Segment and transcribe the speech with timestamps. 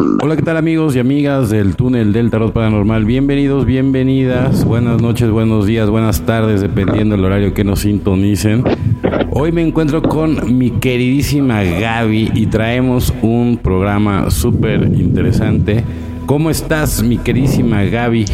[0.00, 3.04] Hola, ¿qué tal amigos y amigas del túnel del tarot paranormal?
[3.04, 8.62] Bienvenidos, bienvenidas, buenas noches, buenos días, buenas tardes, dependiendo del horario que nos sintonicen.
[9.32, 15.82] Hoy me encuentro con mi queridísima Gaby y traemos un programa súper interesante.
[16.26, 18.26] ¿Cómo estás, mi queridísima Gaby?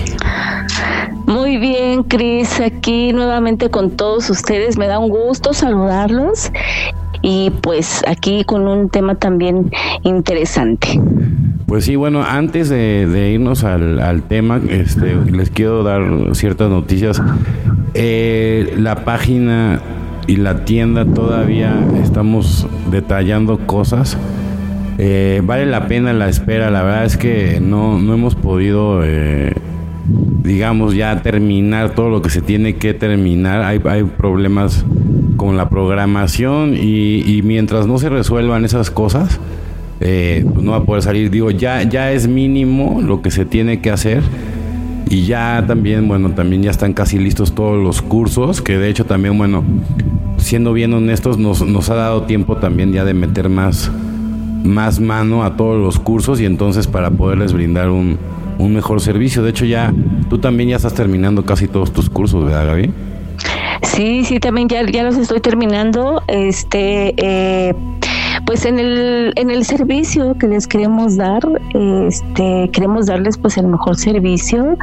[1.26, 4.76] Muy bien, Cris, aquí nuevamente con todos ustedes.
[4.76, 6.50] Me da un gusto saludarlos
[7.26, 11.00] y pues aquí con un tema también interesante.
[11.66, 16.02] Pues sí, bueno, antes de, irnos al, tema, este, les quiero dar
[16.34, 17.22] ciertas noticias.
[17.94, 19.80] Eh, la página
[20.26, 24.18] y la tienda todavía estamos detallando cosas.
[24.98, 29.54] Eh, vale la pena la espera, la verdad es que no, no hemos podido, eh,
[30.42, 33.62] digamos, ya terminar todo lo que se tiene que terminar.
[33.62, 34.84] Hay, hay problemas
[35.36, 39.40] con la programación y, y mientras no se resuelvan esas cosas,
[40.00, 41.30] eh, pues no va a poder salir.
[41.30, 44.22] Digo, ya, ya es mínimo lo que se tiene que hacer.
[45.08, 49.04] Y ya también, bueno, también ya están casi listos todos los cursos, que de hecho
[49.04, 49.62] también, bueno,
[50.38, 53.90] siendo bien honestos, nos, nos ha dado tiempo también ya de meter más,
[54.64, 58.18] más mano a todos los cursos y entonces para poderles brindar un,
[58.58, 59.42] un mejor servicio.
[59.42, 59.92] De hecho, ya
[60.28, 62.92] tú también ya estás terminando casi todos tus cursos, ¿verdad, Gaby?
[63.82, 66.22] Sí, sí, también ya, ya los estoy terminando.
[66.28, 67.74] Este, eh,
[68.46, 71.42] pues en el, en el servicio que les queremos dar,
[72.06, 74.76] este, queremos darles pues el mejor servicio,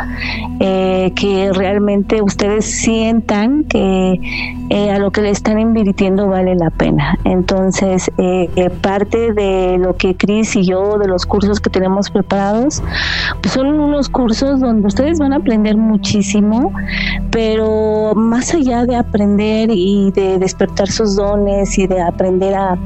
[0.59, 4.19] eh, que realmente ustedes sientan que
[4.73, 7.17] eh, a lo que le están invirtiendo vale la pena.
[7.25, 12.81] Entonces, eh, parte de lo que Cris y yo, de los cursos que tenemos preparados,
[13.41, 16.71] pues son unos cursos donde ustedes van a aprender muchísimo,
[17.31, 22.77] pero más allá de aprender y de despertar sus dones y de aprender a,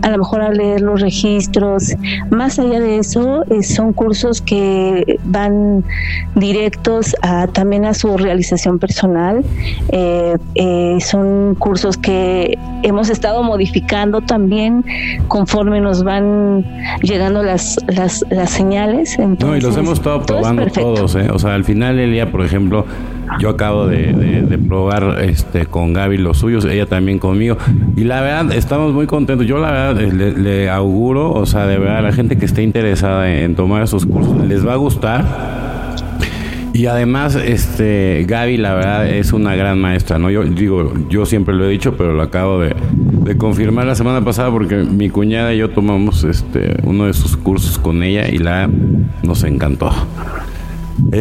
[0.00, 1.94] a lo mejor a leer los registros.
[2.30, 5.84] Más allá de eso, eh, son cursos que van
[6.36, 9.44] directos a, también a su realización personal.
[9.88, 10.98] Eh, eh,
[11.34, 14.84] son cursos que hemos estado modificando también
[15.28, 16.64] conforme nos van
[17.02, 19.18] llegando las, las, las señales.
[19.18, 21.14] no, y los hemos estado probando todos.
[21.14, 22.86] O sea, al final del día, por ejemplo,
[23.40, 27.56] yo acabo de, probar este con Gaby los suyos, ella también conmigo.
[27.96, 29.46] Y la verdad, estamos muy contentos.
[29.46, 33.30] Yo la verdad le, auguro, o sea, de verdad, a la gente que esté interesada
[33.30, 35.63] en, tomar esos cursos, les va a gustar.
[36.74, 40.28] Y además, este, Gaby, la verdad, es una gran maestra, ¿no?
[40.28, 42.74] Yo digo, yo siempre lo he dicho, pero lo acabo de,
[43.38, 47.78] confirmar la semana pasada porque mi cuñada y yo tomamos este, uno de sus cursos
[47.78, 48.68] con ella y la
[49.22, 49.92] nos encantó.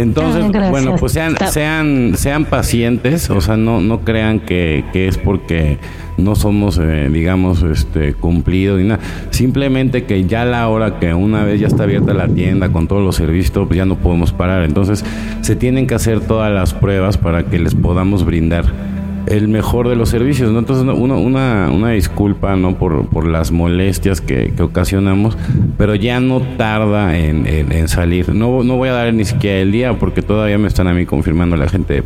[0.02, 5.78] Entonces, bueno, pues sean, sean, sean pacientes, o sea, no, no crean que, es porque
[6.18, 9.02] no somos, eh, digamos, este, cumplidos ni nada.
[9.30, 13.04] Simplemente que ya la hora que una vez ya está abierta la tienda con todos
[13.04, 14.64] los servicios, pues ya no podemos parar.
[14.64, 15.06] Entonces,
[15.42, 18.93] se tienen que hacer todas las pruebas para que les podamos brindar
[19.28, 20.60] el mejor de los servicios, ¿no?
[20.60, 22.76] Entonces, una, una, una disculpa, ¿no?
[22.76, 25.38] Por, por las molestias que, ocasionamos,
[25.78, 28.34] pero ya no tarda en, en, salir.
[28.34, 31.06] No, no voy a dar ni siquiera el día porque todavía me están a mí
[31.06, 32.04] confirmando la gente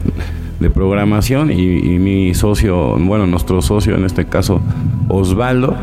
[0.59, 4.61] de, programación y, mi socio, bueno, nuestro socio en este caso,
[5.07, 5.75] Osvaldo.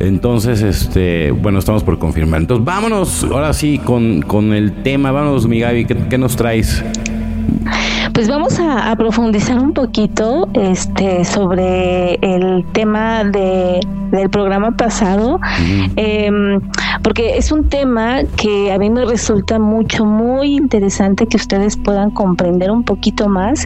[0.00, 2.40] Entonces, este, bueno, estamos por confirmar.
[2.40, 5.12] Entonces, vámonos ahora sí con, con el tema.
[5.12, 6.82] Vámonos, mi Gaby, ¿qué, qué nos traes?
[8.14, 13.80] Pues vamos a, profundizar un poquito este, sobre el tema de,
[14.10, 15.40] del programa pasado,
[15.96, 16.60] em,
[17.02, 22.10] porque es un tema que a mí me resulta mucho, muy interesante que ustedes puedan
[22.10, 23.64] comprender un poquito más.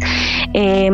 [0.54, 0.90] Eh,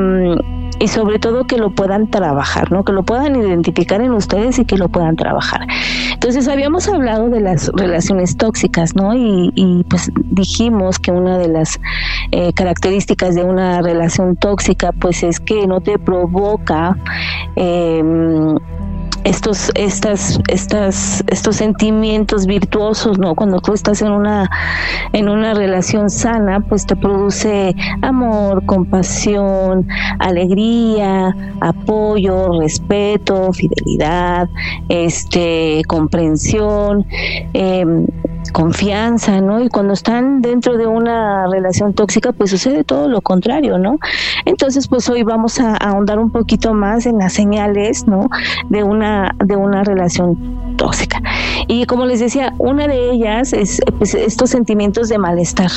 [0.83, 2.85] y sobre todo que lo puedan trabajar, ¿no?
[2.85, 5.65] Que lo puedan identificar en ustedes y que lo puedan trabajar.
[6.13, 9.15] Entonces habíamos hablado de las relaciones tóxicas, ¿no?
[9.15, 11.79] Y, pues dijimos que una de las
[12.33, 16.97] eh, características de una relación tóxica pues es que no te provoca
[17.55, 18.03] eh,
[19.25, 23.35] estos, estas, estas, estos sentimientos virtuosos, ¿no?
[23.35, 24.51] Cuando tú estás en una,
[25.13, 29.87] en una relación sana, pues te produce amor, compasión,
[30.19, 34.49] alegría, apoyo, respeto, fidelidad,
[34.89, 37.07] este, comprensión,
[37.55, 37.85] eh,
[38.53, 39.61] confianza, ¿no?
[39.61, 43.99] Y cuando están dentro de una relación tóxica, pues sucede todo lo contrario, ¿no?
[44.45, 48.29] Entonces, pues hoy vamos a, ahondar un poquito más en las señales, ¿no?
[48.69, 51.21] De una, de una relación tóxica.
[51.67, 55.71] Y como les decía, una de ellas es pues, estos sentimientos de malestar.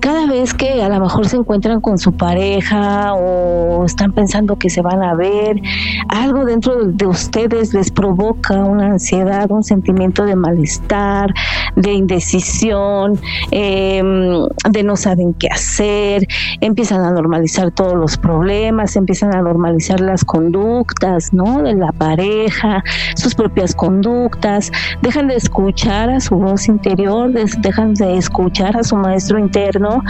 [0.00, 4.68] cada vez que a lo mejor se encuentran con su pareja o están pensando que
[4.68, 5.60] se van a ver,
[6.08, 11.32] algo dentro de ustedes les provoca una ansiedad, un sentimiento de malestar,
[11.76, 13.18] de indecisión,
[13.50, 16.26] em, de no saben qué hacer,
[16.60, 21.62] empiezan a normalizar todos los problemas, empiezan a normalizar las conductas, ¿no?
[21.62, 22.82] De la pareja,
[23.16, 24.70] sus propias conductas,
[25.02, 30.02] dejan de escuchar a su voz interior, dejan de escuchar a su maestro interno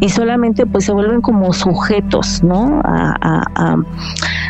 [0.00, 2.80] y solamente pues se vuelven como sujetos, ¿no?
[2.84, 3.76] A,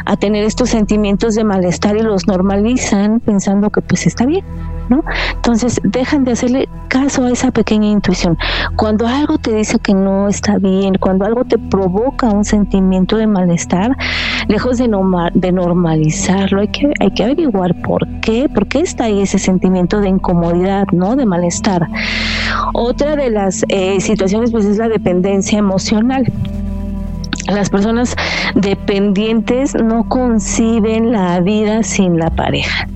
[0.05, 4.45] a tener estos sentimientos de malestar y los normalizan pensando que pues está bien.
[4.88, 5.02] ¿No?
[5.34, 8.38] Entonces dejan de hacerle caso a esa pequeña intuición.
[8.76, 13.26] Cuando algo te dice que no está bien, cuando algo te provoca un sentimiento de
[13.26, 13.96] malestar,
[14.49, 14.90] lejos de,
[15.34, 20.00] de normalizarlo, hay que, hay que averiguar por qué, por qué está ahí ese sentimiento
[20.00, 21.17] de incomodidad, ¿no?
[21.17, 21.88] De malestar.
[22.75, 26.25] Otra de las eh, situaciones pues es la dependencia emocional
[27.53, 28.17] las personas
[28.55, 32.89] dependientes no conciben la vida sin la pareja.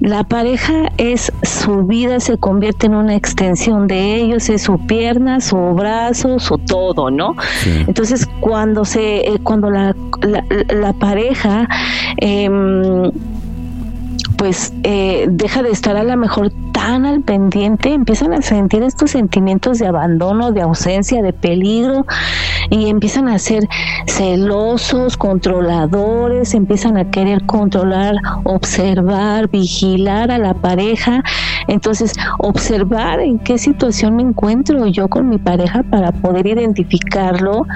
[0.00, 5.40] La pareja es su vida, se convierte en una extensión de ellos, es su pierna,
[5.40, 7.36] su brazo, su todo, ¿no?
[7.86, 9.94] Entonces, cuando se, eh, cuando la,
[10.68, 11.68] la, pareja
[12.16, 13.12] em,
[14.36, 19.12] pues eh, deja de estar a lo mejor tan al pendiente, empiezan a sentir estos
[19.12, 22.06] sentimientos de abandono, de ausencia, de peligro
[22.70, 23.68] y empiezan a ser
[24.06, 28.14] celosos, controladores, empiezan a querer controlar,
[28.44, 31.22] observar, vigilar a la pareja.
[31.68, 37.66] Entonces, observar en qué situación me encuentro yo con mi pareja para poder identificarlo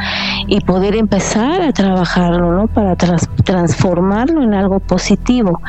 [0.47, 2.67] y poder empezar a trabajarlo, ¿no?
[2.67, 5.61] Para transformarlo en algo positivo.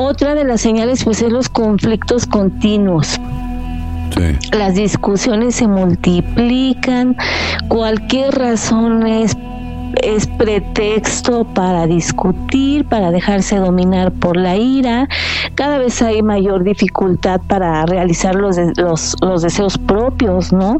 [0.00, 3.18] Otra de las señales pues es los conflictos continuos.
[4.52, 7.16] Las discusiones se multiplican,
[7.68, 9.36] cualquier razón es
[10.00, 15.08] es pretexto para discutir, para dejarse dominar por la ira.
[15.54, 20.78] Cada vez hay mayor dificultad para realizar los, los, los deseos propios, ¿no?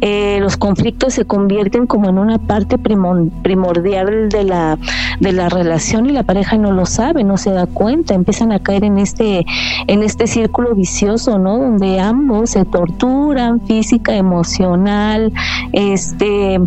[0.00, 4.78] Eh, los conflictos se convierten como en una parte primordial de la,
[5.20, 8.58] de la relación y la pareja no lo sabe, no se da cuenta, empiezan a
[8.58, 9.44] caer en este,
[9.86, 11.58] en este círculo vicioso, ¿no?
[11.58, 15.32] Donde ambos se torturan física, emocional,
[15.72, 16.60] este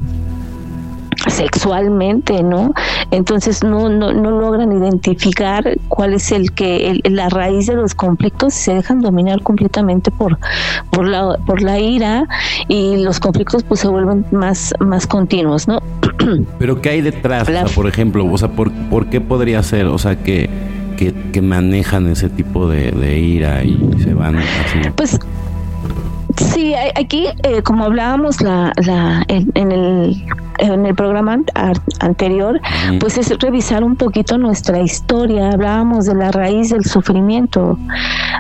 [1.27, 2.73] sexualmente, ¿no?
[3.11, 8.53] Entonces no, no, no logran identificar cuál es el que la raíz de los conflictos
[8.53, 10.37] se dejan dominar completamente por
[10.91, 12.27] por la por la ira
[12.67, 15.81] y los conflictos pues se vuelven más más continuos, ¿no?
[16.59, 20.15] Pero qué hay detrás, por ejemplo, o sea, ¿por, por qué podría ser, o sea,
[20.15, 20.49] que
[20.97, 24.79] que, que manejan ese tipo de, de ira y se van así?
[24.95, 25.19] Pues
[26.37, 30.23] Sí, aquí, eh, como hablábamos la, la, en, el,
[30.57, 31.39] en el programa
[32.00, 32.59] anterior,
[33.00, 35.50] pues es revisar un poquito nuestra historia.
[35.51, 37.77] Hablábamos de la raíz del sufrimiento,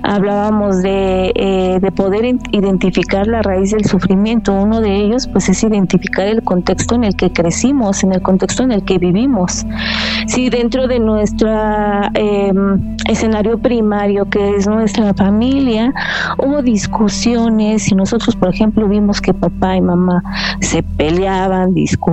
[0.03, 4.53] hablábamos de, eh, de poder identificar la raíz del sufrimiento.
[4.53, 8.63] Uno de ellos, pues, es identificar el contexto en el que crecimos, en el contexto
[8.63, 9.65] en el que vivimos.
[10.27, 11.49] Si dentro de nuestro
[12.13, 15.93] em, escenario primario, que es nuestra familia,
[16.37, 20.23] hubo discusiones si nosotros, por ejemplo, vimos que papá y mamá
[20.61, 22.06] se peleaban, discutían,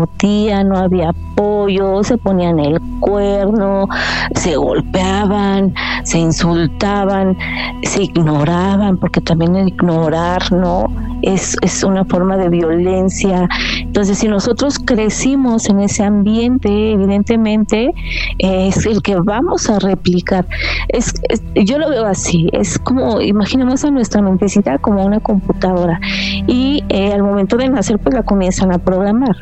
[0.64, 3.88] no había apoyo, se ponían el cuerno,
[4.34, 7.36] se golpeaban, se insultaban,
[7.82, 10.86] se ignoraban, porque también el ignorar, ¿no?
[11.22, 13.48] Es, es una forma de violencia.
[13.80, 17.92] Entonces, si nosotros crecimos en ese ambiente, evidentemente,
[18.38, 20.46] es el que vamos a replicar.
[20.88, 21.14] Es,
[21.54, 26.00] yo lo veo así, es como, imaginemos a nuestra mentecita como una computadora
[26.46, 29.36] y eh, al momento de nacer pues la comienzan a programar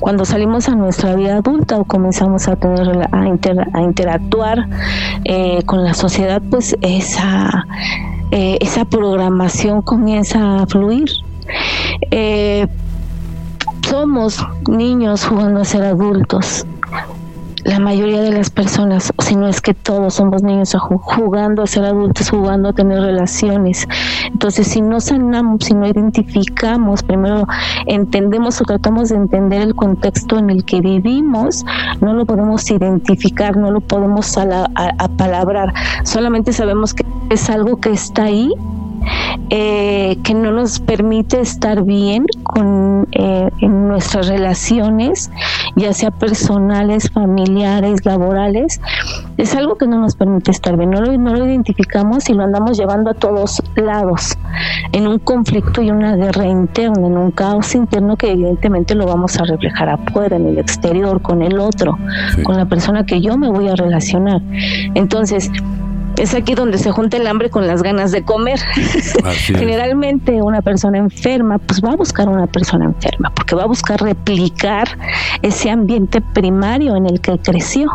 [0.00, 4.68] cuando salimos a nuestra vida adulta o comenzamos a tener a, interactuar
[5.24, 7.66] eh, con la sociedad pues esa
[8.30, 11.08] eh, esa programación comienza a fluir.
[13.88, 16.66] Somos niños jugando a ser adultos
[17.64, 21.84] la mayoría de las personas, si no es que todos somos niños jugando a ser
[21.84, 23.86] adultos, jugando a tener relaciones.
[24.26, 27.46] Entonces, si no sanamos, si no identificamos, primero
[27.86, 31.64] entendemos o tratamos de entender el contexto en el que vivimos,
[32.00, 34.36] no lo podemos identificar, no lo podemos
[34.98, 35.72] apalabrar.
[36.04, 38.52] Solamente sabemos que es algo que está ahí
[39.50, 45.30] eh, que no nos permite estar bien con, eh, en nuestras relaciones,
[45.76, 48.80] ya sea personales, familiares, laborales,
[49.36, 52.44] es algo que no nos permite estar bien, no lo, no lo identificamos y lo
[52.44, 54.36] andamos llevando a todos lados,
[54.92, 59.38] en un conflicto y una guerra interna, en un caos interno que evidentemente lo vamos
[59.38, 61.96] a reflejar afuera, en el exterior, con el otro,
[62.44, 64.42] con la persona que yo me voy a relacionar.
[64.94, 65.50] Entonces,
[66.18, 68.58] es aquí donde se junta el hambre con las ganas de comer.
[69.46, 74.00] Generalmente una persona enferma, pues va a buscar una persona enferma, porque va a buscar
[74.00, 74.88] replicar
[75.42, 77.88] ese ambiente primario en el que creció.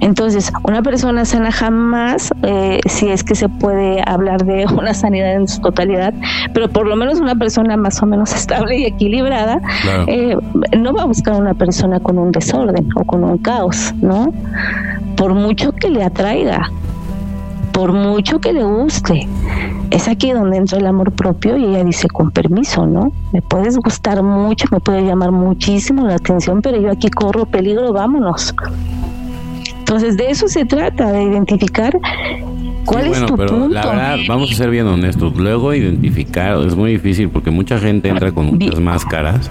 [0.00, 5.34] Entonces, una persona sana jamás, eh, si es que se puede hablar de una sanidad
[5.34, 6.14] en su totalidad,
[6.52, 9.60] pero por lo menos una persona más o menos estable y equilibrada,
[10.06, 10.36] eh,
[10.76, 14.32] no va a buscar una persona con un desorden o con un caos, ¿no?
[15.16, 16.70] Por mucho que le atraiga
[17.76, 19.28] por mucho que le guste.
[19.90, 23.12] Es aquí donde entra el amor propio y ella dice, con permiso, ¿no?
[23.34, 27.92] Me puedes gustar mucho, me puede llamar muchísimo la atención, pero yo aquí corro peligro,
[27.92, 28.54] vámonos.
[29.86, 31.96] Entonces, de eso se trata, de identificar
[32.84, 33.68] cuál es tu punto.
[33.68, 35.36] La verdad, vamos a ser bien honestos.
[35.36, 39.48] Luego identificar es muy difícil porque mucha gente entra con muchas máscaras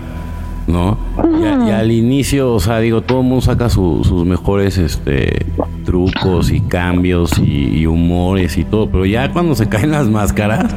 [0.68, 0.98] ¿no?
[1.42, 5.46] Y, al inicio, o sea, digo, todo el mundo saca sus mejores este,
[5.86, 10.75] trucos y cambios y, humores y todo, pero ya cuando se caen las máscaras,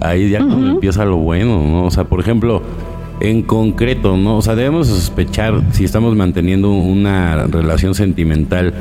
[0.00, 1.84] ahí ya cuando empieza lo bueno, ¿no?
[1.84, 2.62] O sea, por ejemplo,
[3.20, 4.36] en concreto, ¿no?
[4.36, 8.74] O sea, debemos sospechar si estamos manteniendo una relación sentimental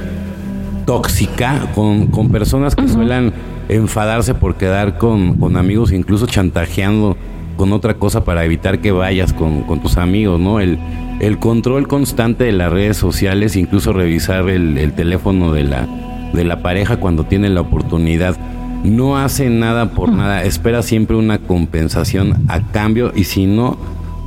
[0.86, 3.34] tóxica con, con personas que suelen
[3.70, 7.18] enfadarse por quedar con, con amigos, incluso chantajeando
[7.58, 10.60] con otra cosa para evitar que vayas con, tus amigos, ¿no?
[10.60, 10.80] El,
[11.20, 15.88] el control constante de las redes sociales, incluso revisar el, teléfono de la,
[16.34, 18.38] de la pareja cuando tiene la oportunidad.
[18.84, 23.78] No hace nada por nada, espera siempre una compensación a cambio y si no,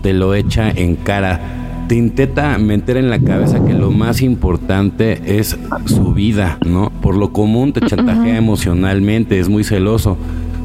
[0.03, 1.41] te lo echa en cara.
[1.89, 6.91] Te intenta meter en la cabeza que lo más importante es su vida, ¿no?
[7.03, 10.17] Por lo común te chantajea emocionalmente, es muy celoso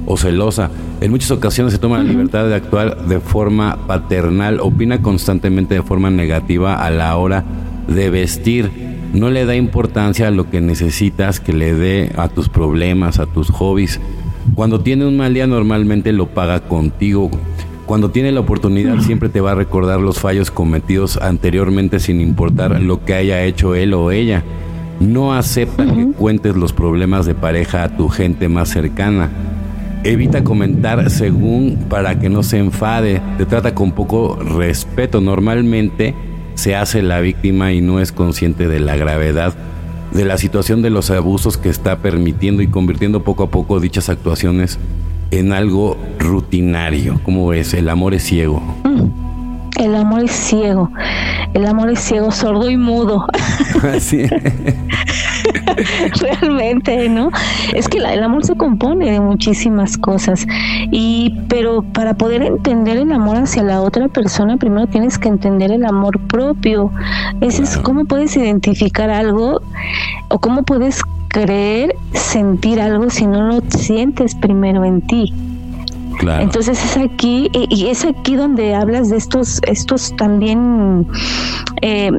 [0.05, 0.69] o celosa.
[1.01, 5.81] En muchas ocasiones se toma la libertad de actuar de forma paternal, opina constantemente de
[5.81, 7.43] forma negativa a la hora
[7.87, 8.69] de vestir.
[9.13, 13.25] No le da importancia a lo que necesitas que le dé a tus problemas, a
[13.25, 13.99] tus hobbies.
[14.53, 17.31] Cuando tiene un mal día normalmente lo paga contigo.
[17.85, 22.81] Cuando tiene la oportunidad siempre te va a recordar los fallos cometidos anteriormente sin importar
[22.81, 24.43] lo que haya hecho él o ella.
[24.99, 29.29] No acepta que cuentes los problemas de pareja a tu gente más cercana.
[30.03, 35.21] Evita comentar según para que no se enfade, te trata con poco respeto.
[35.21, 36.15] Normalmente
[36.55, 39.53] se hace la víctima y no es consciente de la gravedad
[40.11, 44.09] de la situación de los abusos que está permitiendo y convirtiendo poco a poco dichas
[44.09, 44.79] actuaciones
[45.31, 47.19] en algo rutinario.
[47.23, 47.73] como es?
[47.73, 48.61] El amor es ciego.
[48.83, 49.25] Mm.
[49.77, 50.89] El amor es ciego.
[51.53, 53.27] El amor es ciego, sordo y mudo.
[53.95, 54.25] Así.
[56.21, 57.29] Realmente, ¿no?
[57.73, 60.47] Es que el amor se compone de muchísimas cosas.
[60.91, 65.71] Y, pero para poder entender el amor hacia la otra persona, primero tienes que entender
[65.71, 66.91] el amor propio.
[67.41, 69.61] Ese es cómo puedes identificar algo
[70.29, 71.01] o cómo puedes
[71.35, 75.33] creer, sentir algo si no lo sientes primero en ti.
[76.39, 81.05] Entonces es aquí, y es aquí donde hablas de estos, estos también
[81.81, 82.09] eh,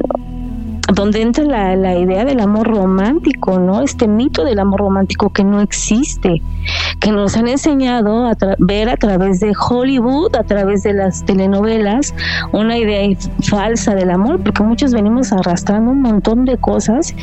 [0.93, 3.81] donde entra la, la, idea del amor romántico, ¿no?
[3.81, 6.41] Este mito del amor romántico que no existe,
[6.99, 12.13] que nos han enseñado a ver a través de Hollywood, a través de las telenovelas,
[12.53, 17.13] una idea falsa del amor, porque muchos venimos arrastrando un montón de cosas,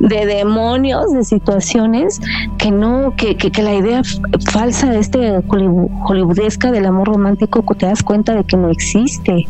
[0.00, 2.20] de demonios, de situaciones
[2.58, 4.02] que no, que, que, que la idea
[4.50, 9.46] falsa de este hollywoodesca del amor romántico, te das cuenta de que no existe.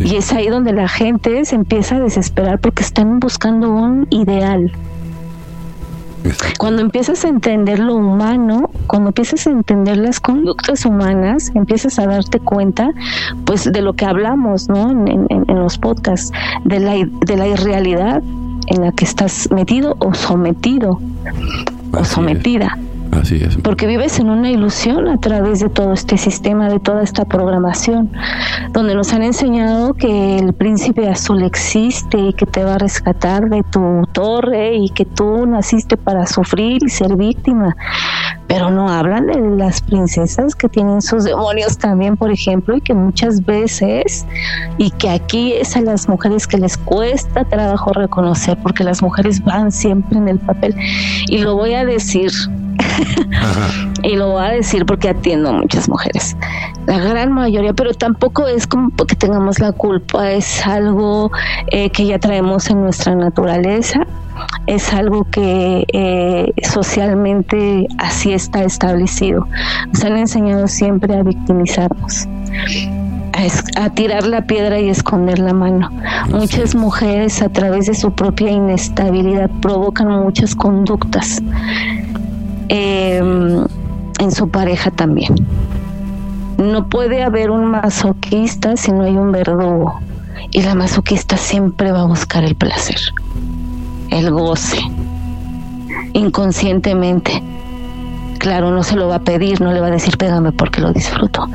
[0.00, 4.72] Y es ahí donde la gente se empieza a desesperar porque están buscando un ideal.
[6.58, 12.06] Cuando empiezas a entender lo humano, cuando empiezas a entender las conductas humanas, empiezas a
[12.06, 12.90] darte cuenta,
[13.44, 14.90] pues, de lo que hablamos, ¿no?
[14.90, 16.30] En, los podcasts,
[16.64, 18.22] de la, de la irrealidad
[18.66, 21.00] en la que estás metido o sometido
[21.92, 22.78] o sometida.
[23.12, 23.56] Así es.
[23.56, 28.10] Porque vives en una ilusión a través de todo este sistema, de toda esta programación,
[28.72, 33.48] donde nos han enseñado que el príncipe azul existe y que te va a rescatar
[33.48, 37.76] de tu torre y que tú naciste para sufrir y ser víctima.
[38.46, 42.94] Pero no hablan de las princesas que tienen sus demonios también, por ejemplo, y que
[42.94, 44.26] muchas veces,
[44.78, 49.42] y que aquí es a las mujeres que les cuesta trabajo reconocer, porque las mujeres
[49.44, 50.74] van siempre en el papel.
[51.28, 52.30] Y lo voy a decir,
[54.02, 56.36] y lo voy a decir porque atiendo a muchas mujeres,
[56.86, 61.30] la gran mayoría, pero tampoco es como porque tengamos la culpa, es algo
[61.68, 64.06] eh, que ya traemos en nuestra naturaleza,
[64.66, 69.46] es algo que eh, socialmente así está establecido.
[69.92, 72.26] Nos han enseñado siempre a victimizarnos.
[73.32, 75.90] A, a, tirar la piedra y esconder la mano.
[76.30, 81.40] Muchas mujeres a través de su propia inestabilidad provocan muchas conductas
[82.68, 85.34] eh, en su pareja también.
[86.58, 90.00] No puede haber un masoquista si no hay un verdugo.
[90.50, 92.98] Y la masoquista siempre va a buscar el placer,
[94.10, 94.78] el goce,
[96.14, 97.42] inconscientemente.
[98.38, 100.92] Claro, no se lo va a pedir, no le va a decir pégame porque lo
[100.92, 101.46] disfruto.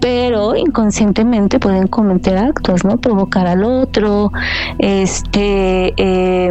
[0.00, 2.96] Pero inconscientemente pueden cometer actos, ¿no?
[2.96, 4.32] Provocar al otro,
[4.78, 6.50] este, eh,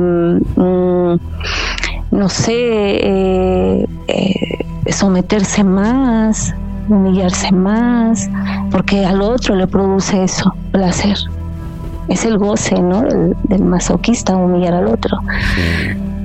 [2.12, 6.54] no sé, eh, eh, someterse más,
[6.88, 8.30] humillarse más,
[8.72, 11.18] porque al otro le produce eso, placer.
[12.08, 13.04] Es el goce, ¿no?
[13.04, 15.20] Del, masoquista, humillar al otro.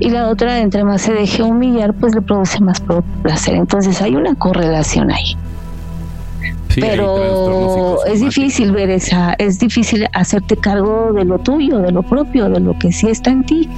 [0.01, 2.83] Y la otra, entre más se deje humillar, pues le produce más
[3.23, 3.55] placer.
[3.55, 5.37] Entonces hay una correlación ahí.
[6.75, 12.49] Pero es difícil ver esa, es difícil hacerte cargo de lo tuyo, de lo propio,
[12.49, 13.69] de lo que sí está en ti.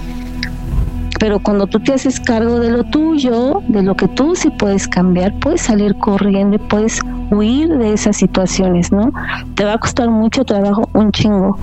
[1.19, 4.87] Pero cuando tú te haces cargo de lo tuyo, de lo que tú sí puedes
[4.87, 9.13] cambiar, puedes salir corriendo y puedes huir de esas situaciones, ¿no?
[9.55, 11.59] Te va a costar mucho trabajo, un chingo.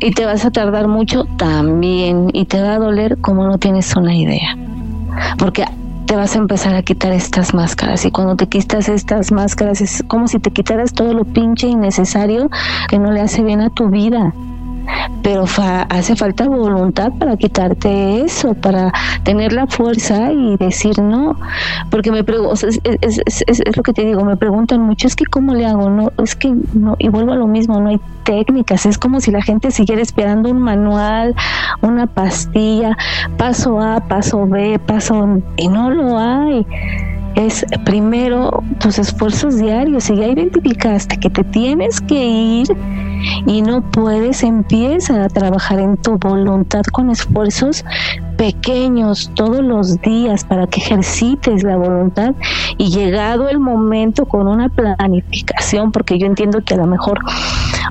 [0.00, 2.28] Y te vas a tardar mucho también.
[2.32, 4.56] Y te va a doler como no tienes una idea.
[5.38, 5.64] Porque
[6.06, 10.04] te vas a empezar a quitar estas máscaras y cuando te quitas estas máscaras es
[10.08, 12.50] como si te quitaras todo lo pinche innecesario
[12.88, 14.34] que no le hace bien a tu vida
[15.22, 15.44] pero
[15.88, 21.36] hace falta voluntad para quitarte eso, para tener la fuerza y decir no,
[21.90, 22.80] porque me pregunto, es,
[23.76, 26.52] lo que te digo, me preguntan mucho, es que cómo le hago, no, es que
[26.74, 30.02] no, y vuelvo a lo mismo, no hay técnicas, es como si la gente siguiera
[30.02, 31.34] esperando un manual,
[31.80, 32.96] una pastilla,
[33.36, 36.66] paso A, paso B, paso, y no lo hay
[37.34, 40.04] es primero tus esfuerzos diarios.
[40.04, 42.76] Si ya identificaste que te tienes que ir
[43.46, 47.84] y no puedes, empieza a trabajar en tu voluntad con esfuerzos
[48.42, 52.34] pequeños todos los días para que ejercites la voluntad
[52.76, 57.20] y llegado el momento con una planificación, porque yo entiendo que a lo mejor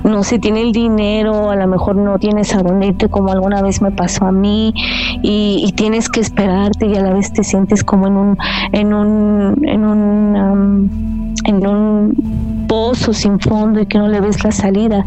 [0.04, 3.80] no se tiene el dinero, a lo mejor no tienes a dónde como alguna vez
[3.80, 4.74] me pasó a mí
[5.22, 8.38] y, tienes que esperarte y a la vez te sientes como en un
[8.72, 14.42] en un en un um, en un pozo sin fondo y que no le ves
[14.44, 15.04] la salida.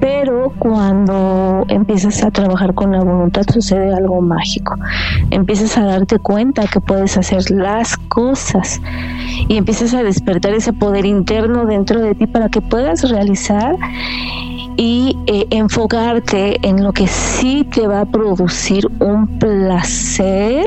[0.00, 4.74] Pero cuando empiezas a trabajar con la voluntad sucede algo mágico.
[5.30, 8.80] Empiezas a darte cuenta que puedes hacer las cosas
[9.46, 13.76] y empiezas a despertar ese poder interno dentro de ti para que puedas realizar
[14.76, 20.66] y eh, enfocarte en lo que sí te va a producir un placer,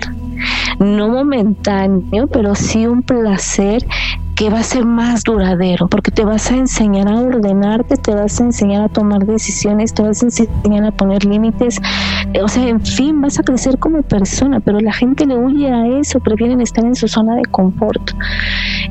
[0.79, 3.85] no momentáneo, pero sí un placer
[4.37, 8.39] que va a ser más duradero, porque te vas a enseñar a ordenarte, te vas
[8.39, 11.79] a enseñar a tomar decisiones, te vas a enseñar a poner límites,
[12.35, 15.73] eh, o sea, en fin, vas a crecer como persona, pero la gente le huye
[15.73, 18.11] a eso, prefieren estar en su zona de confort.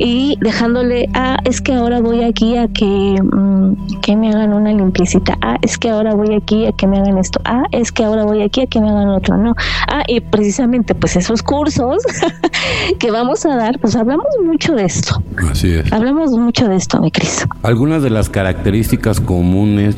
[0.01, 4.73] Y dejándole, ah, es que ahora voy aquí a que, mm, que me hagan una
[4.73, 8.05] limpiecita, ah, es que ahora voy aquí a que me hagan esto, ah, es que
[8.05, 9.55] ahora voy aquí a que me hagan otro, no,
[9.87, 12.03] ah, y precisamente pues esos cursos
[12.99, 15.23] que vamos a dar, pues hablamos mucho de esto.
[15.51, 15.93] Así es.
[15.93, 17.47] Hablamos mucho de esto, mi Cris.
[17.63, 19.97] Algunas de las características comunes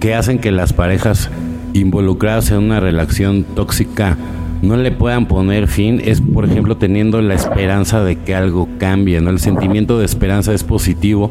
[0.00, 1.30] que hacen que las parejas
[1.72, 4.16] involucradas en una relación tóxica
[4.62, 9.20] no le puedan poner fin es, por ejemplo, teniendo la esperanza de que algo cambie,
[9.20, 9.30] ¿no?
[9.30, 11.30] El sentimiento de esperanza es positivo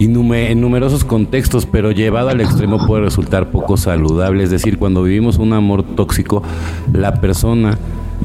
[0.00, 4.42] en numerosos contextos, pero llevado al extremo puede resultar poco saludable.
[4.42, 6.42] Es decir, cuando vivimos un amor tóxico,
[6.94, 7.78] la persona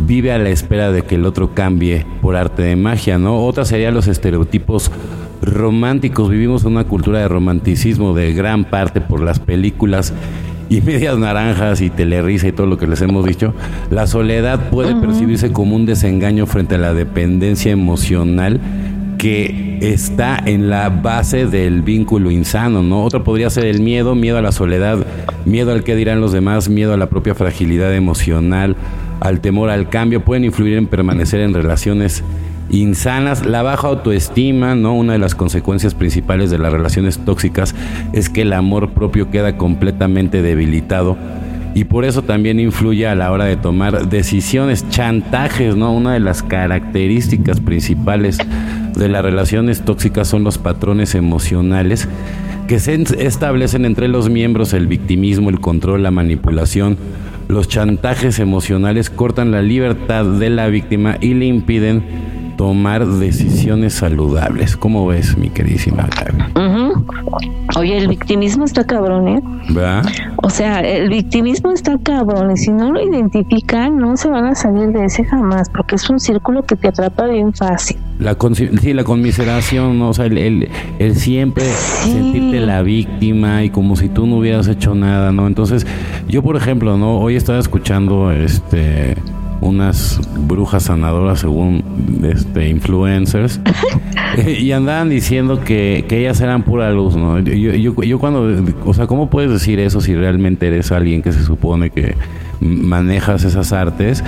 [0.07, 3.45] vive a la espera de que el otro cambie por arte de magia, ¿no?
[3.45, 4.89] Otra sería los estereotipos
[5.41, 6.29] románticos.
[6.29, 10.13] Vivimos en una cultura de romanticismo de gran parte por las películas
[10.69, 13.53] y medias naranjas y telerisa y todo lo que les hemos dicho.
[13.91, 18.61] La soledad puede percibirse como un desengaño frente a la dependencia emocional
[19.17, 23.03] que está en la base del vínculo insano, ¿no?
[23.03, 25.05] Otra podría ser el miedo, miedo a la soledad,
[25.45, 28.75] miedo al que dirán los demás, miedo a la propia fragilidad emocional,
[29.19, 32.23] al temor al cambio, pueden influir en permanecer en relaciones
[32.69, 34.95] insanas, la baja autoestima, ¿no?
[34.95, 37.75] Una de las consecuencias principales de las relaciones tóxicas
[38.13, 41.17] es que el amor propio queda completamente debilitado
[41.75, 45.93] y por eso también influye a la hora de tomar decisiones, chantajes, ¿no?
[45.93, 48.37] Una de las características principales
[48.95, 52.07] de las relaciones tóxicas son los patrones emocionales
[52.67, 56.97] que se establecen entre los miembros, el victimismo, el control, la manipulación.
[57.47, 62.03] Los chantajes emocionales cortan la libertad de la víctima y le impiden
[62.57, 64.77] tomar decisiones saludables.
[64.77, 66.07] ¿Cómo ves, mi queridísima
[67.77, 69.41] Oye, el victimismo está cabrón, ¿eh?
[70.37, 74.55] O sea, el victimismo está cabrón y si no lo identifican no se van a
[74.55, 77.97] salir de ese jamás porque es un círculo que te atrapa bien fácil.
[78.19, 80.09] La sí, la conmiseración, ¿no?
[80.09, 84.95] o sea, el, el, siempre sentirte la víctima y como si tú no hubieras hecho
[84.95, 85.47] nada, ¿no?
[85.47, 85.85] Entonces,
[86.29, 87.19] yo por ejemplo, ¿no?
[87.19, 89.15] Hoy estaba escuchando este
[89.61, 91.83] unas brujas sanadoras según
[92.23, 93.59] este influencers
[94.59, 97.39] y andaban diciendo que, que, ellas eran pura luz, ¿no?
[97.39, 98.47] Yo, yo, yo, cuando,
[98.85, 102.15] o sea, ¿cómo puedes decir eso si realmente eres alguien que se supone que
[102.59, 104.23] manejas esas artes?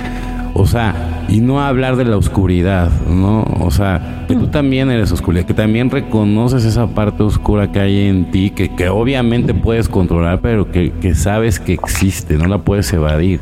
[0.54, 3.42] O sea, y no hablar de la oscuridad, ¿no?
[3.60, 8.08] O sea, que tú también eres oscuridad, que también reconoces esa parte oscura que hay
[8.08, 12.58] en ti, que, que obviamente puedes controlar, pero que, que sabes que existe, no la
[12.58, 13.40] puedes evadir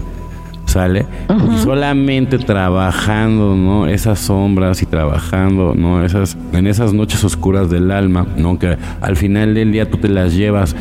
[0.66, 7.70] sale y solamente trabajando no esas sombras y trabajando no esas en esas noches oscuras
[7.70, 10.76] del alma no que al final del día tú te las llevas.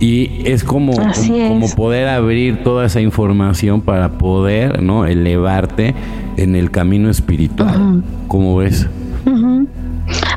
[0.00, 5.94] Y es como, como poder abrir toda esa información para poder no elevarte
[6.36, 8.02] en el camino espiritual.
[8.26, 8.88] Como ves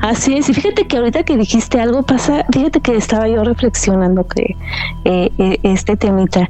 [0.02, 4.28] Así es, y fíjate que ahorita que dijiste algo pasa, fíjate que estaba yo reflexionando
[4.28, 4.56] que
[5.06, 6.48] eh, eh, este temita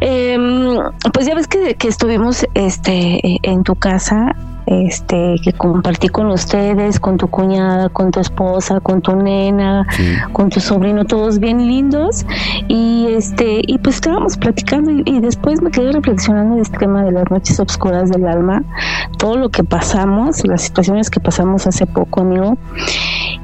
[0.00, 0.78] Em,
[1.12, 4.34] pues ya ves que, que, estuvimos este en tu casa,
[4.66, 9.86] este que compartí con ustedes, con tu cuñada, con tu esposa, con tu nena,
[10.32, 12.24] con tu sobrino, todos bien lindos.
[12.68, 17.12] Y este y pues estábamos platicando y, después me quedé reflexionando en este tema de
[17.12, 18.62] las noches oscuras del alma,
[19.18, 22.56] todo lo que pasamos, las situaciones que pasamos hace poco, amigo,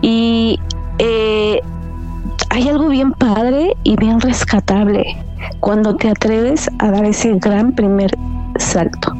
[0.00, 0.58] y
[0.98, 1.60] eh,
[2.56, 5.04] hay algo bien padre y bien rescatable
[5.60, 8.10] cuando te atreves a dar ese gran primer
[8.58, 9.12] salto.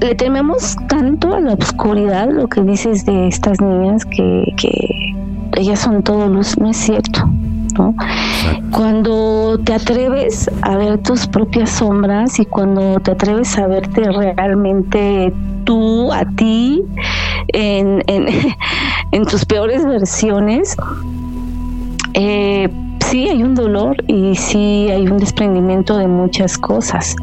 [0.00, 4.54] Le tememos tanto a la oscuridad, lo que dices de estas niñas, que,
[5.56, 7.28] ellas son todo luz, no es cierto.
[7.76, 7.92] ¿no?
[8.70, 15.32] Cuando te atreves a ver tus propias sombras y cuando te atreves a verte realmente
[15.64, 16.84] tú, a ti,
[17.48, 18.26] en, en,
[19.10, 20.76] en tus peores versiones,
[22.14, 22.68] eh,
[23.06, 27.16] sí hay un dolor y sí hay un desprendimiento de muchas cosas.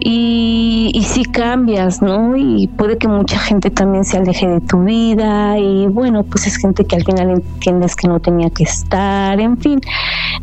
[0.00, 2.36] Y, y sí cambias, ¿no?
[2.36, 6.56] Y puede que mucha gente también se aleje de tu vida y bueno, pues es
[6.56, 9.80] gente que al final entiendes que no tenía que estar, en fin.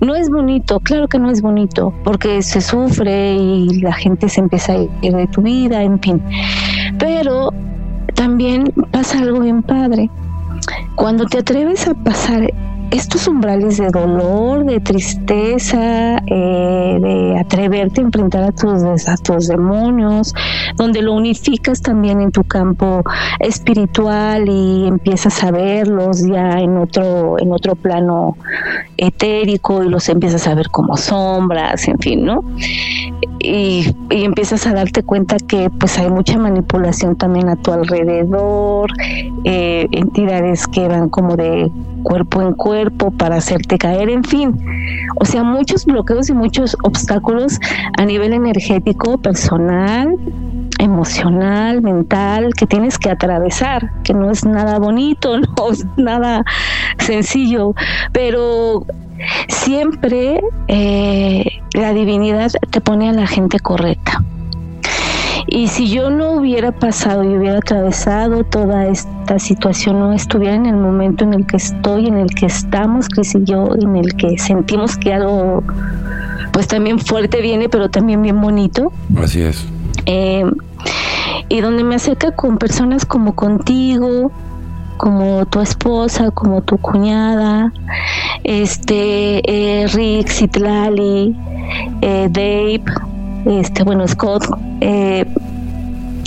[0.01, 4.41] No es bonito, claro que no es bonito, porque se sufre y la gente se
[4.41, 6.21] empieza a ir de tu vida, en fin.
[6.99, 7.53] Pero
[8.13, 10.09] también pasa algo bien padre.
[10.95, 12.51] Cuando te atreves a pasar
[12.91, 19.47] estos umbrales de dolor, de tristeza, eh, de atreverte a enfrentar a tus, a tus
[19.47, 20.33] demonios,
[20.75, 23.03] donde lo unificas también en tu campo
[23.39, 28.37] espiritual y empiezas a verlos ya en otro, en otro plano
[28.97, 32.43] etérico y los empiezas a ver como sombras, en fin, ¿no?
[33.39, 38.91] Y, empiezas a darte cuenta que pues hay mucha manipulación también a tu alrededor,
[39.43, 41.69] eh, entidades que van como de
[42.03, 44.55] cuerpo en cuerpo para hacerte caer, en fin.
[45.19, 47.59] O sea, muchos bloqueos y muchos obstáculos
[47.97, 50.15] a nivel energético, personal,
[50.79, 56.43] emocional, mental, que tienes que atravesar, que no es nada bonito, no es nada
[56.99, 57.73] sencillo,
[58.11, 58.85] pero
[59.47, 64.23] siempre eh, la divinidad te pone a la gente correcta.
[65.47, 70.65] Y si yo no hubiera pasado y hubiera atravesado toda esta situación, no estuviera en
[70.65, 74.15] el momento en el que estoy, en el que estamos, Cris y yo, en el
[74.15, 75.63] que sentimos que algo,
[76.51, 78.91] pues también fuerte viene, pero también bien bonito.
[79.17, 79.67] Así es.
[80.05, 80.45] Eh,
[81.49, 84.31] y donde me acerca con personas como contigo,
[84.97, 87.71] como tu esposa, como tu cuñada,
[88.43, 91.35] este eh, Rick, Citlali,
[92.01, 92.83] eh, Dave,
[93.45, 94.45] este, bueno, Scott,
[94.81, 95.25] eh,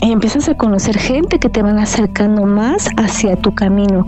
[0.01, 4.07] y empiezas a conocer gente que te van acercando más hacia tu camino.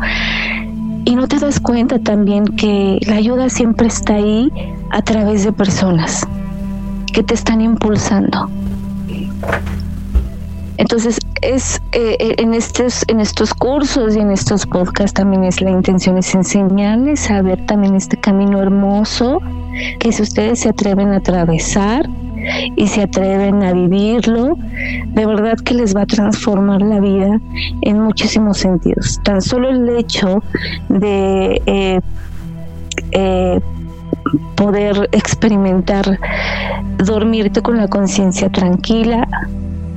[1.04, 4.52] Y no te das cuenta también que la ayuda siempre está ahí
[4.90, 6.26] a través de personas
[7.12, 8.48] que te están impulsando.
[10.76, 15.60] Entonces, es eh, eh, en estos en estos cursos y en estos podcasts también es
[15.60, 19.40] la intención es enseñarles a ver también este camino hermoso
[19.98, 22.08] que si ustedes se atreven a atravesar
[22.76, 24.56] y se atreven a vivirlo,
[25.06, 27.40] de verdad que les va a transformar la vida
[27.82, 29.20] en muchísimos sentidos.
[29.24, 30.42] Tan solo el hecho
[30.88, 32.00] de eh,
[33.12, 33.60] eh,
[34.54, 36.18] poder experimentar
[36.98, 39.26] dormirte con la conciencia tranquila,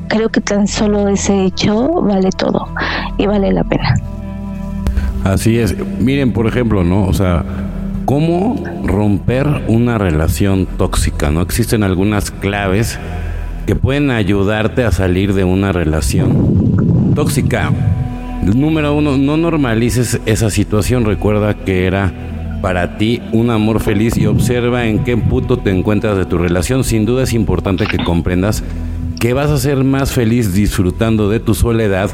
[0.07, 2.67] creo que tan solo ese hecho vale todo
[3.17, 3.95] y vale la pena.
[5.23, 5.75] Así es.
[5.99, 7.05] Miren, por ejemplo, ¿no?
[7.05, 7.43] O sea,
[8.05, 11.31] ¿cómo romper una relación tóxica?
[11.31, 11.41] ¿No?
[11.41, 12.99] Existen algunas claves
[13.65, 17.71] que pueden ayudarte a salir de una relación tóxica.
[18.43, 21.05] Número uno, no normalices esa situación.
[21.05, 22.11] Recuerda que era
[22.63, 26.85] para ti un amor feliz y observa en qué punto te encuentras de tu relación.
[26.85, 28.63] Sin duda es importante que comprendas
[29.19, 32.09] que vas a ser más feliz disfrutando de tu soledad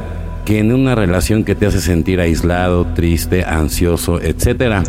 [0.46, 4.82] que en una relación que te hace sentir aislado, triste, ansioso, etcétera.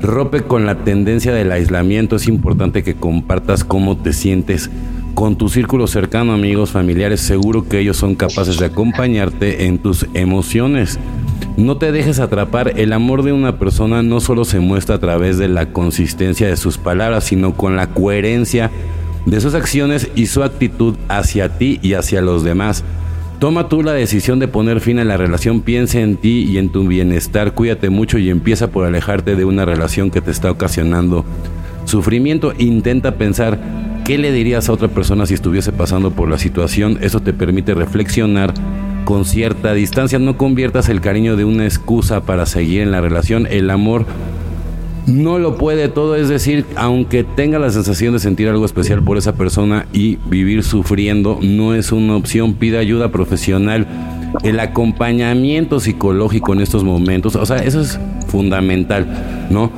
[0.00, 2.14] Rompe con la tendencia del aislamiento.
[2.14, 4.70] Es importante que compartas cómo te sientes
[5.14, 7.20] con tu círculo cercano, amigos, familiares.
[7.20, 11.00] Seguro que ellos son capaces de acompañarte en tus emociones.
[11.56, 15.38] No te dejes atrapar, el amor de una persona no solo se muestra a través
[15.38, 18.70] de la consistencia de sus palabras, sino con la coherencia
[19.26, 22.84] de sus acciones y su actitud hacia ti y hacia los demás.
[23.38, 26.70] Toma tú la decisión de poner fin a la relación, piensa en ti y en
[26.70, 31.24] tu bienestar, cuídate mucho y empieza por alejarte de una relación que te está ocasionando
[31.84, 32.52] sufrimiento.
[32.58, 33.58] Intenta pensar
[34.04, 37.74] qué le dirías a otra persona si estuviese pasando por la situación, eso te permite
[37.74, 38.54] reflexionar
[39.04, 40.18] con cierta distancia.
[40.18, 43.46] No conviertas el cariño de una excusa para seguir en la relación.
[43.50, 44.06] El amor
[45.06, 49.18] no lo puede todo, es decir, aunque tenga la sensación de sentir algo especial por
[49.18, 52.54] esa persona y vivir sufriendo, no es una opción.
[52.54, 53.86] Pida ayuda profesional.
[54.44, 59.06] El acompañamiento psicológico en estos momentos, o sea, eso es fundamental,
[59.50, 59.70] ¿no?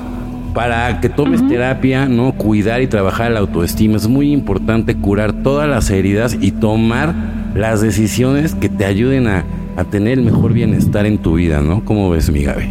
[0.52, 2.34] Para que tomes terapia, ¿no?
[2.34, 3.96] Cuidar y trabajar la autoestima.
[3.96, 9.44] Es muy importante curar todas las heridas y tomar las decisiones que te ayuden a,
[9.90, 11.84] tener el mejor bienestar en tu vida, ¿no?
[11.84, 12.68] ¿Cómo ves, mi Gaby?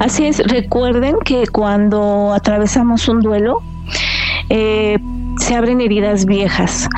[0.00, 3.62] Así es, recuerden que cuando atravesamos un duelo,
[4.48, 4.98] eh,
[5.38, 6.88] se abren heridas viejas.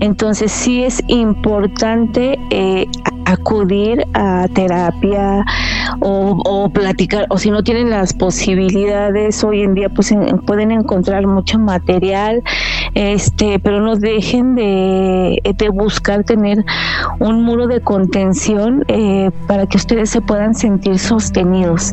[0.00, 2.86] Entonces sí es importante eh,
[3.24, 5.44] acudir a terapia
[6.00, 10.14] o, platicar, o si no tienen las posibilidades, hoy en día pues
[10.46, 12.42] pueden encontrar mucho material,
[12.96, 16.64] este, pero no dejen de, buscar tener
[17.18, 21.92] un muro de contención eh, para que ustedes se puedan sentir sostenidos,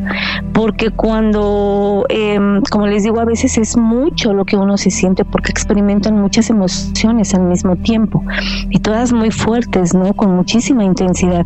[0.54, 5.26] porque cuando, em, como les digo, a veces es mucho lo que uno se siente
[5.26, 8.24] porque experimentan muchas emociones al mismo tiempo
[8.70, 10.14] y todas muy fuertes, ¿no?
[10.14, 11.44] Con muchísima intensidad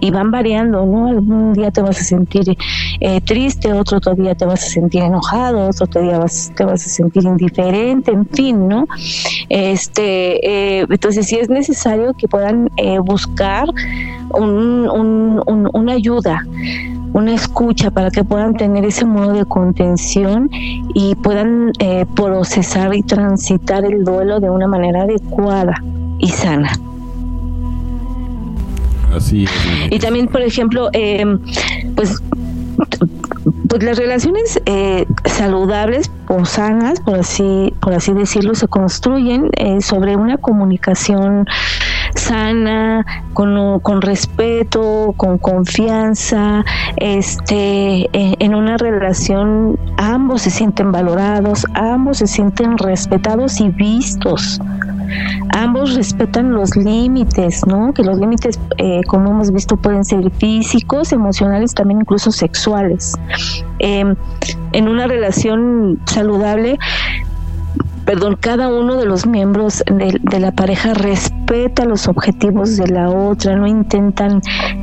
[0.00, 1.08] y van variando, ¿no?
[1.08, 2.56] Algún día te vas a sentir
[3.00, 6.88] eh, triste, otro día te vas a sentir enojado, otro día vas, te vas a
[6.88, 8.86] sentir indiferente, en fin, ¿no?
[9.48, 13.66] Este, eh, entonces sí es necesario que puedan eh, buscar
[14.34, 16.46] una ayuda
[17.12, 20.48] una escucha para que puedan tener ese modo de contención
[20.94, 21.72] y puedan
[22.14, 25.74] procesar y transitar el duelo de una manera adecuada
[26.18, 26.72] y sana.
[29.90, 31.24] Y también, por ejemplo, eh,
[31.94, 32.22] pues
[33.68, 39.80] pues las relaciones eh, saludables o sanas, por así, por así decirlo, se construyen eh,
[39.80, 41.46] sobre una comunicación
[42.14, 46.64] sana, con, con respeto, con confianza,
[46.96, 54.60] este, en una relación ambos se sienten valorados, ambos se sienten respetados y vistos
[55.52, 57.92] ambos respetan los límites, ¿no?
[57.92, 63.14] Que los límites, eh, como hemos visto, pueden ser físicos, emocionales, también incluso sexuales.
[63.78, 64.14] Em,
[64.72, 66.78] en una relación saludable,
[68.04, 73.08] perdón, cada uno de los miembros de, de, la pareja respeta los objetivos de la
[73.08, 74.40] otra, no intentan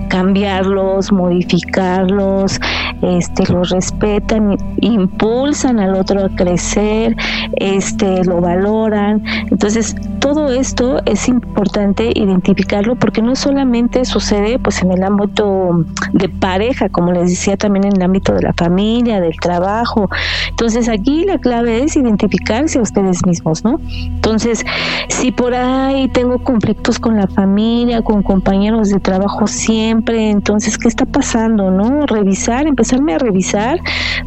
[0.10, 2.60] cambiarlos, modificarlos,
[3.02, 7.16] este, los respetan, impulsan al otro a crecer,
[7.56, 9.24] este, lo valoran.
[9.50, 16.30] Entonces, todo esto es importante identificarlo porque no solamente sucede pues en el ámbito de
[16.30, 20.10] pareja, como les decía también en el ámbito de la familia, del trabajo.
[20.50, 23.80] Entonces, aquí la clave es identificarse a ustedes mismos, ¿no?
[23.90, 24.66] Entonces,
[25.08, 30.88] si por ahí tengo conflictos con la familia, con compañeros de trabajo siempre, entonces, ¿qué
[30.88, 32.06] está pasando, no?
[32.06, 33.80] Revisar, empezar empezarme a revisar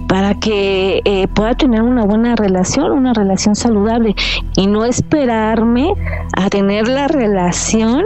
[0.09, 4.14] para que eh, pueda tener una buena relación, una relación saludable
[4.57, 5.95] y no esperarme
[6.37, 8.05] a tener la relación,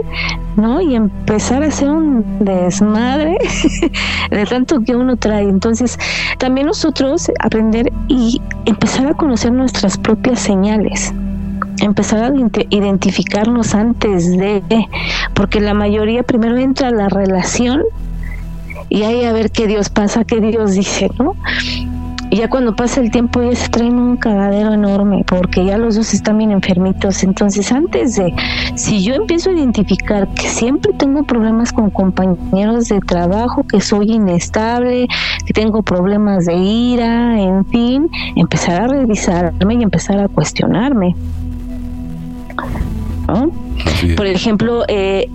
[0.56, 0.80] ¿no?
[0.80, 3.36] Y empezar a hacer un desmadre
[4.30, 5.42] de tanto que uno trae.
[5.42, 5.98] Entonces,
[6.38, 10.65] también nosotros aprender y empezar a conocer nuestras propias señales
[11.80, 12.32] empezar a
[12.70, 14.62] identificarnos antes de,
[15.34, 17.82] porque la mayoría primero entra a la relación
[18.88, 21.34] y ahí a ver qué Dios pasa, qué Dios dice, ¿no?
[22.30, 25.94] Y ya cuando pasa el tiempo ya se traen un cagadero enorme porque ya los
[25.94, 27.22] dos están bien enfermitos.
[27.22, 28.34] Entonces antes de,
[28.74, 34.12] si yo empiezo a identificar que siempre tengo problemas con compañeros de trabajo, que soy
[34.12, 35.06] inestable,
[35.44, 41.14] que tengo problemas de ira, en fin, empezar a revisarme y empezar a cuestionarme.
[44.16, 45.28] Por ejemplo, eh,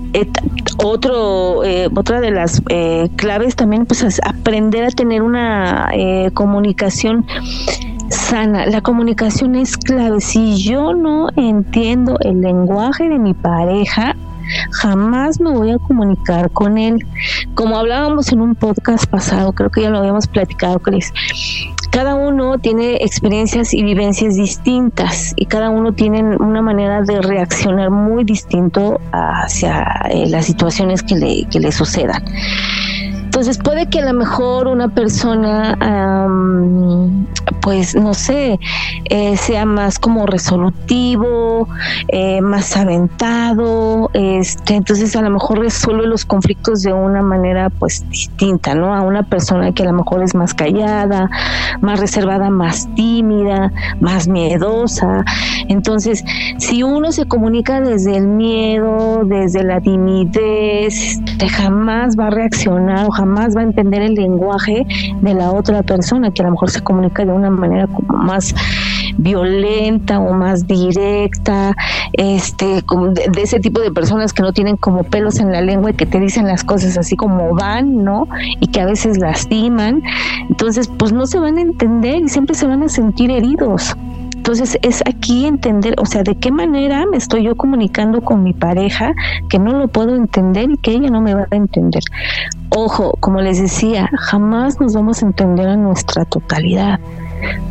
[0.78, 5.90] otro, eh, otra de las eh, claves también pues, es aprender a tener una
[6.34, 7.26] comunicación
[8.10, 8.66] sana.
[8.66, 10.22] La comunicación es clave.
[10.22, 14.16] Si yo no entiendo el lenguaje de mi pareja,
[14.72, 17.06] jamás me voy a comunicar con él.
[17.56, 21.14] Como hablábamos en un podcast pasado, creo que ya lo habíamos platicado, Cris
[21.92, 27.92] cada uno tiene experiencias y vivencias distintas y cada uno tiene una manera de reaccionar
[27.92, 32.24] muy distinto hacia eh, las situaciones que le, que le sucedan.
[33.32, 35.78] Entonces puede que a lo mejor una persona,
[37.62, 38.60] pues no sé,
[39.06, 41.70] eh, sea más como resolutivo,
[42.10, 48.04] eh, más aventado, este, entonces a lo mejor resuelve los conflictos de una manera pues
[48.10, 48.94] distinta, ¿no?
[48.94, 51.30] A una persona que a lo mejor es más callada,
[51.80, 55.24] más reservada, más tímida, más miedosa.
[55.70, 56.22] Entonces,
[56.58, 63.08] si uno se comunica desde el miedo, desde la timidez, este, jamás va a reaccionar
[63.22, 64.86] jamás va a entender el lenguaje
[65.22, 68.54] de la otra persona, que a lo mejor se comunica de una manera como más
[69.18, 71.76] violenta o más directa,
[72.14, 75.94] este, de, ese tipo de personas que no tienen como pelos en la lengua y
[75.94, 78.28] que te dicen las cosas así como van, ¿no?
[78.60, 80.02] Y que a veces lastiman.
[80.50, 83.96] Entonces, pues no se van a entender y siempre se van a sentir heridos.
[84.42, 88.54] Entonces es aquí entender, o sea, de qué manera me estoy yo comunicando con mi
[88.54, 89.14] pareja
[89.50, 92.02] que no lo puedo entender y que ella no me va a entender.
[92.70, 97.00] Ojo, como les decía, jamás nos vamos a entender a nuestra totalidad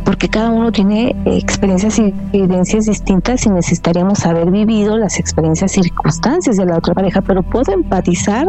[0.05, 5.83] porque cada uno tiene experiencias y evidencias distintas y necesitaríamos haber vivido las experiencias y
[5.83, 8.47] circunstancias de la otra pareja, pero puedo empatizar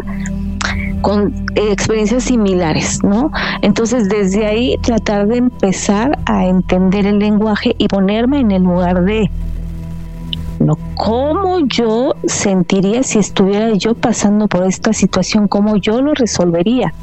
[1.02, 3.30] con experiencias similares, ¿no?
[3.60, 9.04] Entonces, desde ahí tratar de empezar a entender el lenguaje y ponerme en el lugar
[9.04, 9.30] de,
[10.60, 10.78] ¿no?
[10.94, 15.48] ¿Cómo yo sentiría si estuviera yo pasando por esta situación?
[15.48, 16.94] ¿Cómo yo lo resolvería?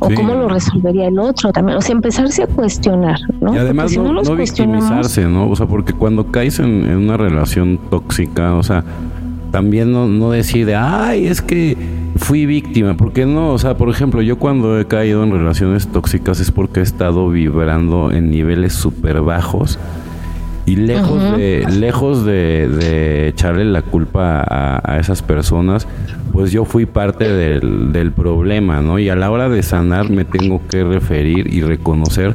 [0.00, 3.54] O cómo lo resolvería el otro también, o sea, empezarse a cuestionar, ¿no?
[3.54, 5.48] Y además no, no, victimizarse, ¿no?
[5.48, 8.82] O sea, porque cuando caes en, en, una relación tóxica, o sea,
[9.50, 11.76] también no, no decide, ay, es que
[12.16, 16.40] fui víctima, porque no, o sea, por ejemplo, yo cuando he caído en relaciones tóxicas
[16.40, 19.78] es porque he estado vibrando en niveles súper bajos
[20.70, 25.88] y lejos de lejos de, echarle la culpa a, esas personas,
[26.32, 28.98] pues yo fui parte del, del problema, ¿no?
[28.98, 32.34] Y a la hora de sanar me tengo que referir y reconocer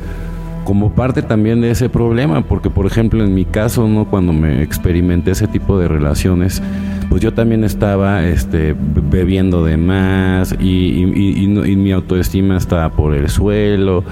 [0.66, 4.06] como parte también de ese problema, porque por ejemplo en mi caso, ¿no?
[4.06, 6.62] Cuando me experimenté ese tipo de relaciones,
[7.10, 8.76] pues yo también estaba este,
[9.10, 14.04] bebiendo de más y, y, mi autoestima estaba por el suelo.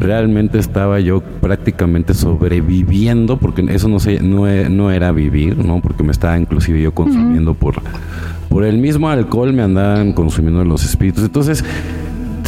[0.00, 5.80] Realmente estaba yo prácticamente sobreviviendo, porque eso no, sé, no, no era vivir, ¿no?
[5.80, 7.82] Porque me estaba inclusive yo consumiendo por,
[8.48, 11.24] por el mismo alcohol, me andaban consumiendo los espíritus.
[11.24, 11.64] Entonces,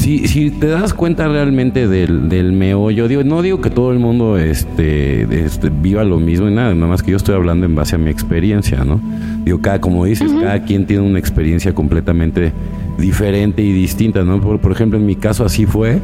[0.01, 3.99] si, si te das cuenta realmente del, del meollo, digo, no digo que todo el
[3.99, 7.75] mundo este, este, viva lo mismo y nada, nada más que yo estoy hablando en
[7.75, 9.01] base a mi experiencia, ¿no?
[9.45, 12.53] Digo, cada, como dices, cada quien tiene una experiencia completamente
[12.99, 14.41] diferente y distinta, ¿no?
[14.41, 16.01] Por, por ejemplo, en mi caso así fue.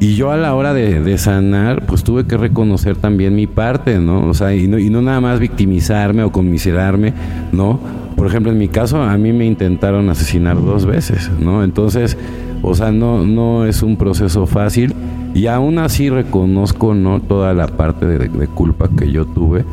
[0.00, 3.98] Y yo a la hora de, de, sanar, pues tuve que reconocer también mi parte,
[3.98, 4.28] ¿no?
[4.28, 7.14] O sea, y no, y no nada más victimizarme o conmiserarme,
[7.50, 7.80] ¿no?
[8.14, 11.64] Por ejemplo, en mi caso, a mí me intentaron asesinar dos veces, ¿no?
[11.64, 12.16] Entonces,
[12.62, 14.94] o sea, no, no es un proceso fácil
[15.34, 19.64] y aún así reconozco no toda la parte de, culpa que yo tuve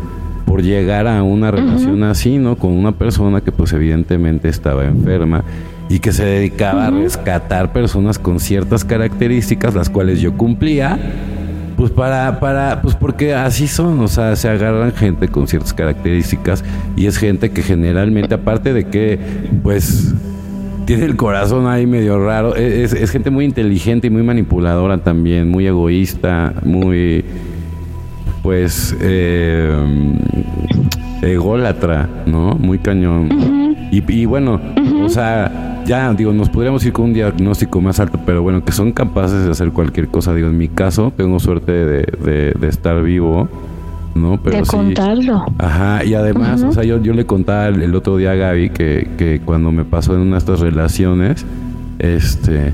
[0.46, 2.56] por llegar a una relación así, ¿no?
[2.56, 5.44] Con una persona que pues evidentemente estaba enferma
[5.90, 10.98] y que se dedicaba a rescatar personas con ciertas características, las cuales yo cumplía,
[11.78, 16.64] pues para, para, pues porque así son, o sea, se agarran gente con ciertas características
[16.96, 19.20] y es gente que generalmente, aparte de que,
[19.62, 20.14] pues
[20.86, 22.56] tiene el corazón ahí medio raro.
[22.56, 27.26] Es, es, gente muy inteligente y muy manipuladora también, muy egoísta, muy,
[28.42, 29.76] pues, eh,
[31.22, 32.56] ególatra, ¿no?
[32.56, 33.30] Muy cañón.
[33.92, 34.62] y, bueno,
[35.04, 38.72] o sea, ya digo, nos podríamos ir con un diagnóstico más alto, pero bueno, que
[38.72, 40.34] son capaces de hacer cualquier cosa.
[40.34, 43.48] Digo, en mi caso, tengo suerte de, de, estar vivo.
[44.16, 44.40] ¿no?
[44.42, 45.46] Pero de contarlo.
[45.58, 49.10] Ajá, y además, o sea, yo, yo le contaba el, otro día a Gaby que,
[49.18, 51.46] que cuando me pasó en una de estas relaciones,
[52.00, 52.74] este,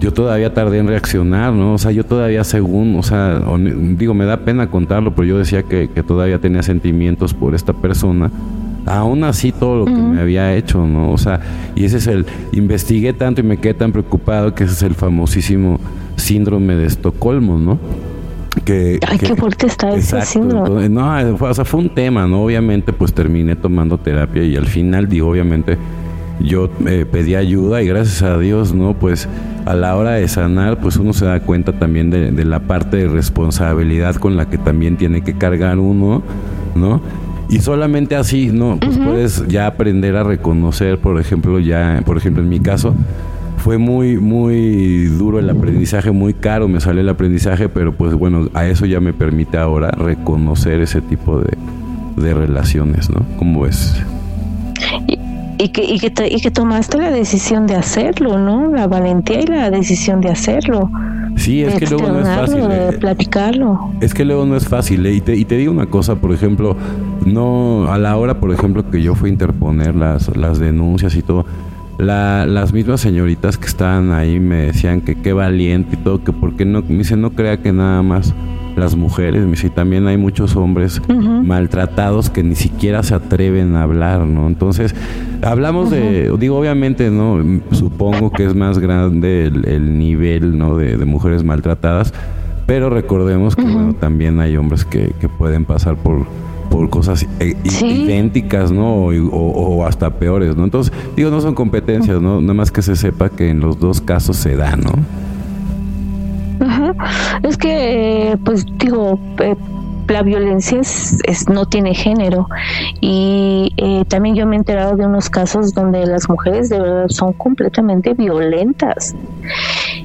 [0.00, 1.74] yo todavía tardé en reaccionar, ¿no?
[1.74, 3.40] O sea, yo todavía según, o sea,
[3.96, 7.72] digo, me da pena contarlo, pero yo decía que, que todavía tenía sentimientos por esta
[7.72, 8.30] persona.
[8.86, 11.10] Aún así todo lo que me había hecho, ¿no?
[11.10, 11.40] O sea,
[11.74, 14.94] y ese es el, investigué tanto y me quedé tan preocupado que ese es el
[14.94, 15.80] famosísimo
[16.16, 17.78] síndrome de Estocolmo, ¿no?
[18.64, 20.88] Que, Ay, qué fuerte está ese síndrome.
[20.88, 22.42] no, fue, o sea, fue un tema, ¿no?
[22.44, 25.76] Obviamente, pues terminé tomando terapia y al final, digo, obviamente,
[26.40, 28.94] yo eh, pedí ayuda y gracias a Dios, ¿no?
[28.94, 29.28] Pues
[29.64, 33.08] a la hora de sanar, pues uno se da cuenta también de, la parte de
[33.08, 36.22] responsabilidad con la que también tiene que cargar uno,
[36.74, 37.00] ¿no?
[37.48, 38.78] Y solamente así, ¿no?
[38.78, 42.94] Pues puedes ya aprender a reconocer, por ejemplo, ya, por ejemplo, en mi caso,
[43.58, 48.48] fue muy, muy duro el aprendizaje, muy caro me salió el aprendizaje, pero pues bueno,
[48.54, 51.56] a eso ya me permite ahora reconocer ese tipo de,
[52.16, 53.24] de relaciones, ¿no?
[53.38, 53.94] ¿Cómo ves?
[55.58, 58.68] y que, y, que y que tomaste la decisión de hacerlo, ¿no?
[58.68, 60.90] La valentía y la decisión de hacerlo.
[61.36, 62.64] Sí, es que luego no es fácil.
[62.70, 62.96] Eh.
[62.98, 63.92] platicarlo.
[64.00, 65.06] Es que luego no es fácil.
[65.06, 65.14] Eh.
[65.14, 66.76] Y, te, y te digo una cosa, por ejemplo,
[67.24, 71.22] no a la hora, por ejemplo, que yo fui a interponer las, las denuncias y
[71.22, 71.46] todo,
[71.98, 76.32] la, las mismas señoritas que estaban ahí me decían que qué valiente y todo, que
[76.32, 78.34] por qué no, me dicen, no crea que nada más
[78.76, 84.20] las mujeres, y también hay muchos hombres maltratados que ni siquiera se atreven a hablar,
[84.20, 84.46] ¿no?
[84.46, 84.94] Entonces,
[85.42, 87.42] hablamos de, digo, obviamente, ¿no?
[87.72, 90.76] Supongo que es más grande el, nivel, ¿no?
[90.76, 92.12] De, mujeres maltratadas,
[92.66, 96.26] pero recordemos que, bueno, también hay hombres que, que pueden pasar por
[96.66, 99.06] por cosas eh, idénticas, ¿no?
[99.06, 100.64] O, hasta peores, ¿no?
[100.64, 102.40] Entonces, digo, no son competencias, ¿no?
[102.40, 104.92] Nada más que se sepa que en los dos casos se da, ¿no?
[107.42, 109.56] Es que, pues digo, eh,
[110.08, 112.48] la violencia es, no tiene género
[113.00, 117.08] y eh, también yo me he enterado de unos casos donde las mujeres de verdad
[117.08, 119.14] son completamente violentas.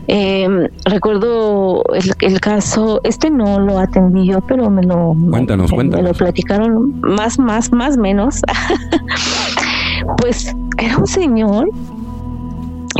[0.07, 1.83] Em, recuerdo
[2.19, 7.37] el, caso, este no lo atendí yo, pero me lo, cuéntanos, me lo platicaron más,
[7.37, 8.41] más, más, menos.
[10.17, 11.69] pues era un señor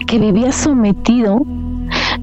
[0.08, 1.42] que vivía sometido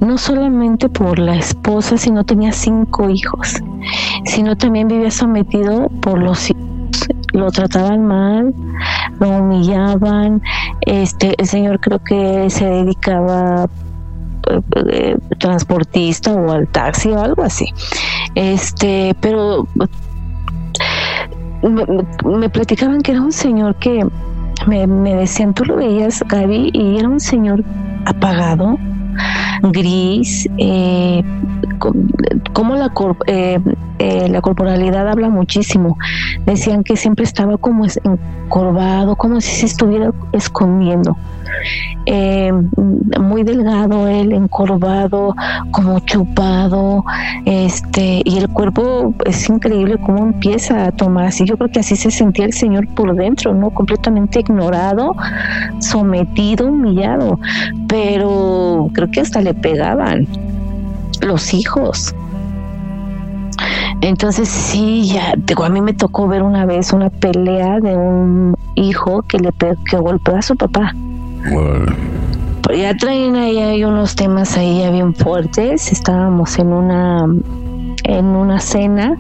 [0.00, 3.54] no solamente por la esposa, sino tenía cinco hijos,
[4.24, 6.62] sino también vivía sometido por los hijos.
[7.32, 8.54] Lo trataban mal,
[9.20, 10.42] lo humillaban.
[10.80, 13.68] Este, el señor creo que se dedicaba
[14.50, 17.66] eh, eh, transportista o al taxi o algo así.
[18.34, 19.66] Este, pero
[21.62, 24.06] me, platicaban que era un señor que
[24.66, 27.64] me, me, decían, tú lo veías, Gaby, y era un señor
[28.06, 28.78] apagado,
[29.62, 31.22] gris, eh,
[32.52, 32.92] como la,
[33.26, 33.58] eh,
[33.98, 35.98] eh, la corporalidad habla muchísimo.
[36.46, 41.16] Decían que siempre estaba como encorvado, como si se estuviera escondiendo.
[43.20, 45.34] Muy delgado él, encorvado,
[45.70, 47.04] como chupado,
[47.44, 51.44] este, y el cuerpo es increíble cómo empieza a tomar así.
[51.44, 53.70] Yo creo que así se sentía el Señor por dentro, ¿no?
[53.70, 55.14] Completamente ignorado,
[55.80, 57.38] sometido, humillado,
[57.88, 60.26] pero creo que hasta le pegaban
[61.20, 62.14] los hijos.
[64.00, 68.54] Entonces sí, ya, digo, a mí me tocó ver una vez una pelea de un
[68.76, 69.50] hijo que le
[69.90, 70.94] que golpeó a su papá.
[72.62, 75.90] Pues ya traen ahí hay unos temas ahí ya bien fuertes.
[75.90, 77.26] Estábamos en una
[78.04, 79.16] en una cena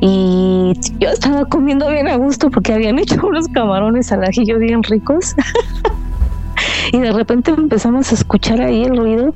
[0.00, 4.82] y yo estaba comiendo bien a gusto porque habían hecho unos camarones al ajillo bien
[4.82, 5.34] ricos.
[6.90, 9.34] y de repente empezamos a escuchar ahí el ruido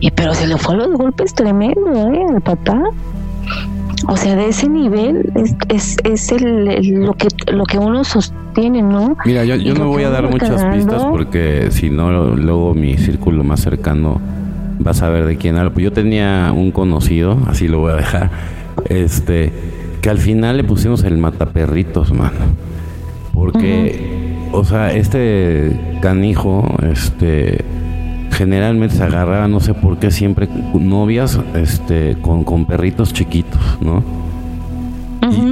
[0.00, 2.24] y pero se le fue los golpes tremendo ¿eh?
[2.28, 2.80] al papá
[4.08, 8.82] o sea, de ese nivel es, es, es el, lo, que, lo que uno sostiene,
[8.82, 9.16] ¿no?
[9.24, 13.44] Mira, yo, yo no voy a dar muchas pistas porque si no, luego mi círculo
[13.44, 14.20] más cercano
[14.84, 15.72] va a saber de quién hablo.
[15.72, 18.30] Pues yo tenía un conocido, así lo voy a dejar,
[18.88, 19.52] este,
[20.00, 22.40] que al final le pusimos el mataperritos, mano.
[23.32, 27.64] Porque, o sea, este canijo, este
[28.32, 34.02] generalmente se agarraba, no sé por qué, siempre novias este, con, con perritos chiquitos, ¿no?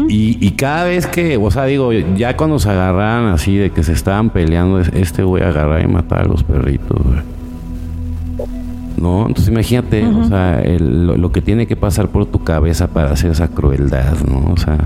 [0.09, 3.85] y, y, cada vez que, o sea, digo, ya cuando se agarraban así de que
[3.85, 6.99] se estaban peleando, este güey agarrar y matar a los perritos,
[9.01, 9.27] ¿no?
[9.27, 13.49] Entonces imagínate, o sea, lo, que tiene que pasar por tu cabeza para hacer esa
[13.49, 14.53] crueldad, ¿no?
[14.53, 14.79] O sea,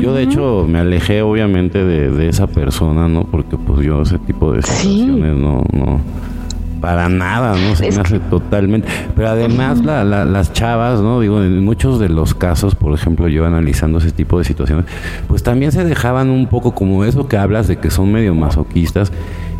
[0.00, 3.24] yo de hecho me alejé obviamente de, esa persona, ¿no?
[3.24, 6.00] Porque pues yo ese tipo de situaciones no, no,
[6.80, 7.76] para nada, ¿no?
[7.76, 8.88] Se me hace totalmente.
[9.14, 11.20] Pero además la, las chavas, ¿no?
[11.20, 14.86] Digo, en muchos de los casos, por ejemplo, yo analizando ese tipo de situaciones,
[15.28, 19.12] pues también se dejaban un poco como eso que hablas de que son medio masoquistas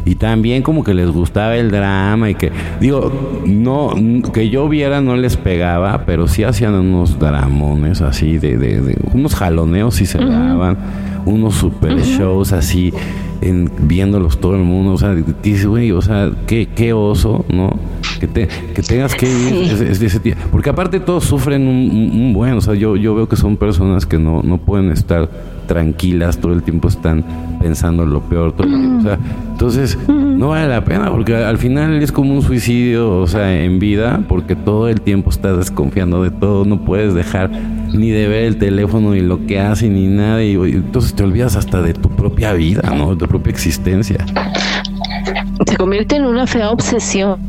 [0.07, 3.93] y también como que les gustaba el drama y que digo no
[4.33, 9.35] que yo viera no les pegaba pero sí hacían unos dramones así de, de, unos
[9.35, 10.79] jaloneos y se daban
[11.27, 12.95] unos super shows así
[13.41, 17.77] en viéndolos todo el mundo o sea dices güey o sea qué, qué oso no
[18.21, 22.61] que te que tengas que ir ese porque aparte todos sufren un, un, buen o
[22.61, 25.29] sea yo yo veo que son personas que no no pueden estar
[25.67, 27.25] tranquilas, todo el tiempo están
[27.61, 28.53] pensando lo peor.
[28.53, 29.19] Todo o sea,
[29.67, 33.81] entonces, no vale la pena porque al final es como un suicidio, o sea, en
[33.81, 38.45] vida, porque todo el tiempo estás desconfiando de todo, no puedes dejar ni de ver
[38.45, 42.09] el teléfono, ni lo que hace, ni nada, y, entonces te olvidas hasta de tu
[42.11, 43.11] propia vida, ¿no?
[43.11, 44.25] De tu propia existencia.
[45.67, 47.41] Se convierte en una fea obsesión.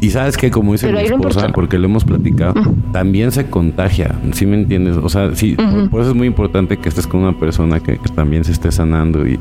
[0.00, 2.54] Y, sabes que, como dice mi esposa, porque lo hemos platicado,
[2.92, 4.96] también se contagia, ¿sí me entiendes?
[4.96, 5.56] O sea, sí,
[5.90, 9.26] por eso es muy importante que estés con una persona que, también se esté sanando
[9.26, 9.40] y,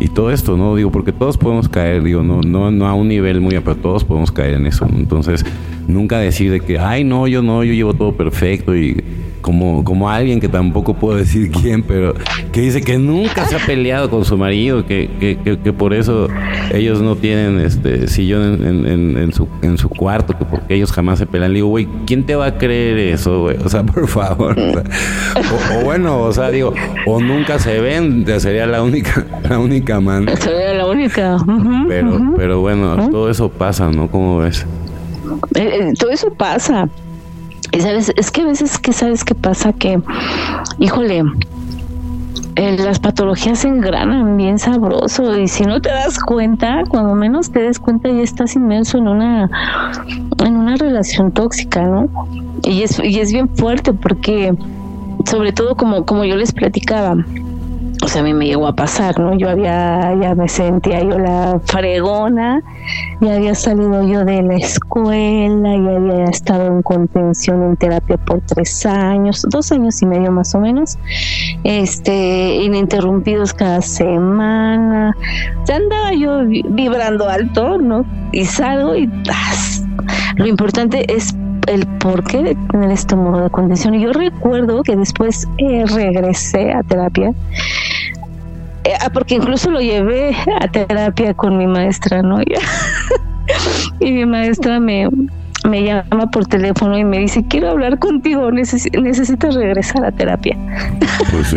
[0.00, 0.74] y todo esto, ¿no?
[0.74, 4.04] Digo, porque todos podemos caer, digo, no, no, no a un nivel muy, pero todos
[4.04, 4.86] podemos caer en eso.
[4.86, 5.44] Entonces,
[5.86, 9.02] nunca decir de que, ay, no, yo no, yo llevo todo perfecto y
[9.42, 12.14] como, como alguien que tampoco puedo decir quién, pero
[12.52, 16.28] que dice que nunca se ha peleado con su marido, que, que, que, por eso
[16.72, 21.18] ellos no tienen este sillón en, en, su, en su cuarto, que porque ellos jamás
[21.18, 21.52] se pelean.
[21.52, 23.56] Le digo, güey, ¿quién te va a creer eso, güey?
[23.62, 24.56] O sea, por favor.
[24.58, 26.72] O, bueno, o sea, digo,
[27.06, 30.28] o nunca se ven, sería la única, la única man.
[30.38, 31.36] Sería la única.
[31.88, 34.08] pero, pero bueno, todo eso pasa, ¿no?
[34.08, 34.66] ¿Cómo ves?
[35.54, 36.88] Eh, eh, todo eso pasa.
[37.72, 40.00] Y sabes, es que a veces que sabes qué pasa que,
[40.78, 41.24] híjole,
[42.54, 47.50] eh, las patologías se engranan bien sabroso y si no te das cuenta, cuando menos
[47.50, 49.48] te des cuenta ya estás inmenso en una
[50.44, 52.10] en una relación tóxica, ¿no?
[52.62, 54.54] Y es y es bien fuerte porque
[55.24, 57.16] sobre todo como como yo les platicaba,
[58.08, 59.34] sea, a mí me llegó a pasar, ¿no?
[59.34, 62.60] Yo había, ya me sentía yo la fregona,
[63.20, 68.40] ya había salido yo de la escuela, ya había estado en contención en terapia por
[68.40, 70.98] tres años, dos años y medio más o menos,
[71.62, 75.16] este, ininterrumpidos cada semana.
[75.66, 78.04] Ya andaba yo vibrando alto, ¿no?
[78.32, 79.84] Y salgo y ¡tas!
[80.36, 81.36] Lo importante es
[81.66, 83.94] el porqué de tener este modo de contención.
[83.94, 87.32] Y yo recuerdo que después eh, regresé a terapia
[88.84, 92.40] eh, ah, porque incluso lo llevé a terapia con mi maestra, ¿no?
[94.00, 95.08] y mi maestra me,
[95.68, 100.56] me llama por teléfono y me dice, quiero hablar contigo, necesitas regresar a terapia.
[101.30, 101.56] Pues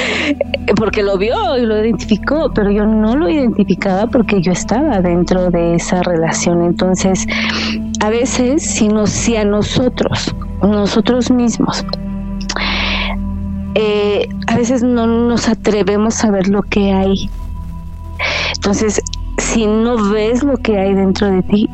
[0.76, 5.50] porque lo vio y lo identificó, pero yo no lo identificaba porque yo estaba dentro
[5.50, 6.64] de esa relación.
[6.64, 7.26] Entonces,
[8.00, 11.84] a veces, si, no, si a nosotros, nosotros mismos,
[13.74, 17.30] eh, a veces no nos atrevemos a ver lo que hay.
[18.54, 19.00] Entonces,
[19.38, 21.68] si no ves lo que hay dentro de ti,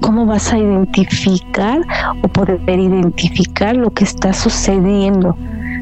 [0.00, 1.80] ¿cómo vas a identificar
[2.22, 5.36] o poder identificar lo que está sucediendo?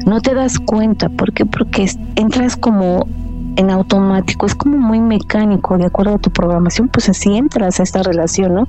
[0.05, 1.45] No te das cuenta, ¿por qué?
[1.45, 3.07] Porque entras como
[3.55, 7.83] en automático, es como muy mecánico, de acuerdo a tu programación, pues así entras a
[7.83, 8.67] esta relación, ¿no?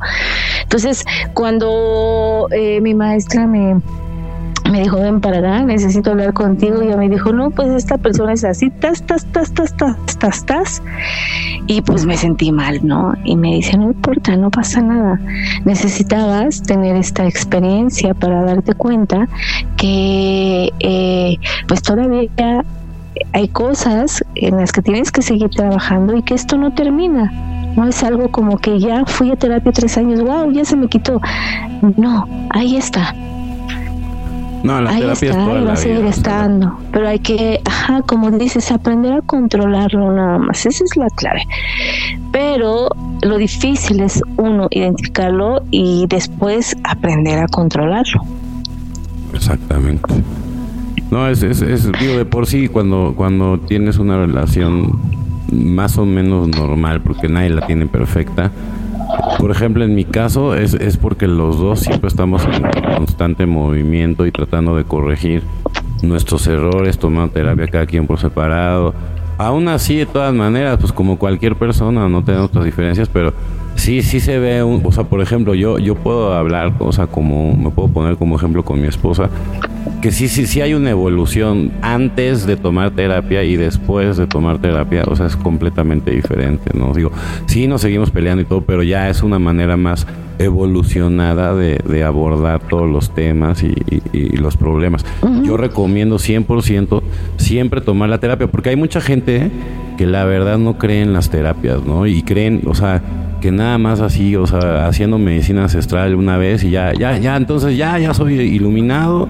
[0.62, 3.80] Entonces, cuando eh, mi maestra me,
[4.70, 6.82] me dijo, ven para necesito hablar contigo.
[6.82, 10.18] Y ella me dijo, no, pues esta persona es así, tas, tas, tas, tas, tas,
[10.18, 10.82] tas, tas.
[11.66, 13.14] Y pues me sentí mal, ¿no?
[13.24, 15.20] Y me dice, no importa, no pasa nada.
[15.64, 19.28] Necesitabas tener esta experiencia para darte cuenta
[19.76, 21.36] que eh,
[21.68, 22.28] pues todavía
[23.32, 27.32] hay cosas en las que tienes que seguir trabajando y que esto no termina.
[27.76, 30.88] No es algo como que ya fui a terapia tres años, wow, ya se me
[30.88, 31.20] quitó.
[31.96, 33.14] No, ahí está
[34.62, 36.78] no, la Ahí terapia está, es va a seguir estando.
[36.92, 40.66] Pero hay que, ajá, como dices, aprender a controlarlo nada más.
[40.66, 41.42] Esa es la clave.
[42.32, 42.88] Pero
[43.22, 48.22] lo difícil es uno identificarlo y después aprender a controlarlo.
[49.34, 50.14] Exactamente.
[51.10, 54.98] No, es, es, es digo, de por sí cuando, cuando tienes una relación
[55.52, 58.50] más o menos normal, porque nadie la tiene perfecta,
[59.38, 62.62] por ejemplo, en mi caso es, es porque los dos siempre estamos en
[62.96, 65.42] constante movimiento y tratando de corregir
[66.02, 68.94] nuestros errores, tomando terapia cada quien por separado.
[69.38, 73.34] Aún así, de todas maneras, pues como cualquier persona, no tenemos otras diferencias, pero
[73.74, 77.06] sí, sí se ve, un, o sea, por ejemplo, yo, yo puedo hablar, o sea,
[77.06, 79.28] como, me puedo poner como ejemplo con mi esposa,
[80.06, 84.60] que sí, sí, sí hay una evolución antes de tomar terapia y después de tomar
[84.60, 86.92] terapia, o sea, es completamente diferente, ¿no?
[86.94, 87.10] Digo,
[87.46, 90.06] sí nos seguimos peleando y todo, pero ya es una manera más
[90.38, 93.74] evolucionada de, de abordar todos los temas y,
[94.36, 95.04] los problemas.
[95.42, 97.02] Yo recomiendo 100%
[97.36, 99.50] siempre tomar la terapia, porque hay mucha gente
[99.98, 102.06] que la verdad no cree en las terapias, ¿no?
[102.06, 103.02] Y creen, o sea,
[103.40, 107.36] que nada más así, o sea, haciendo medicina ancestral una vez y ya, ya, ya,
[107.36, 109.28] entonces ya, ya soy iluminado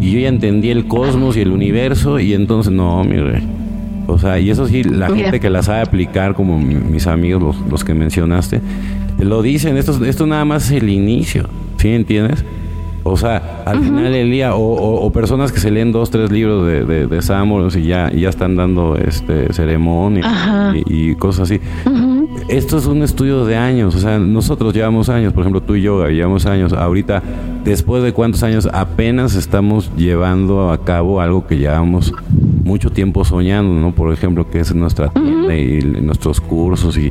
[0.00, 3.42] y yo ya entendí el cosmos y el universo y entonces no, mire.
[4.06, 7.70] O sea, y eso sí, la gente que la sabe aplicar, como mis amigos, los,
[7.70, 8.62] los que mencionaste,
[9.18, 11.46] te lo dicen, esto, esto nada más es el inicio,
[11.76, 12.42] ¿sí entiendes?
[13.10, 16.84] O sea, al final del día, o, personas que se leen dos, tres libros de,
[16.84, 21.60] de, de y ya, ya están dando este ceremonia y, cosas así.
[22.48, 25.82] Esto es un estudio de años, o sea, nosotros llevamos años, por ejemplo, tú y
[25.82, 26.72] yo llevamos años.
[26.72, 27.22] Ahorita,
[27.68, 32.12] después de cuántos años, apenas estamos llevando a cabo algo que llevamos
[32.64, 33.94] mucho tiempo soñando, ¿no?
[33.94, 37.10] Por ejemplo, que es nuestra tienda y nuestros cursos y,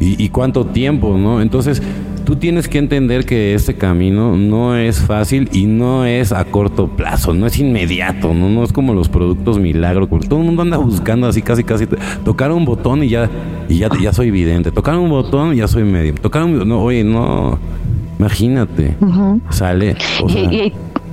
[0.00, 1.42] y, y cuánto tiempo, ¿no?
[1.42, 1.82] Entonces,
[2.28, 6.88] tú tienes que entender que este camino no es fácil y no es a corto
[6.88, 10.76] plazo, no es inmediato, no, no es como los productos milagro, todo el mundo anda
[10.76, 11.86] buscando así casi casi
[12.24, 13.30] tocar un botón y ya
[13.68, 16.82] y ya, ya soy vidente, tocar un botón y ya soy medio, tocar un no,
[16.82, 17.58] oye, no,
[18.18, 18.96] imagínate,
[19.50, 19.96] sale,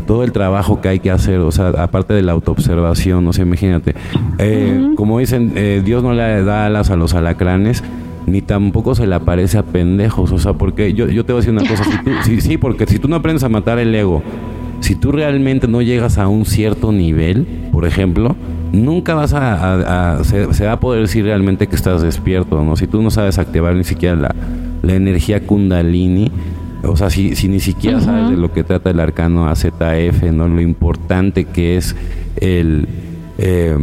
[0.07, 3.45] todo el trabajo que hay que hacer, o sea, aparte de la autoobservación, o sea,
[3.45, 3.95] imagínate,
[4.37, 7.83] eh, como dicen, eh, Dios no le da alas a los alacranes,
[8.27, 10.31] ni tampoco se le aparece a pendejos.
[10.31, 11.83] O sea, porque yo, yo te voy a decir una cosa.
[12.23, 14.23] sí, sí, porque si tú no aprendes a matar el ego,
[14.79, 18.35] si tú realmente no llegas a un cierto nivel, por ejemplo,
[18.71, 22.75] nunca vas a, se, va a poder decir realmente que estás despierto, ¿no?
[22.75, 24.35] Si tú no sabes activar ni siquiera la,
[24.81, 26.31] la energía kundalini,
[26.87, 30.47] o sea, si, si ni siquiera sabes de lo que trata el arcano AZF, ¿no?
[30.47, 31.95] Lo importante que es
[32.37, 32.87] el
[33.37, 33.75] eh,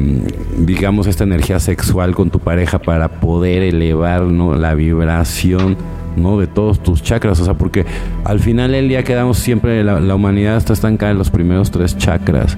[0.59, 4.55] digamos, esta energía sexual con tu pareja para poder elevar ¿no?
[4.55, 5.77] la vibración
[6.17, 6.39] ¿no?
[6.39, 7.41] de todos tus chakras.
[7.41, 7.85] O sea, porque
[8.25, 11.97] al final del día quedamos siempre, la, la humanidad está estancada en los primeros tres
[11.99, 12.57] chakras.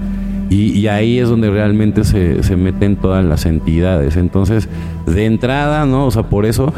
[0.50, 4.16] Y, ahí es donde realmente se, se, meten todas las entidades.
[4.16, 4.68] Entonces,
[5.04, 6.06] de entrada, ¿no?
[6.06, 6.72] O sea, por eso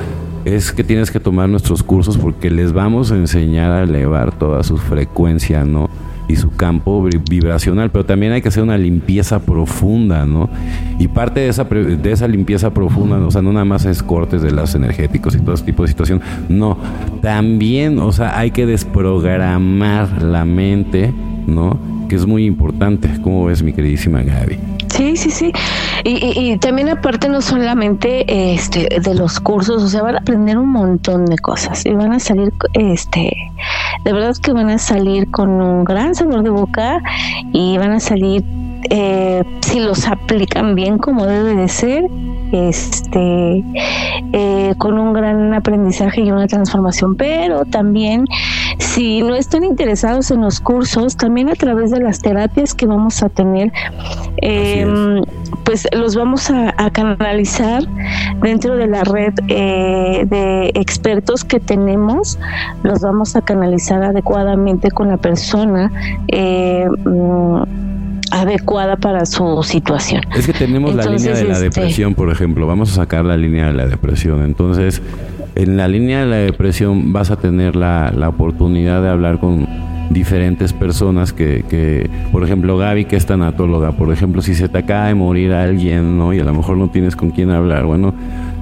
[0.47, 4.63] es que tienes que tomar nuestros cursos porque les vamos a enseñar a elevar toda
[4.63, 5.91] su frecuencia, ¿no?
[6.29, 10.51] y su campo vibracional, pero también hay que hacer una limpieza profunda, ¿no?
[10.99, 14.43] Y parte de esa, de esa limpieza profunda, o sea, no nada más es cortes
[14.43, 16.79] de los energéticos y todo ese tipo de situación, no,
[17.23, 21.13] también, o sea, hay que desprogramar la mente,
[21.47, 21.79] ¿no?
[22.09, 24.59] Que es muy importante, ¿cómo ves mi queridísima Gaby?
[24.89, 25.53] Sí, sí, sí.
[26.09, 30.71] Y, también aparte no solamente este de los cursos, o sea, van a aprender un
[30.71, 33.33] montón de cosas y van a salir, este,
[34.05, 37.03] de verdad que van a salir con un gran sabor de boca
[37.53, 38.45] y van a salir
[38.91, 42.05] eh, si los aplican bien como debe de ser,
[42.53, 43.65] este,
[44.33, 48.25] eh, con un gran aprendizaje y una transformación, pero también
[48.79, 53.23] si no están interesados en los cursos, también a través de las terapias que vamos
[53.23, 53.73] a tener,
[54.39, 55.23] em,
[55.65, 57.83] pues los vamos a, canalizar
[58.41, 62.39] dentro de la red eh, de expertos que tenemos,
[62.85, 65.91] los vamos a canalizar adecuadamente con la persona.
[66.29, 67.86] Eh, mm,
[68.31, 70.23] adecuada para su situación.
[70.37, 73.37] Es que tenemos la línea de la este, depresión, por ejemplo, vamos a sacar la
[73.37, 74.43] línea de la depresión.
[74.43, 75.03] Entonces,
[75.55, 79.67] en la línea de la depresión vas a tener la, la oportunidad de hablar con
[80.11, 84.79] diferentes personas que, que, por ejemplo, Gaby, que es tanatóloga, por ejemplo, si se te
[84.79, 86.33] acaba de morir alguien, ¿no?
[86.33, 88.15] Y a lo mejor no tienes con quién hablar, bueno,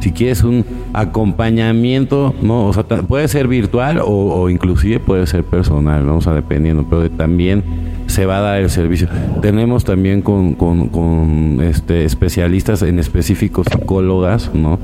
[0.04, 2.66] si quieres un acompañamiento, ¿no?
[2.66, 6.18] O sea, puede ser virtual o, o inclusive puede ser personal, ¿no?
[6.18, 7.64] O dependiendo, pero también
[8.06, 9.08] se va a dar el servicio.
[9.40, 14.78] Tenemos también con, con, este, especialistas, en específico psicólogas, ¿no?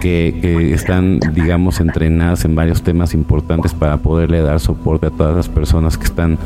[0.00, 5.34] Que, que, están, digamos, entrenadas en varios temas importantes para poderle dar soporte a todas
[5.34, 6.38] las personas que están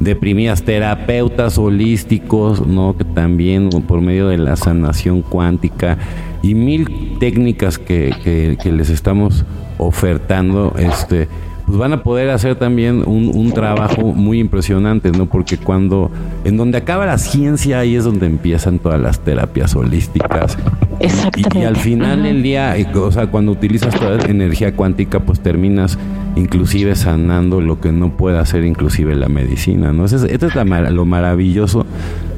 [0.00, 2.96] deprimidas, terapeutas holísticos, ¿no?
[2.96, 5.98] Que también por medio de la sanación cuántica
[6.42, 9.44] y mil técnicas que, que, que les estamos
[9.78, 11.28] ofertando, este
[11.68, 15.26] pues van a poder hacer también un, un, trabajo muy impresionante, ¿no?
[15.26, 16.10] Porque cuando,
[16.44, 20.56] en donde acaba la ciencia, ahí es donde empiezan todas las terapias holísticas
[20.98, 21.58] Exactamente.
[21.58, 25.40] Y, al final del día, eh, o sea, cuando utilizas toda la energía cuántica, pues
[25.40, 25.98] terminas
[26.36, 30.06] inclusive sanando lo que no puede hacer inclusive la medicina, ¿no?
[30.06, 31.84] Esto es, lo maravilloso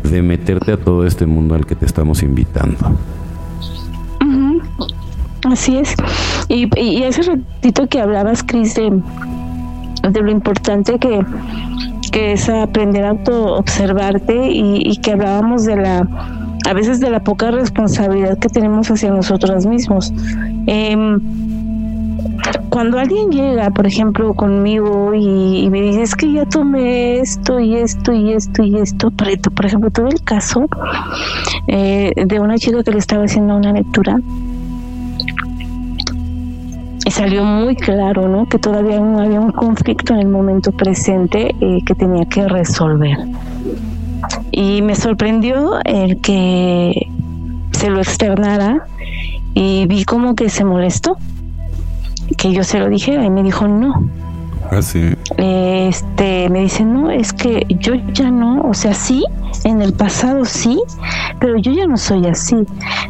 [0.03, 2.97] de meterte a todo este mundo al que te estamos invitando.
[5.45, 5.95] Así es.
[6.49, 9.03] Y, y, ese ratito que hablabas, Cris, de,
[10.11, 11.25] de lo importante que,
[12.13, 16.07] que es aprender a auto-observarte y, y que hablábamos de la
[16.69, 20.13] a veces de la poca responsabilidad que tenemos hacia nosotros mismos.
[20.67, 21.21] Em,
[22.69, 27.77] cuando alguien llega, por ejemplo, conmigo y, me dice, es que ya tomé esto y
[27.77, 30.69] esto y esto y esto, por, ejemplo, todo el caso
[31.67, 34.21] eh, de una chica que le estaba haciendo una lectura,
[37.11, 38.47] salió muy claro, ¿no?
[38.47, 43.19] Que todavía había un conflicto en el momento presente eh, que tenía que resolver.
[44.51, 47.09] Y me sorprendió el que
[47.73, 48.87] se lo externara
[49.55, 51.17] y vi como que se molestó
[52.37, 54.09] que yo se lo dijera y me dijo no.
[54.73, 54.79] Ah,
[55.39, 59.25] este, me dice, no, es que yo ya no, o sea, sí,
[59.65, 60.81] en el pasado sí,
[61.41, 62.57] pero yo ya no soy así.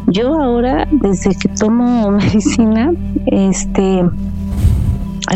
[0.07, 2.93] Yo ahora, desde que tomo medicina,
[3.27, 4.05] este,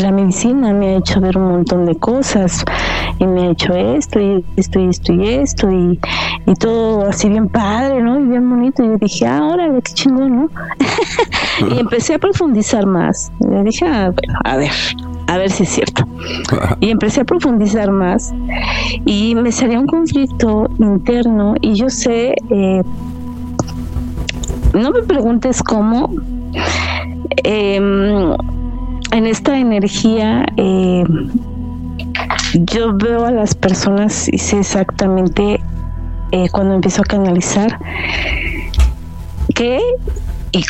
[0.01, 2.65] la medicina me ha hecho ver un montón de cosas
[3.19, 5.99] y me ha hecho esto y esto y esto y esto y,
[6.59, 8.19] todo así bien padre, ¿no?
[8.19, 8.83] Y bien bonito.
[8.83, 10.49] Y yo dije, ah, órale, qué chingón, ¿no?
[11.75, 13.31] y empecé a profundizar más.
[13.39, 14.11] Le dije, ah,
[14.43, 14.71] a ver,
[15.27, 16.07] a ver si es cierto.
[16.79, 18.33] Y empecé a profundizar más
[19.05, 22.83] y me salía un conflicto interno y yo sé, eh,
[24.73, 26.09] no me preguntes cómo,
[27.43, 28.33] em,
[29.11, 31.03] en esta energía eh,
[32.53, 35.59] yo veo a las personas y sé exactamente
[36.31, 37.79] eh, cuando empiezo a canalizar
[39.53, 39.79] qué
[40.51, 40.63] y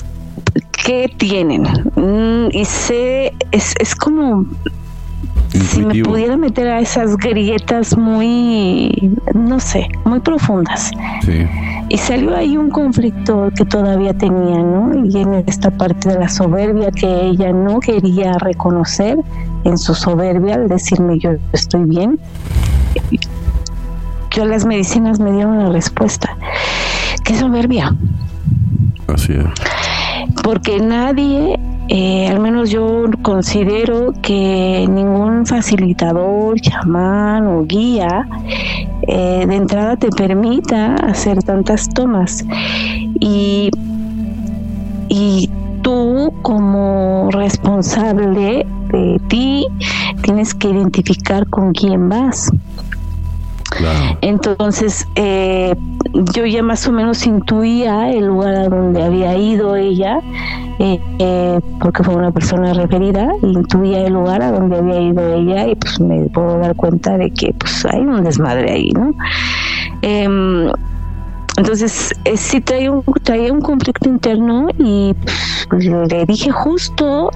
[0.86, 1.64] qué tienen.
[1.96, 4.46] Mm, y sé, es, es como
[5.52, 10.92] si me pudiera meter a esas grietas muy, no sé, muy profundas.
[11.90, 15.06] Y salió ahí un conflicto que todavía tenía, ¿no?
[15.06, 19.18] Y en esta parte de la soberbia que ella no quería reconocer,
[19.64, 22.20] en su soberbia, al decirme yo estoy bien,
[24.36, 26.38] yo las medicinas me dieron la respuesta.
[27.24, 27.96] ¿Qué soberbia?
[29.08, 29.75] Así es.
[30.46, 38.28] Porque nadie eh, al menos yo considero que ningún facilitador, chamán o guía
[39.08, 42.44] eh, de entrada te permita hacer tantas tomas.
[43.20, 43.70] Y,
[45.10, 45.50] y
[45.84, 49.68] tú como responsable de ti
[50.24, 52.52] tienes que identificar con quién vas.
[54.22, 55.76] Entonces, eh,
[56.34, 60.20] yo ya más o menos intuía el lugar a donde había ido ella,
[60.80, 65.68] eh, eh, porque fue una persona referida, intuía el lugar a donde había ido ella
[65.68, 69.14] y pues me puedo dar cuenta de que pues hay un desmadre ahí, ¿no?
[70.02, 70.72] Em,
[71.58, 75.16] entonces, sí traía un, traía un conflicto interno y
[75.70, 77.32] pues, le dije justo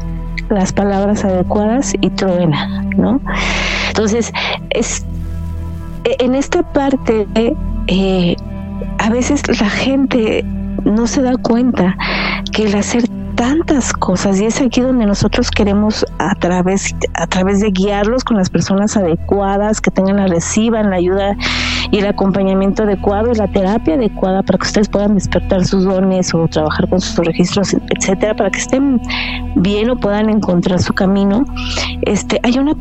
[0.49, 3.21] las palabras adecuadas y truena, ¿no?
[3.89, 4.33] Entonces,
[4.71, 5.05] es
[6.19, 7.27] en esta parte,
[7.87, 8.35] eh,
[8.97, 10.43] a veces la gente
[10.83, 11.95] no se da cuenta
[12.51, 13.03] que el hacer
[13.35, 18.35] tantas cosas y es aquí donde nosotros queremos a través a través de guiarlos con
[18.35, 21.37] las personas adecuadas que tengan la reciban la ayuda
[21.89, 26.33] y el acompañamiento adecuado y la terapia adecuada para que ustedes puedan despertar sus dones
[26.33, 28.99] o trabajar con sus registros etcétera para que estén
[29.55, 31.45] bien o puedan encontrar su camino.
[32.01, 32.75] Este hay una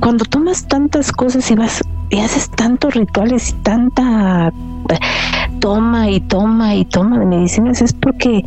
[0.00, 4.52] cuando tomas tantas cosas y vas y haces tantos rituales y tanta
[5.60, 8.44] toma y toma y toma de medicinas es porque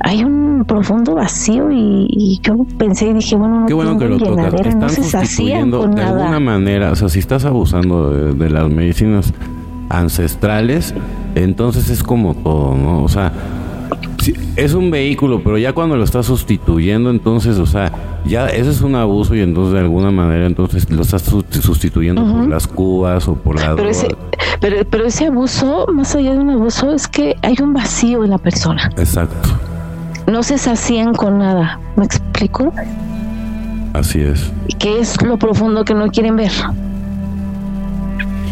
[0.00, 4.18] hay un profundo vacío y, yo pensé y dije bueno no qué bueno que lo
[4.18, 4.54] tocas.
[4.54, 9.32] están no sustituyendo de alguna manera o sea si estás abusando de las medicinas
[9.88, 10.94] ancestrales
[11.34, 13.32] entonces es como todo no o sea
[14.56, 17.92] es un vehículo, pero ya cuando lo estás sustituyendo, entonces, o sea,
[18.24, 22.48] ya ese es un abuso y entonces de alguna manera entonces lo estás sustituyendo por
[22.48, 24.08] las cubas o por la pero ese,
[24.60, 28.30] pero, pero ese abuso, más allá de un abuso, es que hay un vacío en
[28.30, 28.90] la persona.
[28.96, 29.48] Exacto.
[30.26, 31.78] No se sacían con nada.
[31.96, 32.72] ¿Me explico?
[33.92, 34.52] Así es.
[34.78, 36.52] ¿Qué es lo profundo que no quieren ver?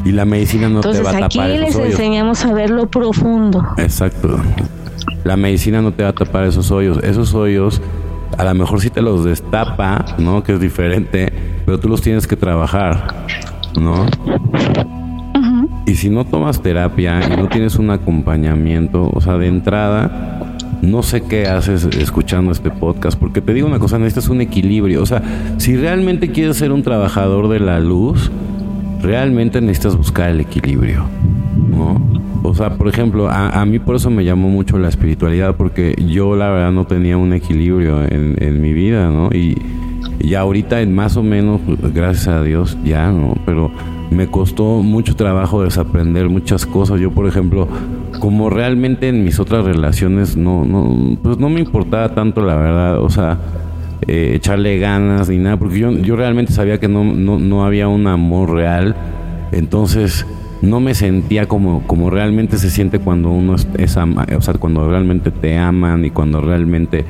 [0.05, 3.67] Y la medicina no te va a tapar aquí les enseñamos a ver lo profundo.
[3.79, 4.39] Exacto.
[5.25, 7.03] La medicina no te va a tapar esos hoyos.
[7.03, 7.81] Esos hoyos
[8.39, 10.43] a lo mejor sí te los destapa, ¿no?
[10.43, 11.33] Que es diferente,
[11.65, 13.27] pero tú los tienes que trabajar,
[13.79, 14.07] ¿no?
[15.87, 21.03] Y si no tomas terapia y no tienes un acompañamiento, o sea, de entrada, no
[21.03, 25.03] sé qué haces escuchando este podcast, porque te digo una cosa, necesitas un equilibrio.
[25.03, 25.23] O sea,
[25.59, 28.31] si realmente quieres ser un trabajador de la luz,
[29.03, 31.05] realmente necesitas buscar el equilibrio,
[31.71, 32.14] ¿no?
[32.47, 36.37] O sea, por ejemplo, a, mí por eso me llamó mucho la espiritualidad, porque yo
[36.37, 39.31] la verdad no tenía un equilibrio en, mi vida, ¿no?
[39.33, 39.57] Y,
[40.21, 41.63] y ahorita más o menos,
[41.95, 43.35] gracias a Dios, ya, ¿no?
[43.47, 43.71] Pero
[44.11, 47.01] me costó mucho trabajo desaprender muchas cosas.
[47.01, 47.67] Yo, por ejemplo,
[48.21, 52.99] como realmente en mis otras relaciones no, no, pues no me importaba tanto la verdad,
[53.01, 53.39] o sea,
[54.07, 57.89] eh, echarle ganas ni nada, porque yo, yo realmente sabía que no, no, no había
[57.89, 58.95] un amor real,
[59.51, 60.27] entonces
[60.65, 64.89] no me sentía como, como realmente se siente cuando uno es, es o sea, cuando
[64.89, 67.05] realmente te aman y cuando realmente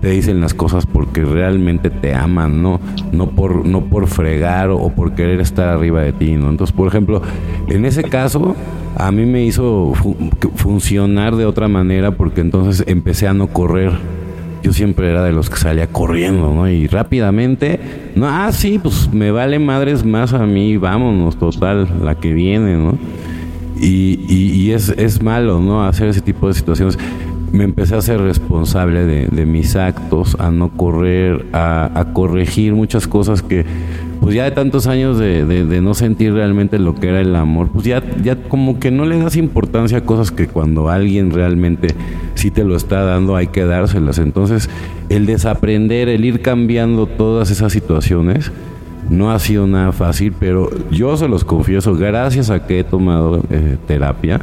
[0.00, 2.80] te dicen las cosas porque realmente te aman, ¿no?
[3.12, 6.48] No por, no por fregar o por querer estar arriba de ti, ¿no?
[6.48, 7.20] Entonces, por ejemplo,
[7.68, 8.56] en ese caso,
[8.96, 9.92] a mí me hizo
[10.54, 13.92] funcionar de otra manera porque entonces empecé a no correr.
[14.62, 16.68] Yo siempre era de los que salía corriendo, ¿no?
[16.68, 17.80] Y rápidamente,
[18.14, 22.76] no, ah, sí, pues me vale madres más a mí, vámonos, total, la que viene,
[22.76, 22.98] ¿no?
[23.80, 25.86] Y, y, es, es malo, ¿no?
[25.86, 26.98] Hacer ese tipo de situaciones
[27.52, 33.42] me empecé a ser responsable de, mis actos, a no correr, a, corregir muchas cosas
[33.42, 33.64] que,
[34.20, 37.84] pues ya de tantos años de, no sentir realmente lo que era el amor, pues
[37.84, 41.88] ya, ya como que no le das importancia a cosas que cuando alguien realmente
[42.34, 44.18] sí te lo está dando hay que dárselas.
[44.18, 44.70] Entonces,
[45.08, 48.52] el desaprender, el ir cambiando todas esas situaciones,
[49.08, 53.42] no ha sido nada fácil, pero yo se los confieso, gracias a que he tomado
[53.50, 54.40] eh, terapia,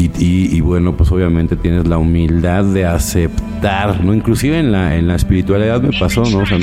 [0.00, 4.14] y, bueno, pues obviamente tienes la humildad de aceptar, ¿no?
[4.14, 6.38] Inclusive en la, en la espiritualidad me pasó, ¿no?
[6.38, 6.58] O sea,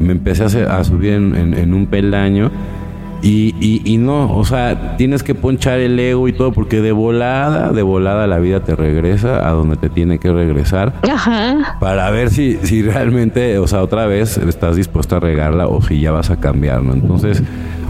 [0.00, 2.50] me, empecé a, subir en, un peldaño
[3.22, 3.54] y,
[3.84, 7.82] y, no, o sea, tienes que ponchar el ego y todo porque de volada, de
[7.82, 10.92] volada la vida te regresa a donde te tiene que regresar.
[11.08, 11.76] Ajá.
[11.78, 16.00] Para ver si, si realmente, o sea, otra vez estás dispuesto a regarla o si
[16.00, 16.94] ya vas a cambiar, ¿no?
[16.94, 17.44] Entonces...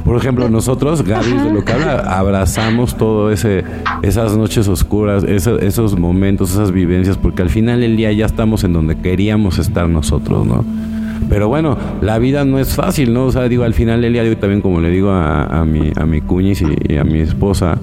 [0.06, 3.64] Por ejemplo, nosotros, Gaby, de lo que habla, abrazamos todo ese,
[4.02, 8.72] esas noches oscuras, esos, momentos, esas vivencias, porque al final del día ya estamos en
[8.72, 10.64] donde queríamos estar nosotros, ¿no?
[11.28, 13.24] Pero bueno, la vida no es fácil, ¿no?
[13.24, 16.06] O sea, digo, al final del día, yo también como le digo a, mi, a
[16.06, 17.76] mi cuñis y, a mi esposa,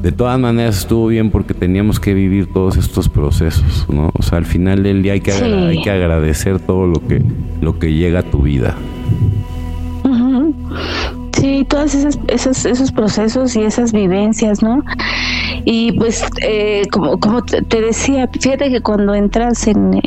[0.00, 4.12] de todas maneras estuvo bien porque teníamos que vivir todos estos procesos, ¿no?
[4.14, 7.20] O sea, al final del día hay que, hay que agradecer todo lo que,
[7.60, 8.76] lo que llega a tu vida.
[11.44, 14.82] Sí, todos esos, esos, esos procesos y esas vivencias, ¿no?
[15.66, 20.00] Y pues, eh, como, como te decía, fíjate que cuando entras en,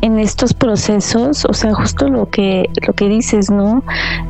[0.00, 3.84] en, estos procesos, o sea, justo lo que, lo que dices, ¿no?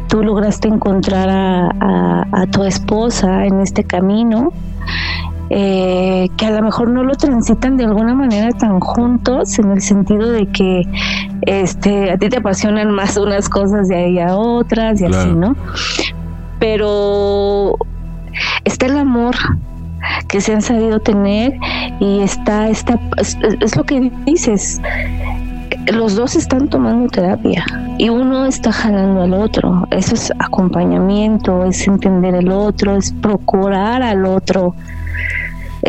[0.08, 4.52] Tú lograste encontrar a, a tu esposa en este camino
[5.50, 9.80] eh, que a lo mejor no lo transitan de alguna manera tan juntos en el
[9.82, 10.82] sentido de que
[11.42, 15.56] este a ti te apasionan más unas cosas ahí a otras y así, ¿no?
[16.58, 17.76] Pero
[18.64, 19.34] está el amor
[20.28, 21.54] que se han sabido tener
[22.00, 24.80] y está, está es, es lo que dices
[25.92, 27.64] los dos están tomando terapia
[27.98, 29.86] y uno está jalando al otro.
[29.90, 34.74] Eso es acompañamiento, es entender el otro, es procurar al otro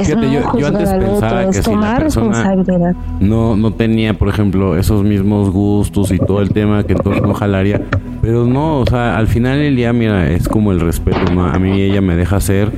[0.04, 6.12] yo, antes pensaba que si la persona no, no tenía, por ejemplo, esos mismos gustos
[6.12, 7.82] y todo el tema, que entonces no jalaría.
[8.22, 11.82] Pero no, o sea, al final el día, mira, es como el respeto, A mí
[11.82, 12.72] ella me deja ser,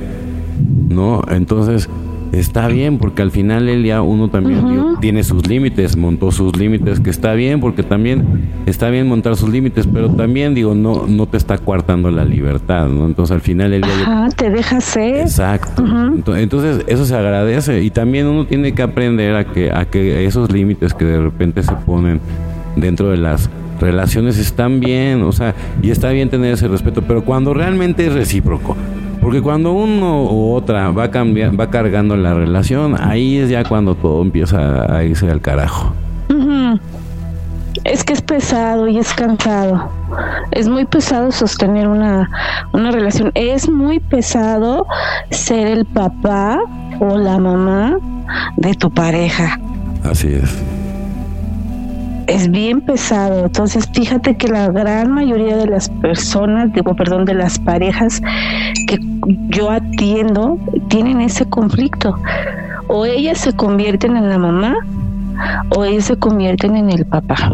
[0.88, 1.22] ¿no?
[1.30, 1.88] Entonces,
[2.32, 7.00] está bien, porque al final el día uno también tiene sus límites, montó sus límites,
[7.00, 8.24] que está bien, porque también
[8.66, 12.88] está bien montar sus límites, pero también digo, no, no te está coartando la libertad,
[12.88, 13.06] ¿no?
[13.06, 14.28] Entonces al final el día...
[14.36, 15.22] te deja ser.
[15.22, 15.84] Exacto.
[16.36, 20.52] Entonces eso se agradece y también uno tiene que aprender a que, a que esos
[20.52, 22.20] límites que de repente se ponen
[22.76, 23.50] dentro de las
[23.80, 28.12] relaciones están bien, o sea, y está bien tener ese respeto, pero cuando realmente es
[28.12, 28.76] recíproco,
[29.20, 33.94] porque cuando uno u otra va, cambiando, va cargando la relación, ahí es ya cuando
[33.94, 35.92] todo empieza a irse al carajo.
[37.84, 39.90] Es que es pesado y es cansado.
[40.50, 42.30] Es muy pesado sostener una,
[42.72, 43.30] una relación.
[43.34, 44.86] Es muy pesado
[45.30, 46.58] ser el papá
[47.00, 47.98] o la mamá
[48.56, 49.58] de tu pareja.
[50.04, 50.77] Así es
[52.28, 53.46] es bien pesado.
[53.46, 58.22] Entonces, fíjate que la gran mayoría de las personas, digo, perdón, de las parejas
[58.86, 58.98] que
[59.48, 60.58] yo atiendo,
[60.88, 62.16] tienen ese conflicto.
[62.86, 64.76] O ellas se convierten en la mamá
[65.70, 67.52] o ellos se convierten en el papá.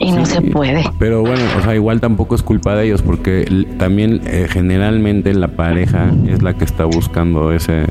[0.00, 0.84] Y no se puede.
[0.98, 5.48] Pero bueno, o sea, igual tampoco es culpa de ellos porque también eh, generalmente la
[5.48, 7.86] pareja es la que está buscando ese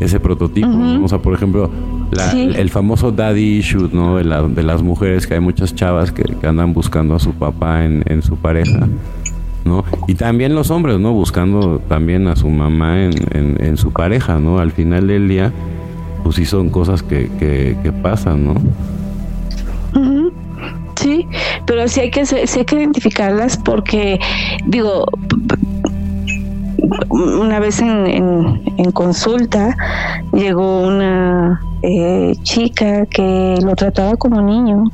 [0.00, 0.68] ese prototipo.
[1.02, 1.70] O sea, por ejemplo,
[2.32, 4.16] el famoso daddy issue, ¿no?
[4.16, 8.02] De, de las mujeres, que hay muchas chavas que, andan buscando a su papá en,
[8.06, 8.88] en, su pareja,
[9.64, 9.84] ¿no?
[10.06, 11.12] Y también los hombres, ¿no?
[11.12, 14.58] Buscando también a su mamá en, en, su pareja, ¿no?
[14.58, 15.52] Al final del día,
[16.22, 18.54] pues sí son cosas que, que, pasan, ¿no?
[20.96, 21.26] Sí,
[21.66, 24.18] pero sí hay que, sí hay que identificarlas porque,
[24.66, 25.06] digo,
[27.08, 28.06] una vez en,
[28.76, 29.76] en, consulta
[30.32, 34.84] llegó una eh, chica que lo trataba como niño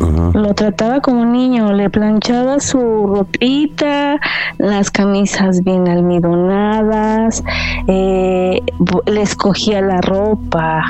[0.00, 4.20] lo trataba como un niño, le planchaba su ropita,
[4.58, 7.42] las camisas bien almidonadas,
[7.86, 8.62] eh,
[9.06, 10.84] le escogía la ropa,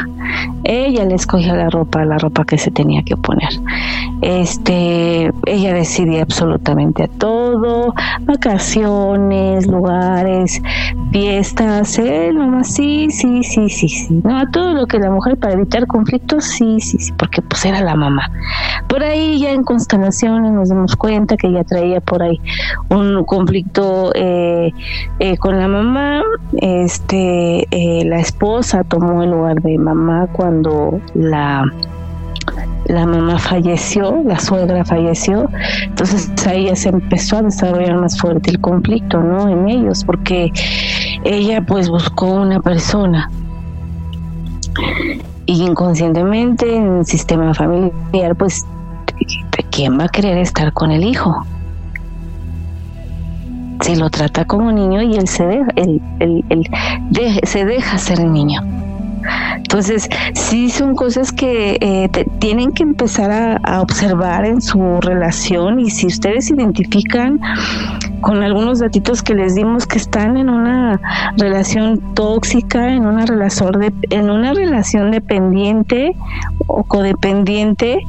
[0.64, 3.48] ella le escogía la ropa, la ropa que se tenía que poner.
[4.20, 10.60] Este, ella decidía absolutamente todo, vacaciones, lugares,
[11.12, 15.38] fiestas, él nomás sí, sí, sí, sí, sí, no, a todo lo que la mujer
[15.38, 18.30] para evitar conflictos, sí, sí, sí, porque pues era la mamá.
[18.98, 22.40] Por ahí ya en constelaciones nos dimos cuenta que ella traía por ahí
[22.88, 24.72] un conflicto eh,
[25.20, 26.24] eh, con la mamá.
[26.56, 31.64] Este, eh, la esposa tomó el lugar de mamá cuando la
[32.86, 35.48] la mamá falleció, la suegra falleció,
[35.82, 39.48] entonces ahí ya se empezó a desarrollar más fuerte el conflicto, ¿no?
[39.48, 40.50] En ellos, porque
[41.22, 43.30] ella pues buscó una persona
[45.46, 48.66] y inconscientemente en el sistema familiar pues
[49.70, 51.44] ¿quién va a querer estar con el hijo?
[53.80, 55.68] Si lo trata como niño y él se deja,
[57.44, 58.60] se deja ser niño.
[59.56, 62.08] Entonces, sí son cosas que eh,
[62.38, 67.38] tienen que empezar a, observar en su relación y si ustedes identifican
[68.20, 71.00] con algunos datitos que les dimos que están en una
[71.36, 73.72] relación tóxica, en una relación,
[74.10, 76.16] en una relación dependiente
[76.66, 78.00] o codependiente,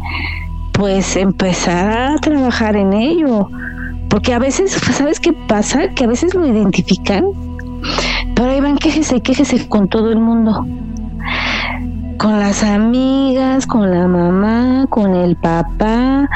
[0.79, 3.49] pues empezar a trabajar en ello.
[4.09, 5.89] Porque a veces, ¿sabes qué pasa?
[5.89, 7.25] Que a veces lo identifican,
[8.33, 10.65] pero ahí van quejese, quejese con todo el mundo.
[12.17, 16.29] Con las amigas, con la mamá, con el papá,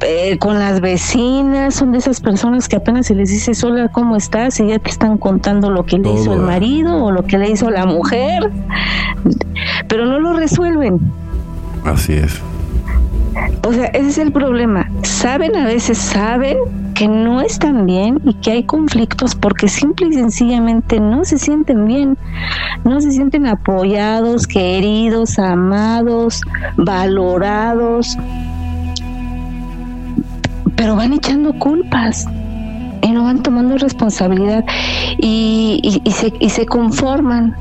[0.00, 4.16] eh, con las vecinas, son de esas personas que apenas se les dice, hola, ¿cómo
[4.16, 4.60] estás?
[4.60, 7.50] Y ya te están contando lo que le hizo el marido o lo que le
[7.50, 8.50] hizo la mujer,
[9.88, 11.00] pero no lo resuelven.
[11.84, 12.40] Así es.
[13.66, 14.88] O sea, ese es el problema.
[15.02, 16.56] Saben, a veces saben
[16.94, 21.86] que no están bien y que hay conflictos porque simple y sencillamente no se sienten
[21.86, 22.16] bien,
[22.84, 26.40] no se sienten apoyados, queridos, amados,
[26.76, 28.16] valorados,
[30.76, 32.26] pero van echando culpas
[33.16, 34.64] no van tomando responsabilidad
[35.18, 37.56] y, y, se, y se conforman,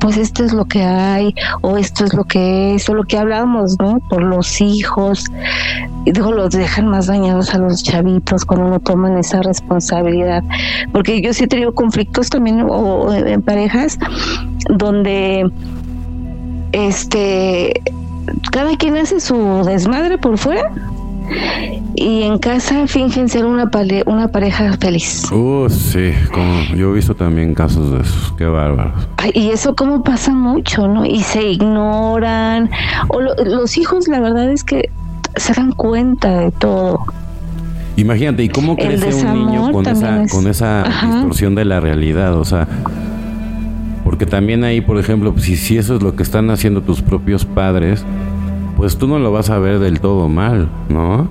[0.00, 3.18] pues esto es lo que hay, o esto es lo que es, o lo que
[3.18, 4.00] hablábamos, ¿no?
[4.08, 5.24] Por los hijos,
[6.04, 10.44] y digo, los dejan más dañados a los chavitos cuando no toman esa responsabilidad,
[10.92, 13.98] porque yo sí he tenido conflictos también o, en parejas
[14.68, 15.50] donde
[16.70, 17.82] este
[18.52, 20.70] cada quien hace su desmadre por fuera
[21.94, 23.70] y en casa fingen ser una,
[24.06, 25.30] una pareja feliz.
[25.30, 29.08] Uh, sí, como yo he visto también casos de esos, qué bárbaros.
[29.34, 31.04] y eso como pasa mucho, ¿no?
[31.04, 32.70] Y se ignoran.
[33.08, 34.90] O los hijos, la verdad es que
[35.36, 37.04] se dan cuenta de todo.
[37.96, 42.34] Imagínate, ¿y cómo crece un niño con esa, con esa distorsión de la realidad?
[42.38, 42.66] O sea,
[44.02, 47.44] porque también ahí, por ejemplo, si, si eso es lo que están haciendo tus propios
[47.44, 48.04] padres,
[48.82, 51.28] pues tú no lo vas a ver del todo mal, ¿no?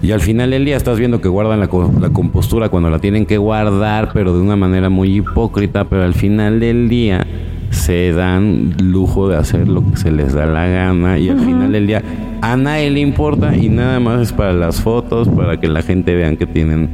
[0.00, 1.68] Y al final del día estás viendo que guardan la,
[2.00, 6.14] la, compostura cuando la tienen que guardar, pero de una manera muy hipócrita, pero al
[6.14, 7.26] final del día
[7.68, 11.70] se dan lujo de hacer lo que se les da la gana y al final
[11.70, 12.02] del día
[12.40, 16.14] a nadie le importa y nada más es para las fotos, para que la gente
[16.14, 16.88] vean que tienen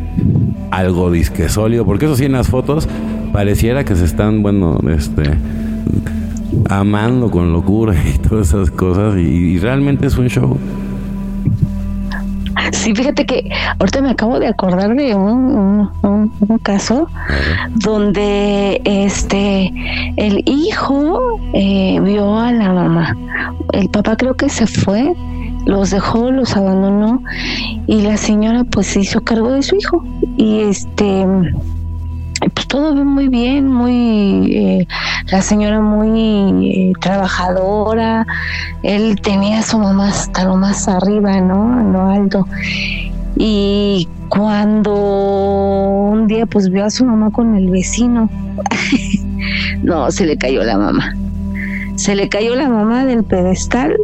[0.72, 2.88] algo disque sólido, porque eso sí en las fotos
[3.32, 5.22] pareciera que se están, bueno, este
[6.68, 10.58] amando con locura y todas esas cosas y, realmente es un show.
[12.72, 17.08] Sí, fíjate que ahorita me acabo de acordar de un, un, caso
[17.76, 19.72] donde este
[20.16, 23.16] el hijo eh, vio a la mamá.
[23.72, 25.14] El papá creo que se fue,
[25.66, 27.22] los dejó, los abandonó
[27.86, 30.04] y la señora pues se hizo cargo de su hijo
[30.36, 31.26] y este
[32.50, 34.88] pues todo muy bien, muy eh,
[35.30, 38.26] la señora muy eh, trabajadora,
[38.82, 41.80] él tenía a su mamá hasta lo más arriba, ¿no?
[41.80, 42.46] En lo alto.
[43.36, 48.28] Y cuando un día pues vio a su mamá con el vecino,
[49.82, 51.14] no, se le cayó la mamá.
[51.96, 53.96] Se le cayó la mamá del pedestal,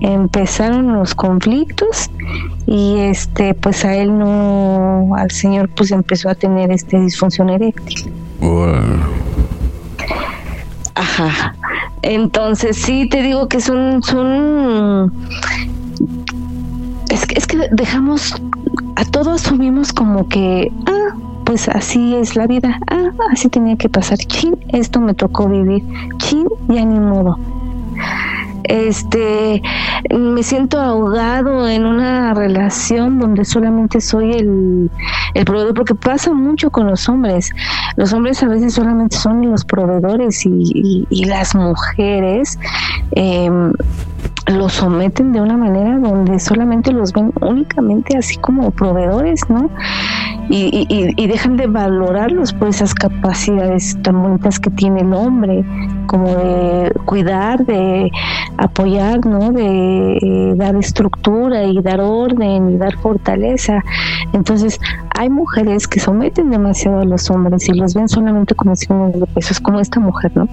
[0.00, 2.10] empezaron los conflictos
[2.66, 8.12] y este pues a él no al señor pues empezó a tener este disfunción eréctil.
[10.94, 11.54] Ajá.
[12.02, 15.12] Entonces sí te digo que son son
[17.08, 18.34] es que, es que dejamos
[18.96, 22.80] a todos asumimos como que ah pues así es la vida.
[22.90, 24.18] Ah, así tenía que pasar.
[24.18, 25.84] Chin, esto me tocó vivir.
[26.18, 27.38] Chin, ya ni modo
[28.68, 29.62] este
[30.10, 34.90] me siento ahogado en una relación donde solamente soy el,
[35.34, 37.50] el proveedor, porque pasa mucho con los hombres.
[37.96, 42.58] Los hombres a veces solamente son los proveedores y, y, las mujeres
[43.12, 43.50] eh,
[44.46, 49.70] los someten de una manera donde solamente los ven únicamente así como proveedores, ¿no?
[50.48, 55.64] Y, dejan de valorarlos por esas capacidades tan bonitas que tiene el hombre,
[56.06, 58.12] como de cuidar, de
[58.56, 59.50] apoyar, ¿no?
[59.50, 63.82] De eh, dar estructura y dar orden y dar fortaleza.
[64.32, 64.80] Entonces,
[65.18, 69.26] hay mujeres que someten demasiado a los hombres y los ven solamente como signos de
[69.26, 70.48] pesos, como esta mujer, ¿no?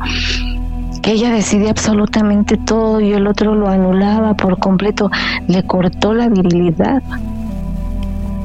[1.04, 5.12] Que ella decidía absolutamente todo y el otro lo anulaba por completo,
[5.48, 7.04] le cortó la virilidad,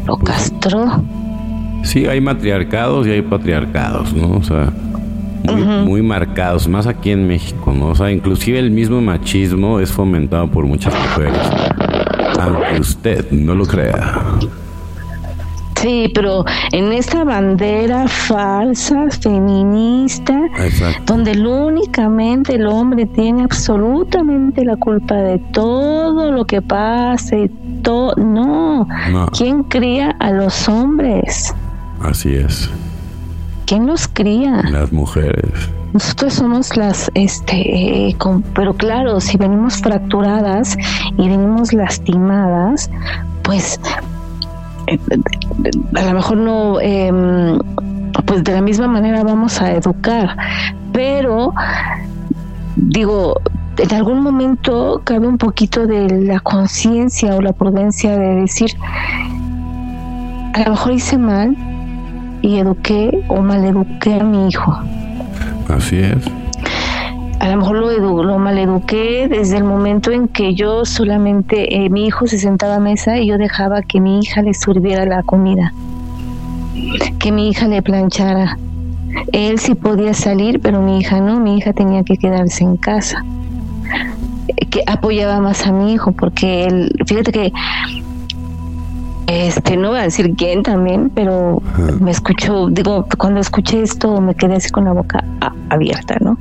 [0.05, 1.03] lo pues castró.
[1.85, 4.37] Sí, hay matriarcados y hay patriarcados, ¿no?
[4.37, 4.73] O sea,
[5.85, 7.91] muy, marcados, más aquí en México, ¿no?
[7.91, 11.39] O sea, inclusive el mismo machismo es fomentado por muchas mujeres,
[12.41, 14.21] aunque usted no lo crea.
[15.81, 20.37] Sí, pero en esta bandera falsa, feminista,
[21.07, 26.61] donde únicamente el hombre tiene absolutamente la culpa de todo lo que
[27.37, 27.49] y
[27.83, 28.13] todo.
[28.17, 28.89] No.
[29.37, 31.55] ¿Quién cría a los hombres?
[32.01, 32.69] Así es.
[33.67, 34.63] ¿Quién los cría?
[34.71, 35.71] Las mujeres.
[35.93, 38.17] Nosotros somos las, este,
[38.55, 40.77] pero claro, si venimos fracturadas
[41.17, 42.91] y venimos lastimadas,
[43.43, 43.81] pues
[45.95, 47.59] a lo mejor no, em,
[48.27, 50.37] pues de la misma manera vamos a educar,
[50.93, 51.53] pero
[52.77, 53.41] digo,
[53.77, 58.71] en algún momento cabe un poquito de la conciencia o la prudencia de decir,
[60.55, 61.57] a lo mejor hice mal
[62.43, 64.79] y eduqué o mal eduqué a mi hijo.
[65.69, 66.48] Así es
[67.41, 72.07] a lo mejor lo, lo maleduqué desde el momento en que yo solamente, eh, mi
[72.07, 75.73] hijo se sentaba a mesa y yo dejaba que mi hija le sirviera la comida,
[77.19, 78.59] que mi hija le planchara.
[79.33, 83.25] Él sí podía salir, pero mi hija no, mi hija tenía que quedarse en casa.
[84.71, 87.53] Que apoyaba más a mi hijo, porque él, fíjate que
[89.29, 91.63] este no voy a decir quién también, pero
[92.01, 95.23] me escuchó, digo, cuando escuché esto me quedé así con la boca
[95.69, 96.39] abierta, ¿no?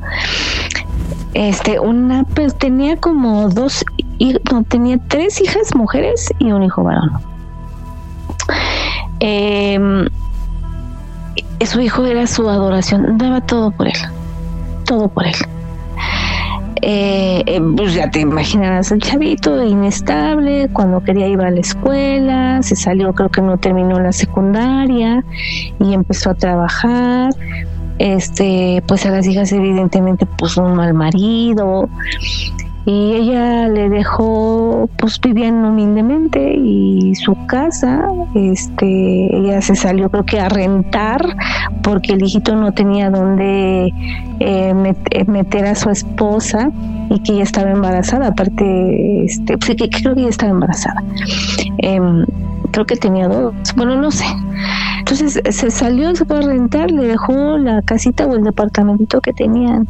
[1.37, 3.85] Este, una, pues tenía como dos,
[4.51, 7.11] no, tenía tres hijas mujeres y un hijo varón.
[9.19, 9.79] Eh,
[11.63, 13.99] su hijo era su adoración, daba todo por él,
[14.85, 15.35] todo por él.
[16.81, 22.63] Eh, eh, pues ya te imaginarás el chavito inestable, cuando quería ir a la escuela,
[22.63, 25.23] se salió, creo que no terminó la secundaria
[25.79, 27.31] y empezó a trabajar,
[27.99, 31.89] este pues a las hijas evidentemente puso un mal marido.
[32.85, 40.23] Y ella le dejó pues vivían humildemente y su casa este ella se salió creo
[40.23, 41.21] que a rentar
[41.83, 43.91] porque el hijito no tenía donde
[44.39, 46.71] eh, eh, meter a su esposa
[47.09, 48.27] y que ella estaba embarazada.
[48.27, 51.03] Aparte este pues, que, creo que ella estaba embarazada.
[51.79, 52.25] Em,
[52.71, 53.53] creo que tenía dos.
[53.75, 54.25] Bueno no sé
[55.09, 59.31] entonces se salió, se fue a rentar, le dejó la casita o el departamento que
[59.31, 59.87] tenían,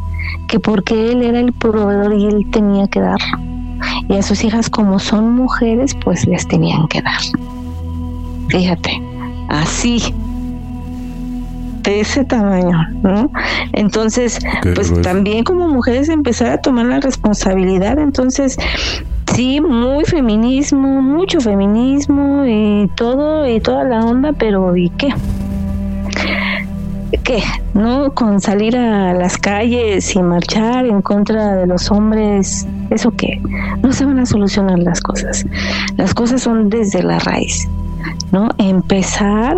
[0.47, 3.17] que porque él era el proveedor y él tenía que dar.
[4.09, 7.19] Y a sus hijas, como son mujeres, pues les tenían que dar.
[8.49, 9.01] Fíjate,
[9.49, 10.13] así,
[11.87, 13.31] de ese tamaño, ¿no?
[13.71, 14.39] Entonces,
[14.75, 18.57] pues también como mujeres empezar a tomar la responsabilidad, entonces
[19.33, 25.13] sí, muy feminismo, mucho feminismo y todo y toda la onda, pero ¿y qué?
[27.23, 27.41] ¿Qué?
[27.73, 28.13] ¿No?
[28.13, 33.41] Con salir a las calles y marchar en contra de los hombres, ¿eso qué?
[33.81, 35.45] No se van a solucionar las cosas.
[35.95, 37.65] Las cosas son desde la raíz,
[38.33, 38.49] ¿no?
[38.57, 39.55] Empezar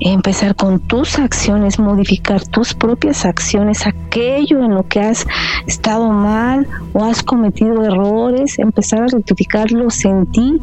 [0.00, 5.26] empezar con tus acciones, modificar tus propias acciones, aquello en lo que has
[5.66, 10.58] estado mal o has cometido errores, empezar a rectificarlos en ti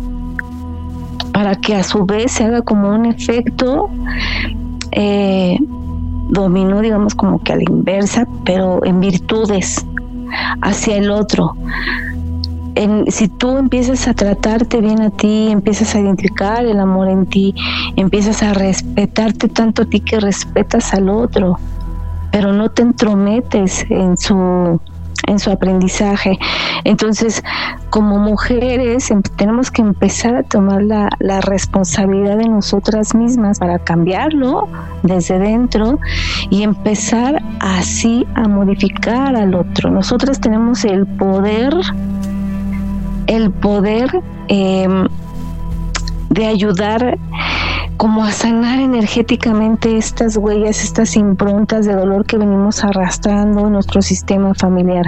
[1.31, 3.89] para que a su vez se haga como un efecto
[4.91, 5.57] eh,
[6.29, 9.85] dominó, digamos, como que a la inversa, pero en virtudes
[10.61, 11.55] hacia el otro.
[13.07, 17.53] Si tú empiezas a tratarte bien a ti, empiezas a identificar el amor en ti,
[17.95, 21.59] empiezas a respetarte tanto a ti que respetas al otro,
[22.31, 24.79] pero no te entrometes en su
[25.27, 26.37] en su aprendizaje.
[26.83, 27.43] Entonces,
[27.89, 33.79] como mujeres, em, tenemos que empezar a tomar la, la, responsabilidad de nosotras mismas para
[33.79, 34.67] cambiarlo
[35.03, 35.99] desde dentro
[36.49, 39.89] y empezar así a modificar al otro.
[39.91, 41.73] Nosotras tenemos el poder,
[43.27, 44.87] el poder eh,
[46.29, 47.17] de ayudar
[47.97, 54.01] como a sanar energéticamente estas huellas, estas improntas de dolor que venimos arrastrando en nuestro
[54.01, 55.05] sistema familiar.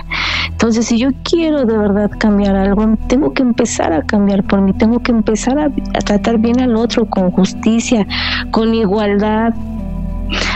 [0.51, 4.71] Entonces, si yo quiero de verdad cambiar algo, tengo que empezar a cambiar por mí,
[4.73, 8.05] tengo que empezar a, a tratar bien al otro con justicia,
[8.51, 9.53] con igualdad,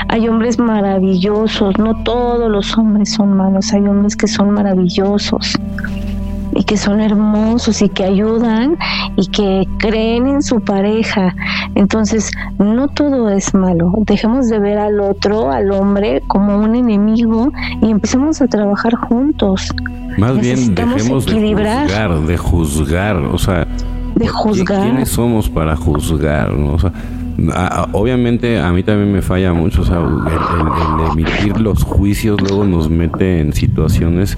[0.07, 5.57] hay hombres maravillosos, no todos los hombres son malos, hay hombres que son maravillosos
[6.55, 8.77] y que son hermosos y que ayudan
[9.15, 11.35] y que creen en su pareja.
[11.76, 13.93] Entonces, no todo es malo.
[13.99, 17.51] Dejemos de ver al otro, al hombre, como un enemigo
[17.81, 19.73] y empecemos a trabajar juntos.
[20.17, 23.67] Más bien dejemos de juzgar, de juzgar, o sea,
[24.15, 24.84] de juzgar.
[24.84, 26.51] ¿Quiénes somos para juzgar?
[26.51, 26.91] O sea,
[27.93, 32.89] obviamente a mí también me falla mucho, o sea, el emitir los juicios luego nos
[32.89, 34.38] mete en situaciones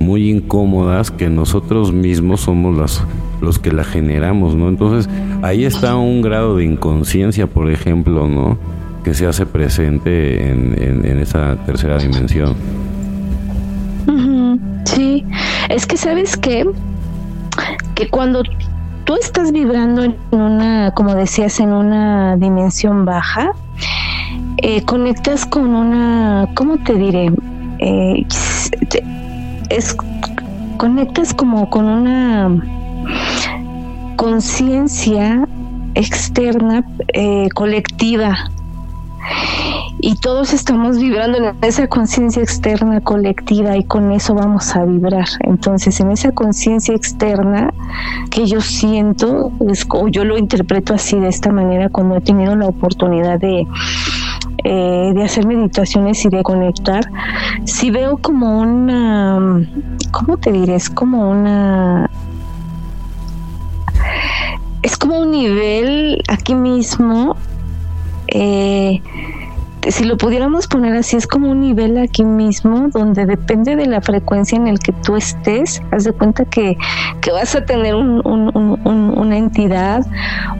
[0.00, 3.04] muy incómodas que nosotros mismos somos las,
[3.40, 4.68] los que la generamos, ¿no?
[4.68, 5.08] Entonces,
[5.42, 8.58] ahí está un grado de inconsciencia, por ejemplo, ¿no?
[9.04, 12.54] Que se hace presente en, en, esa tercera dimensión.
[14.86, 15.24] Sí,
[15.68, 16.68] es que sabes que,
[17.94, 18.42] que cuando
[19.04, 23.52] tú estás vibrando en una, como decías, en una dimensión baja,
[24.56, 27.30] eh, conectas con una, ¿cómo te diré?
[27.78, 28.26] Eh,
[29.70, 29.96] es
[30.76, 32.62] conectas como con una
[34.16, 35.48] conciencia
[35.94, 36.84] externa
[37.14, 38.50] eh, colectiva
[40.02, 45.26] y todos estamos vibrando en esa conciencia externa colectiva y con eso vamos a vibrar.
[45.40, 47.72] Entonces, en esa conciencia externa
[48.30, 49.52] que yo siento,
[49.90, 53.66] o yo lo interpreto así de esta manera cuando he tenido la oportunidad de
[54.64, 57.04] eh, de hacer meditaciones y de conectar,
[57.64, 59.38] si veo como una,
[60.10, 60.74] ¿cómo te diré?
[60.74, 62.10] Es como una...
[64.82, 67.36] Es como un nivel aquí mismo
[68.28, 69.02] eh,
[69.88, 74.00] si lo pudiéramos poner así, es como un nivel aquí mismo donde depende de la
[74.00, 76.76] frecuencia en el que tú estés, haz de cuenta que,
[77.32, 80.04] vas a tener un, una entidad,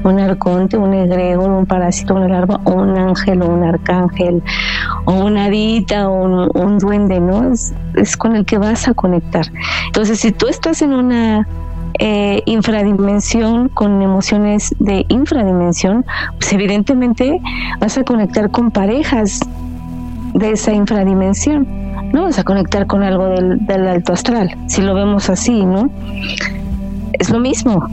[0.05, 4.43] un arconte, un egregor, un parásito, una larva, o un ángel, o un arcángel,
[5.05, 7.53] o una hadita, o un, duende, ¿no?
[7.53, 9.47] Es, es con el que vas a conectar.
[9.87, 11.47] Entonces, si tú estás en una
[11.99, 16.05] eh, infradimensión con emociones de infradimensión,
[16.39, 17.41] pues evidentemente
[17.79, 19.41] vas a conectar con parejas
[20.35, 21.67] de esa infradimensión.
[22.13, 25.91] No vas a conectar con algo del, alto astral, si lo vemos así, ¿no?
[27.13, 27.87] Es lo mismo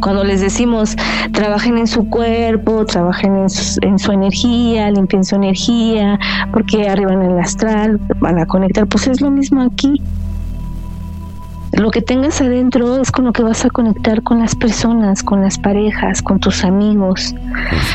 [0.00, 0.94] cuando les decimos
[1.32, 6.18] trabajen en su cuerpo, trabajen en su, en su, energía, limpien su energía,
[6.52, 10.02] porque arriba en el astral van a conectar, pues es lo mismo aquí
[11.76, 15.42] lo que tengas adentro es con lo que vas a conectar con las personas, con
[15.42, 17.34] las parejas, con tus amigos.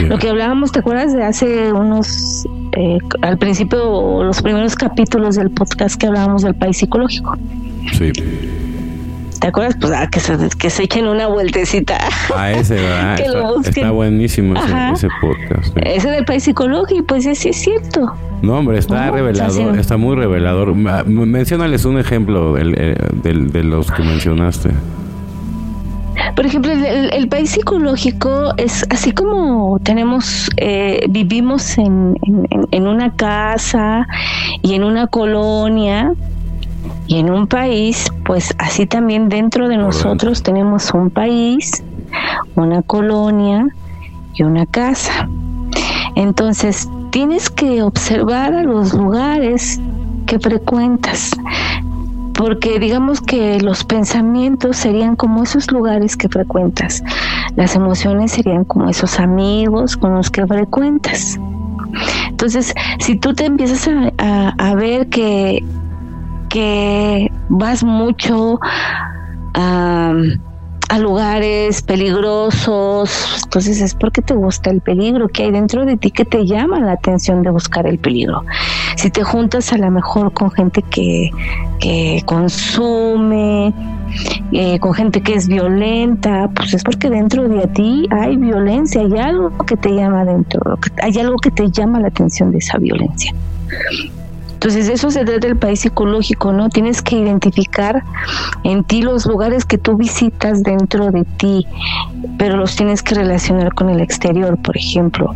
[0.08, 5.50] Lo que hablábamos, ¿te acuerdas de hace unos, eh, al principio, los primeros capítulos del
[5.50, 7.38] podcast que hablábamos del país psicológico?
[7.94, 8.12] Sí.
[9.42, 9.76] ¿Te acuerdas?
[9.82, 11.98] Pues ah, que, se, que se echen una vueltecita.
[12.36, 13.20] Ah, ese, ¿verdad?
[13.66, 14.54] está, buenísimo
[14.94, 15.76] ese, podcast.
[15.84, 18.14] Ese del país psicológico, pues sí es cierto.
[18.44, 20.76] No, hombre, está revelador, está muy revelador.
[20.76, 24.70] Menciónales un ejemplo de los que mencionaste.
[26.36, 32.16] Por ejemplo, el, país psicológico es así como tenemos, eh, vivimos en,
[32.72, 34.08] en, una casa
[34.62, 36.14] y en una colonia
[37.08, 41.84] y en un país, pues así también dentro de nosotros tenemos un país,
[42.56, 43.68] una colonia
[44.34, 45.28] y una casa.
[46.16, 49.80] Entonces, tienes que observar a los lugares
[50.26, 51.32] que frecuentas,
[52.34, 57.04] porque digamos que los pensamientos serían como esos lugares que frecuentas,
[57.56, 61.38] las emociones serían como esos amigos con los que frecuentas.
[62.30, 65.64] Entonces, si tú te empiezas a, ver que,
[66.52, 68.60] que vas mucho
[70.92, 73.42] a lugares peligrosos.
[73.46, 76.82] Entonces es porque te gusta el peligro que hay dentro de ti que te llama
[76.82, 78.44] la atención de buscar el peligro.
[78.98, 81.32] Si te juntas a lo mejor con gente que,
[81.80, 83.74] que consume,
[84.52, 89.18] eh, con gente que es violenta, pues es porque dentro de ti hay violencia, hay
[89.18, 93.34] algo que te llama dentro, hay algo que te llama la atención de esa violencia.
[94.62, 96.70] Entonces, eso se trata del país psicológico, ¿no?
[96.70, 98.04] Tienes que identificar
[98.64, 101.66] en ti los lugares que tú visitas dentro de ti,
[102.38, 105.32] pero los tienes que relacionar con el exterior, por ejemplo,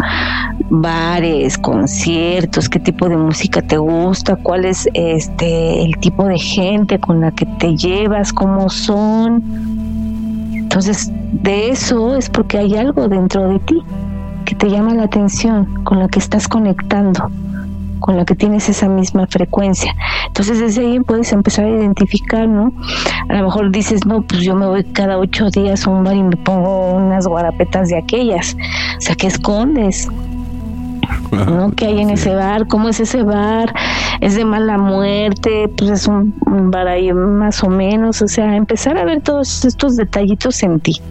[0.70, 7.00] bares, conciertos, qué tipo de música te gusta, cuál es este el tipo de gente
[7.00, 9.42] con la que te llevas, cómo son.
[10.54, 13.82] Entonces, de eso es porque hay algo dentro de ti
[14.46, 17.32] que te llama la atención, con la que estás conectando
[18.06, 19.96] con la que tienes esa misma frecuencia.
[20.28, 22.72] Entonces desde ahí puedes empezar a identificar, ¿no?
[23.30, 26.16] A lo mejor dices, no, pues yo me voy cada ocho días a un bar
[26.16, 28.56] y me pongo unas guarapetas de aquellas.
[29.00, 30.08] O sea, ¿qué escondes?
[31.32, 31.72] ¿no?
[31.72, 32.68] ¿Qué hay en ese bar?
[32.68, 33.74] ¿Cómo es ese bar?
[34.22, 35.68] ¿Es de mala muerte?
[35.76, 38.22] Pues es un, un bar ahí más o menos.
[38.22, 41.02] O sea, empezar a ver todos estos detallitos en ti.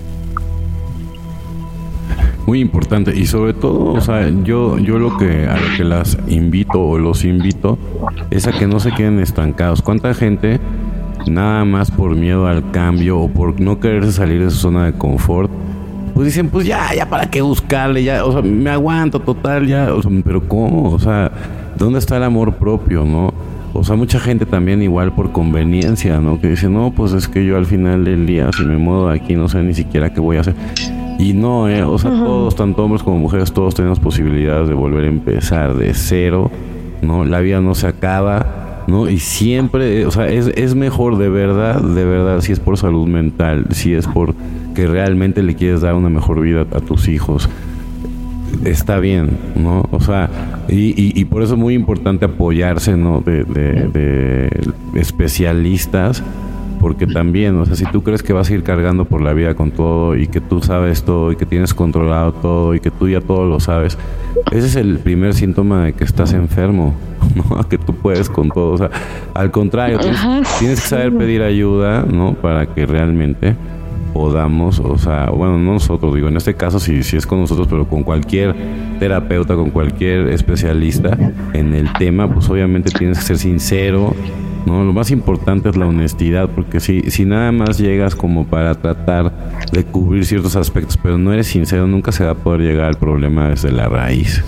[2.46, 6.18] Muy importante y sobre todo, o sea, yo yo lo que a lo que las
[6.28, 7.78] invito o los invito
[8.30, 9.80] es a que no se queden estancados.
[9.80, 10.60] ¿Cuánta gente
[11.26, 14.92] nada más por miedo al cambio o por no quererse salir de su zona de
[14.92, 15.50] confort,
[16.14, 19.92] pues dicen, pues ya, ya para qué buscarle, ya, o sea, me aguanto total, ya,
[19.92, 20.92] o sea, pero ¿cómo?
[20.92, 21.32] O sea,
[21.76, 23.34] ¿dónde está el amor propio, no?
[23.72, 26.40] O sea, mucha gente también igual por conveniencia, ¿no?
[26.40, 29.16] Que dice, no, pues es que yo al final del día, si me muevo de
[29.16, 30.54] aquí, no sé ni siquiera qué voy a hacer.
[31.18, 35.04] Y no, eh, o sea, todos, tanto hombres como mujeres, todos tenemos posibilidades de volver
[35.04, 36.50] a empezar de cero,
[37.02, 37.24] ¿no?
[37.24, 39.08] La vida no se acaba, ¿no?
[39.08, 43.06] Y siempre, o sea, es, es mejor de verdad, de verdad, si es por salud
[43.06, 44.34] mental, si es por
[44.74, 47.48] que realmente le quieres dar una mejor vida a tus hijos,
[48.64, 49.88] está bien, ¿no?
[49.92, 50.28] O sea,
[50.68, 53.20] y, y, por eso es muy importante apoyarse, ¿no?
[53.20, 56.22] De, de, de especialistas
[56.84, 59.54] porque también, o sea, si tú crees que vas a ir cargando por la vida
[59.54, 63.08] con todo y que tú sabes todo y que tienes controlado todo y que tú
[63.08, 63.96] ya todo lo sabes,
[64.52, 66.94] ese es el primer síntoma de que estás enfermo,
[67.36, 67.66] ¿no?
[67.70, 68.90] Que tú puedes con todo, o sea,
[69.32, 69.98] al contrario,
[70.58, 72.34] tienes, que saber pedir ayuda, ¿no?
[72.34, 73.56] Para que realmente
[74.12, 77.66] podamos, o sea, bueno, no nosotros, digo, en este caso si, si es con nosotros,
[77.66, 78.54] pero con cualquier
[78.98, 81.16] terapeuta, con cualquier especialista
[81.54, 84.14] en el tema, pues obviamente tienes que ser sincero,
[84.66, 84.84] ¿no?
[84.84, 89.32] Lo más importante es la honestidad, porque si, si nada más llegas como para tratar
[89.72, 92.96] de cubrir ciertos aspectos, pero no eres sincero, nunca se va a poder llegar al
[92.96, 94.42] problema desde la raíz.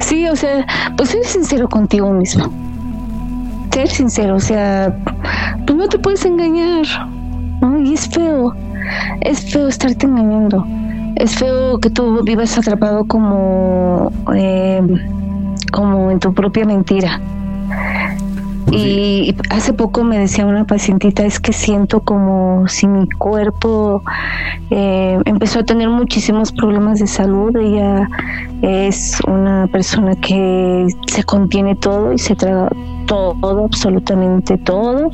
[0.00, 0.64] Sí, o sea,
[0.96, 2.50] pues ser sincero contigo mismo.
[3.72, 4.96] Ser sincero, o sea,
[5.66, 6.86] tú no te puedes engañar,
[7.60, 7.78] ¿no?
[7.78, 8.54] Y es feo,
[9.20, 10.64] es feo estarte engañando.
[11.16, 14.10] Es feo que tú vivas atrapado como...
[14.34, 14.80] Eh,
[15.70, 17.20] como en tu propia mentira.
[18.68, 24.02] Pues y hace poco me decía una pacientita, es que siento como si mi cuerpo
[24.70, 27.56] eh, empezó a tener muchísimos problemas de salud.
[27.56, 28.08] Ella
[28.60, 32.68] es una persona que se contiene todo y se traga
[33.06, 35.10] todo, absolutamente todo.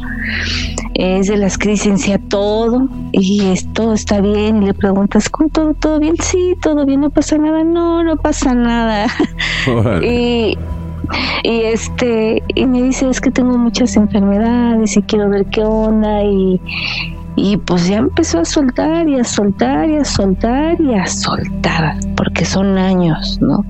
[0.94, 4.62] Es de las que dicen sí a todo y es, todo está bien.
[4.62, 6.16] Y le preguntas, ¿cómo todo, todo bien?
[6.20, 7.62] Sí, todo bien, no pasa nada.
[7.62, 9.06] No, no pasa nada.
[10.02, 10.58] y
[11.42, 16.22] y este y me dice es que tengo muchas enfermedades y quiero ver qué onda
[16.22, 16.60] y
[17.36, 21.96] y pues ya empezó a soltar y a soltar y a soltar y a soltar
[22.16, 23.64] porque son años no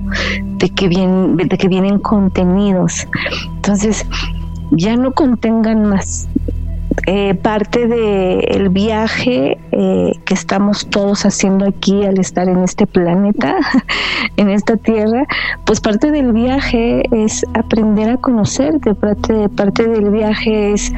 [0.57, 3.07] de que vienen de que vienen contenidos.
[3.55, 4.05] Entonces
[4.71, 6.27] ya no contengan más
[7.07, 13.57] eh, parte del viaje eh, que estamos todos haciendo aquí al estar en este planeta,
[14.37, 15.25] en esta tierra,
[15.65, 20.91] pues parte del viaje es aprender a conocerte, parte, parte del viaje es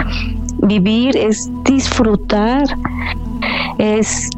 [0.64, 2.64] vivir, es disfrutar,
[3.78, 4.30] es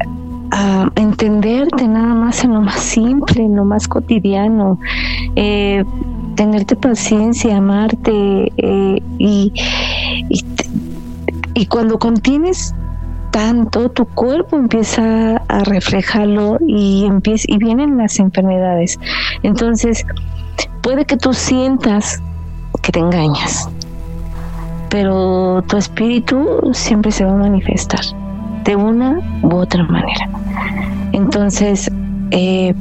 [0.50, 4.78] ah, entenderte nada más en lo más simple, en lo más cotidiano.
[5.36, 5.84] Eh,
[6.34, 9.52] tenerte paciencia, amarte y,
[10.30, 10.44] y
[11.60, 12.74] y cuando contienes
[13.32, 18.98] tanto, tu cuerpo empieza a reflejarlo y, empieza, y vienen las enfermedades.
[19.42, 20.06] Entonces,
[20.80, 22.22] puede que tú sientas
[22.80, 23.68] que te engañas,
[24.88, 28.00] pero tu espíritu siempre se va a manifestar
[28.64, 30.30] de una u otra manera.
[31.12, 31.90] Entonces,
[32.30, 32.74] eh,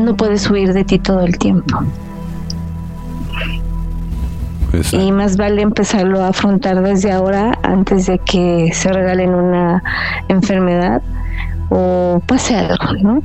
[0.00, 1.80] no puedes huir de ti todo el tiempo.
[4.92, 9.82] Y más vale empezarlo a afrontar desde ahora antes de que se regalen una
[10.28, 11.02] enfermedad
[11.70, 13.22] o pase algo, ¿no?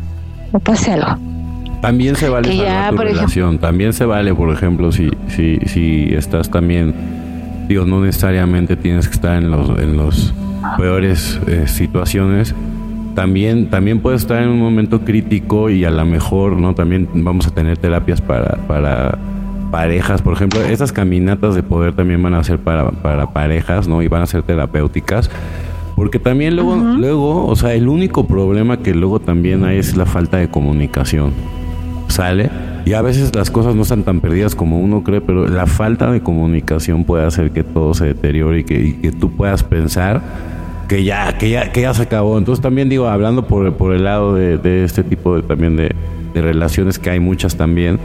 [0.51, 1.17] O pase algo.
[1.81, 6.49] También se vale ya, tu relación, también se vale, por ejemplo, si, si, si estás
[6.49, 6.93] también,
[7.69, 10.34] digo, no necesariamente tienes que estar en los, en los
[10.77, 12.53] peores eh, situaciones,
[13.15, 16.76] también, también puedes estar en un momento crítico y a lo mejor, ¿no?
[16.76, 19.17] También vamos a tener terapias para, para
[19.71, 24.01] parejas, por ejemplo, esas caminatas de poder también van a ser para, para parejas, ¿no?
[24.01, 25.29] Y van a ser terapéuticas.
[25.95, 30.05] Porque también luego, luego, o sea, el único problema que luego también hay es la
[30.05, 31.33] falta de comunicación
[32.07, 32.49] sale
[32.85, 36.11] y a veces las cosas no están tan perdidas como uno cree, pero la falta
[36.11, 40.21] de comunicación puede hacer que todo se deteriore y que, tú puedas pensar
[40.87, 42.37] que ya, que ya, que ya se acabó.
[42.37, 45.93] Entonces también digo, hablando por, por el lado de, este tipo de también de,
[46.33, 47.99] relaciones que hay muchas también,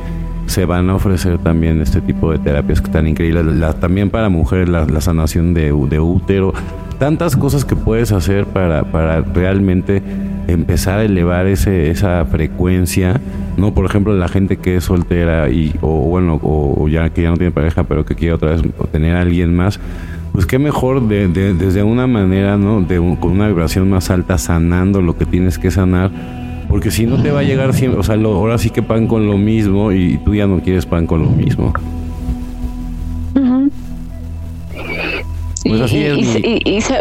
[0.46, 3.44] se van a ofrecer también este tipo de terapias que están increíbles.
[3.80, 6.52] también para mujeres la, sanación de, de útero,
[6.98, 10.02] tantas cosas que puedes hacer para, para realmente
[10.46, 13.20] empezar a elevar ese, esa frecuencia,
[13.56, 13.74] ¿no?
[13.74, 17.36] Por ejemplo, la gente que es soltera y, o bueno, o, ya que ya no
[17.36, 18.62] tiene pareja, pero que quiere otra vez
[18.92, 19.80] tener a alguien más,
[20.32, 22.80] pues qué mejor de, desde una manera, ¿no?
[22.82, 26.10] De con una vibración más alta, sanando lo que tienes que sanar,
[26.68, 29.26] porque si no te va a llegar siempre, o sea, ahora sí que pan con
[29.26, 31.72] lo mismo y, tú ya no quieres pan con lo mismo.
[35.66, 36.92] Pues así es.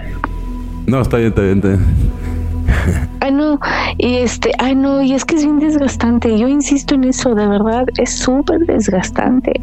[0.87, 1.57] No, está bien, está bien.
[1.57, 2.13] Está bien.
[3.19, 3.59] Ay, no,
[3.97, 6.37] y este, ay, no, y es que es bien desgastante.
[6.37, 9.53] Yo insisto en eso, de verdad, es súper desgastante.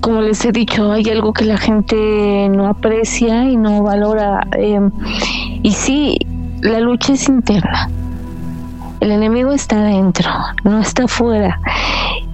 [0.00, 4.46] como les he dicho, hay algo que la gente no aprecia y no valora.
[4.58, 4.90] Em,
[5.62, 6.18] y sí,
[6.66, 7.88] la lucha es interna.
[9.00, 10.30] El enemigo está adentro,
[10.64, 11.60] no está afuera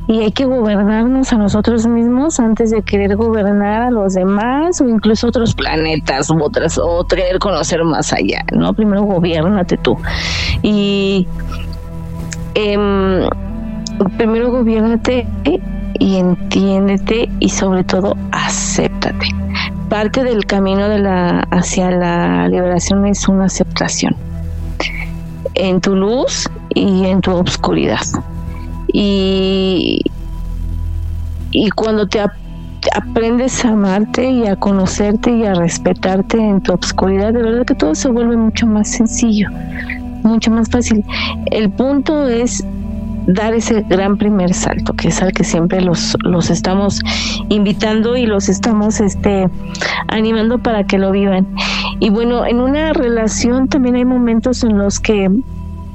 [0.09, 4.89] y hay que gobernarnos a nosotros mismos antes de querer gobernar a los demás o
[4.89, 8.73] incluso otros planetas u otras o querer conocer más allá, ¿no?
[8.75, 9.97] Primero gobiernate tú.
[10.63, 11.27] Y
[12.55, 13.29] em,
[14.17, 15.27] primero gobiernate
[15.99, 19.27] y entiéndete y sobre todo acéptate.
[19.93, 24.17] Parte del camino de la hacia la liberación es una aceptación
[25.53, 28.01] en tu luz y en tu obscuridad
[28.91, 30.01] y,
[31.51, 32.23] y cuando te
[32.97, 37.75] aprendes a amarte y a conocerte y a respetarte en tu obscuridad, de verdad que
[37.75, 39.51] todo se vuelve mucho más sencillo,
[40.23, 41.05] mucho más fácil.
[41.51, 42.65] El punto es
[43.27, 47.01] dar ese gran primer salto, que es al que siempre los, los estamos
[47.49, 49.49] invitando y los estamos este,
[50.09, 51.47] animando para que lo vivan.
[52.01, 55.31] Y bueno, en una relación también hay momentos en los que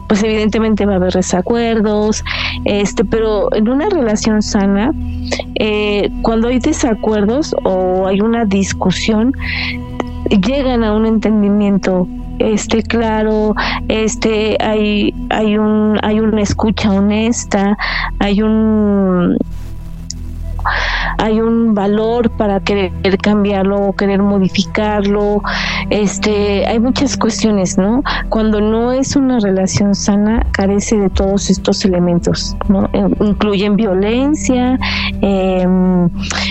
[0.08, 2.24] pues evidentemente va a haber desacuerdos,
[2.64, 4.94] este, pero en una relación sana,
[5.56, 9.34] eh, cuando hay desacuerdos o hay una discusión,
[10.30, 12.08] llegan a un entendimiento
[12.40, 13.56] este claro
[13.88, 17.78] este hay hay un hay una escucha honesta
[18.20, 19.38] hay un
[21.18, 22.92] hay un valor para querer
[23.22, 25.42] cambiarlo o querer modificarlo.
[25.90, 28.04] Este, hay muchas cuestiones, ¿no?
[28.30, 32.90] Cuando no es una relación sana, carece de todos estos elementos, ¿no?
[32.94, 34.78] Eh, incluyen violencia,
[35.22, 36.10] em,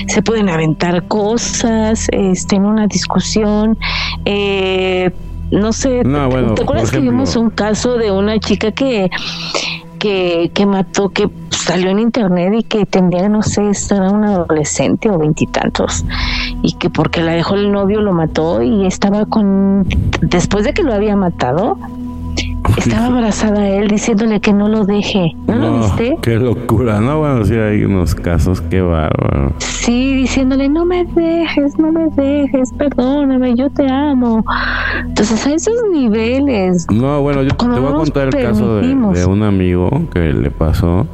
[0.08, 3.78] se pueden aventar cosas, este, en una discusión,
[4.24, 5.10] eh,
[5.51, 9.10] no sé, ¿te acuerdas que vimos un caso de una chica que
[9.98, 15.10] que, que mató, que salió en internet y que tendría, no sé, era un adolescente
[15.10, 16.05] o veintitantos,
[16.62, 19.86] y, que porque la dejó el novio lo mató y estaba con,
[20.20, 21.78] después de que lo había matado,
[22.78, 25.34] estaba abrazada a él diciéndole que no lo deje.
[25.46, 26.16] ¿No, lo viste?
[26.22, 27.18] Qué locura, ¿no?
[27.18, 29.52] Bueno, sí hay unos casos, qué bárbaro.
[29.58, 34.44] Sí, diciéndole, no me dejes, no me dejes, perdóname, yo te amo.
[35.06, 36.86] Entonces, a esos niveles.
[36.90, 40.50] No, bueno, yo te voy a contar el caso de, de, un amigo que le
[40.50, 41.06] pasó.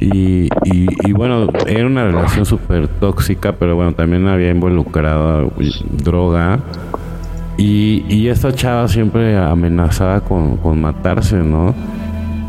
[0.00, 5.52] Y, y, y bueno, era una relación súper tóxica, pero bueno, también había involucrado
[6.02, 6.60] droga
[7.56, 11.74] y, y esta chava siempre amenazaba con, con matarse, ¿no?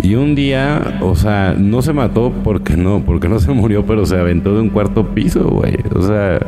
[0.01, 4.05] Y un día, o sea, no se mató porque no, porque no se murió, pero
[4.05, 5.77] se aventó de un cuarto piso, güey.
[5.95, 6.39] O sea,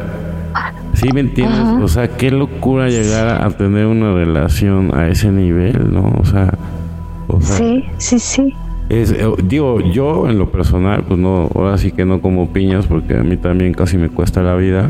[0.94, 1.60] ¿sí me entiendes?
[1.82, 6.14] O sea, qué locura llegar a tener una relación a ese nivel, ¿no?
[6.20, 6.54] O sea,
[7.28, 8.54] o sea sí, sí, sí.
[8.90, 12.86] Es, eh, digo, yo en lo personal, pues no, ahora sí que no como piñas
[12.86, 14.90] porque a mí también casi me cuesta la vida.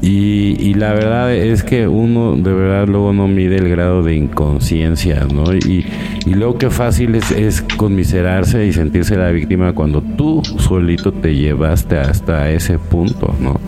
[0.00, 5.26] Y, la verdad es que uno de verdad luego no mide el grado de inconsciencia,
[5.32, 5.52] ¿no?
[5.54, 5.86] Y,
[6.24, 11.34] y luego qué fácil es, es conmiserarse y sentirse la víctima cuando tú solito te
[11.34, 13.58] llevaste hasta ese punto, ¿no?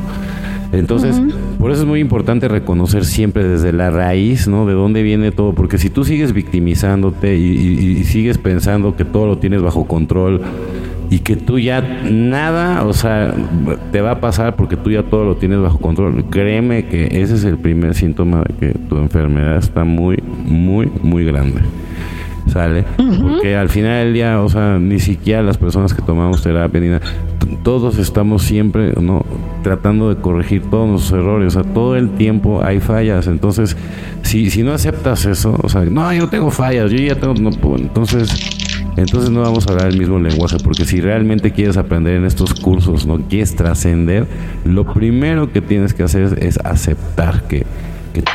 [0.72, 1.20] Entonces,
[1.58, 4.66] por eso es muy importante reconocer siempre desde la raíz, ¿no?
[4.66, 9.38] De dónde viene todo, porque si tú sigues victimizándote y, sigues pensando que todo lo
[9.38, 10.42] tienes bajo control
[11.10, 13.34] y que tú ya nada, o sea,
[13.90, 16.24] te va a pasar porque tú ya todo lo tienes bajo control.
[16.30, 21.24] Créeme que ese es el primer síntoma de que tu enfermedad está muy, muy, muy
[21.24, 21.62] grande.
[22.46, 22.84] ¿Sale?
[22.96, 26.88] Porque al final del día, o sea, ni siquiera las personas que tomamos terapia, ni
[26.88, 27.02] nada,
[27.62, 29.24] todos estamos siempre, ¿no?
[29.62, 33.26] Tratando de corregir todos nuestros errores, o sea, todo el tiempo hay fallas.
[33.26, 33.76] Entonces,
[34.22, 37.50] si, si no aceptas eso, o sea, no, yo tengo fallas, yo ya tengo, no,
[37.76, 38.59] entonces,
[38.96, 42.54] entonces no vamos a hablar el mismo lenguaje, porque si realmente quieres aprender en estos
[42.54, 44.26] cursos, no quieres trascender,
[44.64, 47.64] lo primero que tienes que hacer es, aceptar que,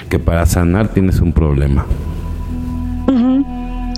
[0.10, 1.86] que, para sanar tienes un problema.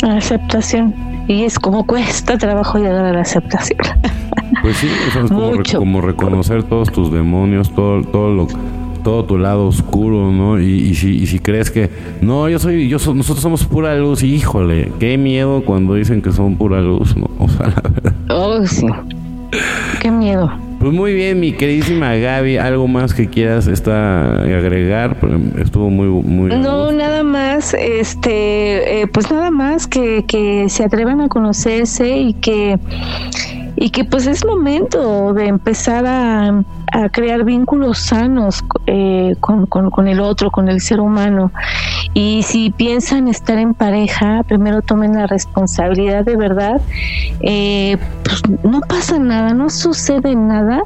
[0.03, 0.93] Aceptación.
[1.27, 3.79] Y es como cuesta trabajo llegar a la aceptación.
[4.61, 8.47] Pues sí, es como, reconocer todos tus demonios, todo, todo lo
[9.07, 10.59] todo tu lado oscuro, ¿no?
[10.59, 11.89] Y, si, si crees que
[12.19, 16.57] no, yo soy, yo nosotros somos pura luz, híjole, qué miedo cuando dicen que son
[16.57, 17.29] pura luz, ¿no?
[17.39, 18.13] O sea, la verdad.
[18.29, 18.85] Oh, sí.
[20.01, 20.51] Qué miedo.
[20.81, 25.15] Pues muy bien, mi queridísima Gaby, algo más que quieras está agregar,
[25.57, 31.21] estuvo muy muy No, nada más, este, eh, pues nada más que, que se atrevan
[31.21, 32.77] a conocerse y que
[33.79, 36.63] y que pues es momento de empezar a,
[37.11, 41.51] crear vínculos sanos eh, con, el otro, con el ser humano.
[42.15, 46.81] Y si piensan estar en pareja, primero tomen la responsabilidad de verdad.
[47.41, 50.81] Eh, pues no pasa nada, no sucede nada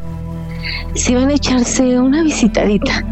[0.93, 3.05] si van a echarse una visitadita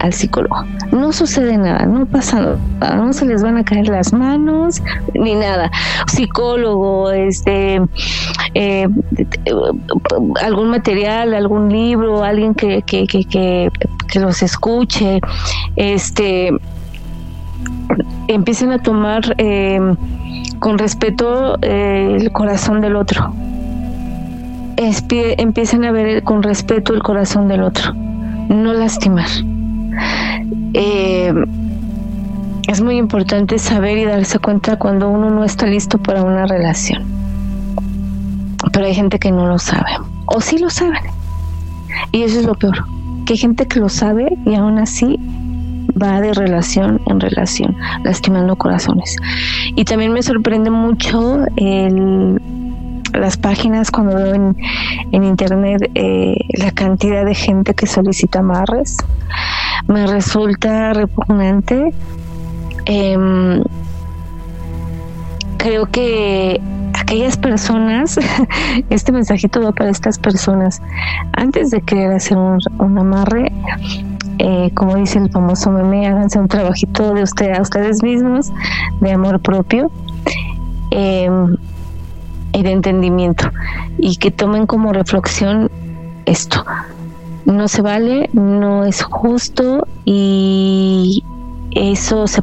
[0.00, 0.64] al psicólogo.
[0.92, 4.82] No sucede nada, no pasa nada, no se les van a caer las manos
[5.14, 5.70] ni nada.
[6.06, 7.80] Psicólogo, este,
[8.54, 8.88] eh,
[10.42, 15.20] algún material, algún libro, alguien que, que, que, que, los escuche,
[15.76, 16.50] este,
[18.28, 19.78] empiecen a tomar eh,
[20.58, 23.34] con respeto eh, el corazón del otro.
[24.76, 29.28] empiecen a ver con respeto el corazón del otro, no lastimar.
[30.74, 31.32] Eh,
[32.68, 37.04] es muy importante saber y darse cuenta cuando uno no está listo para una relación.
[38.72, 39.90] Pero hay gente que no lo sabe.
[40.26, 41.02] O sí lo saben.
[42.12, 42.84] Y eso es lo peor.
[43.24, 45.18] Que hay gente que lo sabe y aún así
[46.00, 49.16] va de relación en relación, lastimando corazones.
[49.74, 52.40] Y también me sorprende mucho el,
[53.16, 54.56] las páginas cuando veo en,
[55.12, 58.96] en internet eh, la cantidad de gente que solicita amarres
[59.88, 61.92] me resulta repugnante.
[62.86, 63.62] Em,
[65.56, 66.60] creo que
[66.94, 68.18] aquellas personas,
[68.90, 70.80] este mensajito va para estas personas,
[71.32, 73.52] antes de querer hacer un, amarre,
[74.38, 78.52] eh, como dice el famoso meme, háganse un trabajito de usted a ustedes mismos,
[79.00, 79.90] de amor propio
[80.90, 81.56] em,
[82.56, 83.50] y de entendimiento,
[83.98, 85.70] y que tomen como reflexión
[86.24, 86.64] esto
[87.46, 91.22] no se vale, no es justo y
[91.70, 92.42] eso se,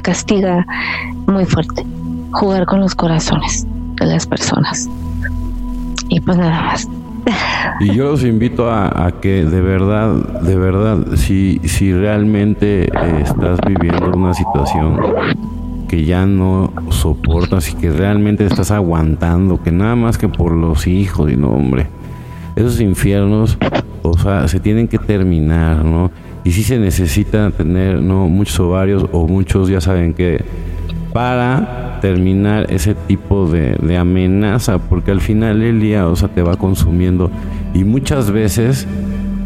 [0.00, 0.66] castiga
[1.26, 1.84] muy fuerte.
[2.30, 3.66] Jugar con los corazones
[3.96, 4.88] de las personas.
[6.08, 6.88] Y pues nada más.
[7.80, 12.84] Y yo los invito a, que de verdad, de verdad, si, si realmente
[13.20, 14.98] estás viviendo una situación
[15.88, 20.86] que ya no soportas y que realmente estás aguantando, que nada más que por los
[20.86, 21.88] hijos y no, hombre,
[22.54, 23.58] esos infiernos
[24.02, 26.10] o sea, se tienen que terminar, ¿no?
[26.44, 28.28] Y si se necesita tener, ¿no?
[28.28, 30.44] Muchos ovarios o muchos, ya saben que,
[31.12, 36.56] para terminar ese tipo de, amenaza, porque al final el día, o sea, te va
[36.56, 37.30] consumiendo.
[37.74, 38.86] Y muchas veces,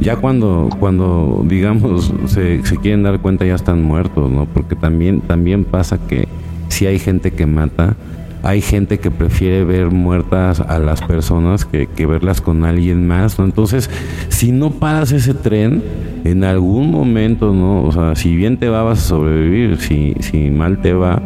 [0.02, 4.46] ya cuando, cuando digamos, se, quieren dar cuenta, ya están muertos, ¿no?
[4.46, 6.28] Porque también, también pasa que
[6.68, 7.96] si hay gente que mata,
[8.42, 13.44] hay gente que prefiere ver muertas a las personas que, verlas con alguien más, ¿no?
[13.44, 13.88] Entonces,
[14.28, 15.82] si no paras ese tren,
[16.24, 17.84] en algún momento, ¿no?
[17.84, 21.22] O sea, si bien te va, vas a sobrevivir, si, si mal te va,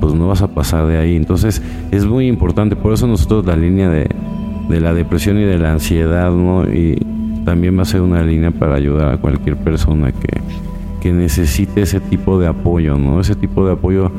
[0.00, 1.16] pues no vas a pasar de ahí.
[1.16, 4.08] Entonces, es muy importante, por eso nosotros la línea de,
[4.68, 6.64] de la depresión y de la ansiedad, ¿no?
[6.70, 6.98] Y
[7.44, 10.40] también va a ser una línea para ayudar a cualquier persona que,
[11.00, 13.20] que necesite ese tipo de apoyo, ¿no?
[13.20, 14.10] Ese tipo de apoyo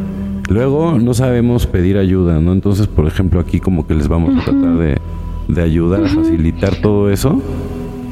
[0.52, 2.52] Luego no sabemos pedir ayuda, ¿no?
[2.52, 5.00] Entonces, por ejemplo, aquí como que les vamos a tratar
[5.48, 7.42] de, ayudar a facilitar todo eso.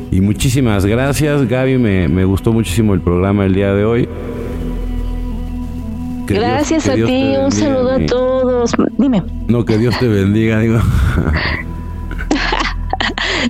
[0.10, 1.78] Y muchísimas gracias, Gaby.
[1.78, 4.08] Me, me gustó muchísimo el programa el día de hoy.
[6.28, 8.72] gracias a ti, un saludo a todos.
[8.98, 9.22] Dime.
[9.50, 10.80] No, que Dios te bendiga, digo.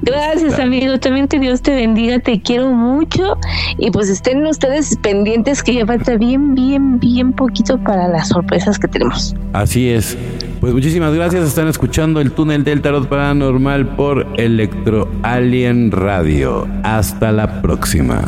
[0.02, 1.00] Gracias, amigo.
[1.00, 2.20] También que Dios te bendiga.
[2.20, 3.38] Te quiero mucho.
[3.78, 8.80] Y pues estén ustedes pendientes que ya falta bien, bien, bien poquito para las sorpresas
[8.80, 9.36] que tenemos.
[9.54, 10.18] Así es.
[10.60, 11.46] Pues muchísimas gracias.
[11.46, 16.68] Están escuchando el túnel del tarot paranormal por Electro Alien Radio.
[16.84, 18.22] Hasta la próxima.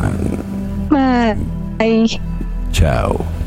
[0.90, 2.20] Bye.
[2.72, 3.41] Chao.